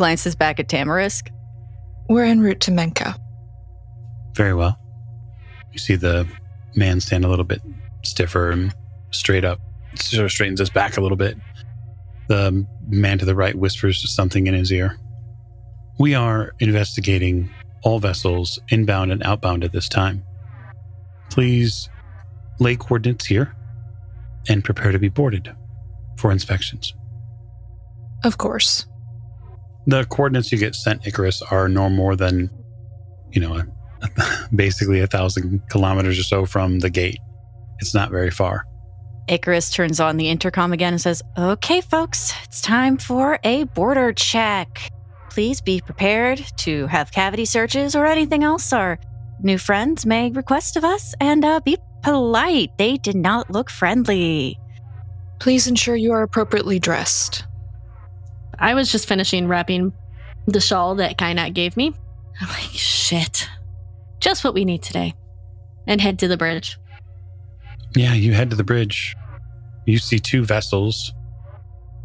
Glances 0.00 0.34
back 0.34 0.58
at 0.58 0.66
Tamarisk. 0.66 1.28
We're 2.08 2.24
en 2.24 2.40
route 2.40 2.60
to 2.60 2.70
Menka. 2.70 3.18
Very 4.34 4.54
well. 4.54 4.80
You 5.74 5.78
see 5.78 5.94
the 5.94 6.26
man 6.74 7.00
stand 7.02 7.22
a 7.22 7.28
little 7.28 7.44
bit 7.44 7.60
stiffer 8.02 8.50
and 8.50 8.74
straight 9.10 9.44
up, 9.44 9.60
sort 9.96 10.24
of 10.24 10.32
straightens 10.32 10.58
his 10.58 10.70
back 10.70 10.96
a 10.96 11.02
little 11.02 11.18
bit. 11.18 11.36
The 12.28 12.66
man 12.88 13.18
to 13.18 13.26
the 13.26 13.34
right 13.34 13.54
whispers 13.54 14.02
something 14.10 14.46
in 14.46 14.54
his 14.54 14.72
ear. 14.72 14.96
We 15.98 16.14
are 16.14 16.54
investigating 16.60 17.50
all 17.82 17.98
vessels 17.98 18.58
inbound 18.70 19.12
and 19.12 19.22
outbound 19.22 19.64
at 19.64 19.72
this 19.72 19.86
time. 19.86 20.24
Please 21.28 21.90
lay 22.58 22.74
coordinates 22.74 23.26
here 23.26 23.54
and 24.48 24.64
prepare 24.64 24.92
to 24.92 24.98
be 24.98 25.10
boarded 25.10 25.54
for 26.16 26.32
inspections. 26.32 26.94
Of 28.24 28.38
course. 28.38 28.86
The 29.86 30.04
coordinates 30.04 30.52
you 30.52 30.58
get 30.58 30.74
sent, 30.74 31.06
Icarus, 31.06 31.42
are 31.42 31.68
no 31.68 31.88
more 31.88 32.16
than, 32.16 32.50
you 33.32 33.40
know, 33.40 33.62
basically 34.54 35.00
a 35.00 35.06
thousand 35.06 35.62
kilometers 35.70 36.18
or 36.18 36.22
so 36.22 36.46
from 36.46 36.80
the 36.80 36.90
gate. 36.90 37.18
It's 37.80 37.94
not 37.94 38.10
very 38.10 38.30
far. 38.30 38.64
Icarus 39.28 39.70
turns 39.70 40.00
on 40.00 40.16
the 40.16 40.28
intercom 40.28 40.72
again 40.72 40.92
and 40.92 41.00
says, 41.00 41.22
Okay, 41.38 41.80
folks, 41.80 42.32
it's 42.44 42.60
time 42.60 42.98
for 42.98 43.38
a 43.44 43.64
border 43.64 44.12
check. 44.12 44.90
Please 45.30 45.60
be 45.60 45.80
prepared 45.80 46.44
to 46.58 46.86
have 46.88 47.12
cavity 47.12 47.44
searches 47.44 47.94
or 47.94 48.06
anything 48.06 48.42
else 48.42 48.72
our 48.72 48.98
new 49.42 49.56
friends 49.56 50.04
may 50.04 50.30
request 50.32 50.76
of 50.76 50.84
us 50.84 51.14
and 51.20 51.44
uh, 51.44 51.60
be 51.60 51.78
polite. 52.02 52.76
They 52.76 52.96
did 52.96 53.16
not 53.16 53.50
look 53.50 53.70
friendly. 53.70 54.58
Please 55.38 55.66
ensure 55.66 55.96
you 55.96 56.12
are 56.12 56.22
appropriately 56.22 56.78
dressed. 56.78 57.44
I 58.60 58.74
was 58.74 58.92
just 58.92 59.08
finishing 59.08 59.48
wrapping 59.48 59.92
the 60.46 60.60
shawl 60.60 60.96
that 60.96 61.18
Kainat 61.18 61.54
gave 61.54 61.76
me. 61.76 61.94
I'm 62.40 62.48
like, 62.48 62.70
shit. 62.70 63.48
Just 64.20 64.44
what 64.44 64.54
we 64.54 64.64
need 64.64 64.82
today. 64.82 65.14
And 65.86 66.00
head 66.00 66.18
to 66.20 66.28
the 66.28 66.36
bridge. 66.36 66.78
Yeah, 67.96 68.14
you 68.14 68.34
head 68.34 68.50
to 68.50 68.56
the 68.56 68.64
bridge. 68.64 69.16
You 69.86 69.98
see 69.98 70.18
two 70.18 70.44
vessels, 70.44 71.12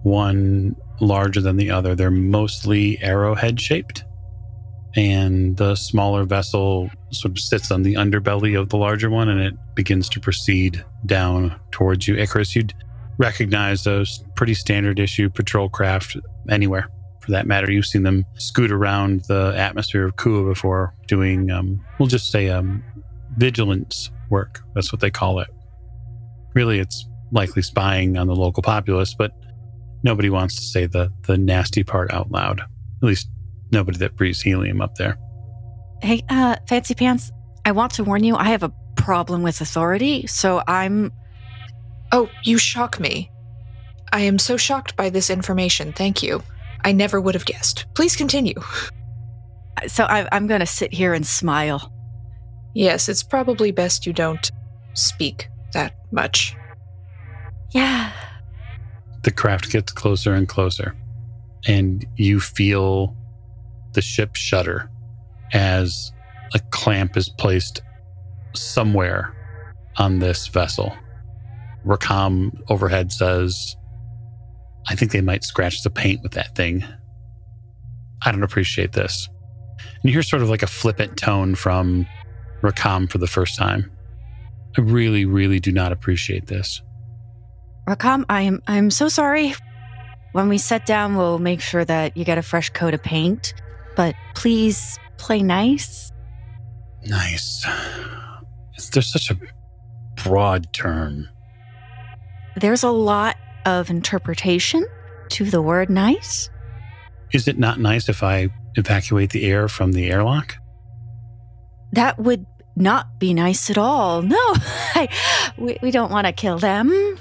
one 0.04 0.76
larger 1.02 1.42
than 1.42 1.58
the 1.58 1.70
other. 1.70 1.94
They're 1.94 2.10
mostly 2.10 3.02
arrowhead 3.02 3.60
shaped. 3.60 4.04
And 4.96 5.58
the 5.58 5.76
smaller 5.76 6.24
vessel 6.24 6.90
sort 7.12 7.34
of 7.34 7.40
sits 7.40 7.70
on 7.70 7.84
the 7.84 7.96
underbelly 7.96 8.58
of 8.58 8.70
the 8.70 8.78
larger 8.78 9.10
one 9.10 9.28
and 9.28 9.42
it 9.42 9.54
begins 9.76 10.08
to 10.10 10.22
proceed 10.22 10.84
down 11.06 11.60
towards 11.72 12.08
you. 12.08 12.16
Icarus, 12.16 12.56
you'd 12.56 12.74
recognize 13.18 13.84
those 13.84 14.24
pretty 14.36 14.54
standard 14.54 15.00
issue 15.00 15.30
patrol 15.30 15.70
craft 15.70 16.18
anywhere 16.50 16.90
for 17.22 17.32
that 17.32 17.48
matter. 17.48 17.72
You've 17.72 17.86
seen 17.86 18.04
them 18.04 18.26
scoot 18.36 18.72
around 18.72 19.22
the 19.28 19.54
atmosphere 19.56 20.06
of 20.06 20.16
Kua 20.18 20.44
before 20.44 20.94
doing, 21.08 21.50
um, 21.52 21.84
we'll 22.00 22.08
just 22.08 22.32
say, 22.32 22.50
um, 22.50 22.84
vigilance 23.38 24.12
work. 24.30 24.62
That's 24.74 24.92
what 24.92 25.02
they 25.02 25.10
call 25.10 25.40
it. 25.40 25.48
Really, 26.54 26.80
it's 26.80 27.08
likely 27.32 27.62
spying 27.62 28.18
on 28.18 28.28
the 28.28 28.36
local 28.36 28.64
populace, 28.64 29.16
but 29.18 29.32
nobody 30.04 30.30
wants 30.30 30.56
to 30.56 30.62
say 30.62 30.86
the, 30.86 31.12
the 31.24 31.38
nasty 31.38 31.84
part 31.84 32.14
out 32.14 32.32
loud. 32.32 32.62
At 32.62 32.68
least 33.02 33.30
nobody 33.72 33.98
that 34.00 34.16
breathes 34.16 34.42
helium 34.42 34.82
up 34.82 34.96
there. 34.96 35.18
Hey, 36.02 36.24
uh, 36.30 36.58
Fancy 36.68 36.94
Pants, 36.94 37.32
I 37.66 37.72
want 37.72 37.94
to 37.94 38.04
warn 38.04 38.24
you, 38.24 38.36
I 38.36 38.50
have 38.50 38.64
a 38.64 38.72
problem 38.96 39.44
with 39.44 39.62
authority, 39.62 40.28
so 40.28 40.62
I'm. 40.68 41.12
Oh, 42.16 42.30
you 42.44 42.58
shock 42.58 42.98
me. 42.98 43.30
I 44.14 44.22
am 44.22 44.40
so 44.40 44.56
shocked 44.56 44.96
by 44.96 45.10
this 45.10 45.30
information. 45.30 45.92
Thank 45.92 46.24
you. 46.24 46.42
I 46.86 46.94
never 46.94 47.20
would 47.20 47.36
have 47.36 47.44
guessed. 47.44 47.86
Please 47.94 48.16
continue. 48.16 48.56
So 49.88 50.06
I, 50.06 50.26
I'm 50.32 50.48
going 50.48 50.62
to 50.62 50.66
sit 50.66 50.94
here 50.94 51.14
and 51.14 51.28
smile. 51.28 51.92
Yes, 52.74 53.10
it's 53.10 53.22
probably 53.22 53.72
best 53.72 54.06
you 54.06 54.14
don't 54.14 54.50
speak 54.94 55.50
that 55.74 55.98
much. 56.14 56.56
Yeah. 57.72 58.14
The 59.24 59.32
craft 59.32 59.70
gets 59.70 59.92
closer 59.92 60.34
and 60.34 60.48
closer, 60.48 60.96
and 61.68 62.06
you 62.16 62.40
feel 62.40 63.18
the 63.92 64.02
ship 64.02 64.38
shudder 64.38 64.90
as 65.52 66.14
a 66.54 66.60
clamp 66.72 67.18
is 67.18 67.28
placed 67.28 67.82
somewhere 68.54 69.36
on 69.98 70.20
this 70.20 70.48
vessel. 70.48 70.96
Rakam 71.86 72.52
overhead 72.70 73.12
says, 73.12 73.76
I 74.88 74.96
think 74.96 75.12
they 75.12 75.22
might 75.22 75.44
scratch 75.44 75.84
the 75.84 75.90
paint 75.90 76.22
with 76.24 76.34
that 76.34 76.56
thing. 76.56 76.84
I 78.24 78.32
don't 78.32 78.44
appreciate 78.44 78.94
this. 78.94 79.30
And 79.80 80.06
you 80.06 80.12
hear 80.12 80.24
sort 80.24 80.42
of 80.42 80.50
like 80.50 80.64
a 80.64 80.68
flippant 80.68 81.18
tone 81.18 81.56
from 81.56 82.08
Rakam 82.62 83.10
for 83.10 83.18
the 83.18 83.28
first 83.28 83.58
time. 83.58 83.92
I 84.78 84.82
really, 84.82 85.26
really 85.26 85.60
do 85.60 85.72
not 85.72 85.92
appreciate 85.92 86.48
this. 86.48 86.82
Rakam, 87.88 88.26
I 88.30 88.42
am 88.42 88.62
I'm 88.68 88.90
so 88.90 89.10
sorry. 89.10 89.54
When 90.32 90.50
we 90.50 90.58
sit 90.58 90.86
down, 90.86 91.16
we'll 91.16 91.40
make 91.40 91.62
sure 91.62 91.86
that 91.86 92.18
you 92.18 92.26
get 92.26 92.38
a 92.38 92.42
fresh 92.42 92.70
coat 92.72 92.94
of 92.94 93.02
paint. 93.02 93.54
But 93.96 94.16
please 94.34 95.00
play 95.18 95.42
nice. 95.42 96.12
Nice. 97.06 97.66
There's 98.92 99.12
such 99.12 99.32
a 99.32 99.38
broad 100.24 100.74
term. 100.74 101.30
There's 102.56 102.84
a 102.84 102.90
lot 102.92 103.38
of 103.66 103.90
interpretation 103.90 104.86
to 105.30 105.46
the 105.46 105.62
word 105.62 105.90
nice. 105.90 106.50
Is 107.34 107.48
it 107.48 107.58
not 107.58 107.80
nice 107.80 108.08
if 108.08 108.24
I 108.24 108.50
evacuate 108.76 109.32
the 109.32 109.46
air 109.46 109.68
from 109.68 109.92
the 109.92 110.10
airlock? 110.10 110.56
That 111.92 112.20
would 112.20 112.46
not 112.76 113.20
be 113.20 113.34
nice 113.34 113.70
at 113.70 113.78
all. 113.78 114.22
No, 114.36 114.54
I, 114.96 115.10
we, 115.58 115.78
we 115.82 115.92
don't 115.92 116.12
want 116.12 116.28
to 116.28 116.34
kill 116.34 116.58
them 116.58 117.18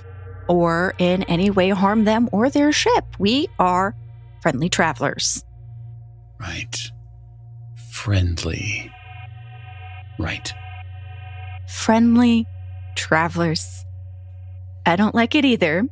or 0.48 0.94
in 0.98 1.22
any 1.24 1.50
way 1.50 1.70
harm 1.70 2.04
them 2.04 2.28
or 2.32 2.50
their 2.50 2.72
ship. 2.72 3.04
We 3.18 3.48
are 3.58 3.96
friendly 4.42 4.68
travelers. 4.68 5.44
Right. 6.40 6.76
Friendly. 7.90 8.90
Right. 10.18 10.52
Friendly 11.68 12.46
travelers. 12.96 13.84
I 14.86 14.96
don't 14.96 15.14
like 15.14 15.34
it 15.34 15.44
either, 15.44 15.86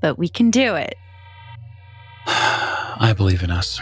but 0.00 0.18
we 0.18 0.28
can 0.28 0.50
do 0.50 0.74
it. 0.74 0.94
I 2.26 3.14
believe 3.16 3.42
in 3.42 3.50
us. 3.50 3.80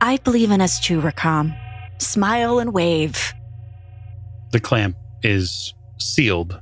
I 0.00 0.18
believe 0.18 0.50
in 0.50 0.60
us 0.60 0.80
too, 0.80 1.00
Rakam. 1.00 1.56
Smile 1.98 2.58
and 2.58 2.72
wave. 2.72 3.32
The 4.52 4.60
clamp 4.60 4.96
is 5.22 5.72
sealed, 5.98 6.60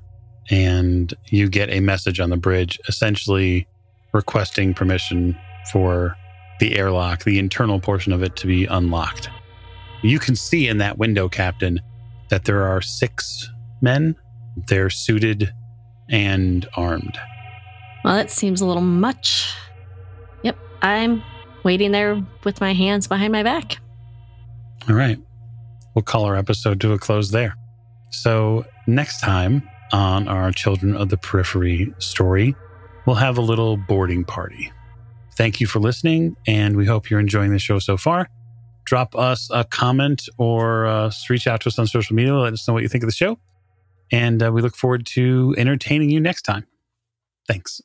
and 0.50 1.12
you 1.26 1.48
get 1.48 1.70
a 1.70 1.80
message 1.80 2.20
on 2.20 2.30
the 2.30 2.36
bridge 2.36 2.78
essentially 2.88 3.66
requesting 4.12 4.74
permission 4.74 5.36
for 5.70 6.16
the 6.60 6.76
airlock, 6.76 7.24
the 7.24 7.38
internal 7.38 7.80
portion 7.80 8.12
of 8.12 8.22
it, 8.22 8.36
to 8.36 8.46
be 8.46 8.66
unlocked. 8.66 9.28
You 10.02 10.18
can 10.18 10.36
see 10.36 10.68
in 10.68 10.78
that 10.78 10.98
window, 10.98 11.28
Captain, 11.28 11.80
that 12.28 12.44
there 12.44 12.62
are 12.62 12.80
six 12.80 13.48
men. 13.80 14.16
They're 14.68 14.90
suited 14.90 15.52
and 16.12 16.68
armed. 16.76 17.18
Well, 18.04 18.14
that 18.14 18.30
seems 18.30 18.60
a 18.60 18.66
little 18.66 18.82
much. 18.82 19.52
Yep, 20.42 20.58
I'm 20.82 21.22
waiting 21.64 21.90
there 21.90 22.24
with 22.44 22.60
my 22.60 22.72
hands 22.72 23.08
behind 23.08 23.32
my 23.32 23.42
back. 23.42 23.78
All 24.88 24.94
right. 24.94 25.18
We'll 25.94 26.02
call 26.02 26.24
our 26.24 26.36
episode 26.36 26.80
to 26.82 26.92
a 26.92 26.98
close 26.98 27.30
there. 27.30 27.56
So, 28.10 28.64
next 28.86 29.20
time 29.20 29.68
on 29.92 30.28
our 30.28 30.50
Children 30.52 30.96
of 30.96 31.08
the 31.08 31.16
Periphery 31.16 31.92
story, 31.98 32.54
we'll 33.06 33.16
have 33.16 33.38
a 33.38 33.42
little 33.42 33.76
boarding 33.76 34.24
party. 34.24 34.70
Thank 35.36 35.60
you 35.60 35.66
for 35.66 35.80
listening, 35.80 36.36
and 36.46 36.76
we 36.76 36.86
hope 36.86 37.10
you're 37.10 37.20
enjoying 37.20 37.52
the 37.52 37.58
show 37.58 37.78
so 37.78 37.96
far. 37.96 38.28
Drop 38.84 39.14
us 39.14 39.48
a 39.52 39.64
comment 39.64 40.28
or 40.38 40.86
uh, 40.86 41.10
reach 41.30 41.46
out 41.46 41.60
to 41.62 41.68
us 41.68 41.78
on 41.78 41.86
social 41.86 42.16
media. 42.16 42.34
Let 42.34 42.52
us 42.52 42.66
know 42.66 42.74
what 42.74 42.82
you 42.82 42.88
think 42.88 43.04
of 43.04 43.08
the 43.08 43.14
show. 43.14 43.38
And 44.12 44.42
uh, 44.42 44.52
we 44.52 44.60
look 44.62 44.76
forward 44.76 45.06
to 45.06 45.54
entertaining 45.58 46.10
you 46.10 46.20
next 46.20 46.42
time. 46.42 46.66
Thanks. 47.48 47.80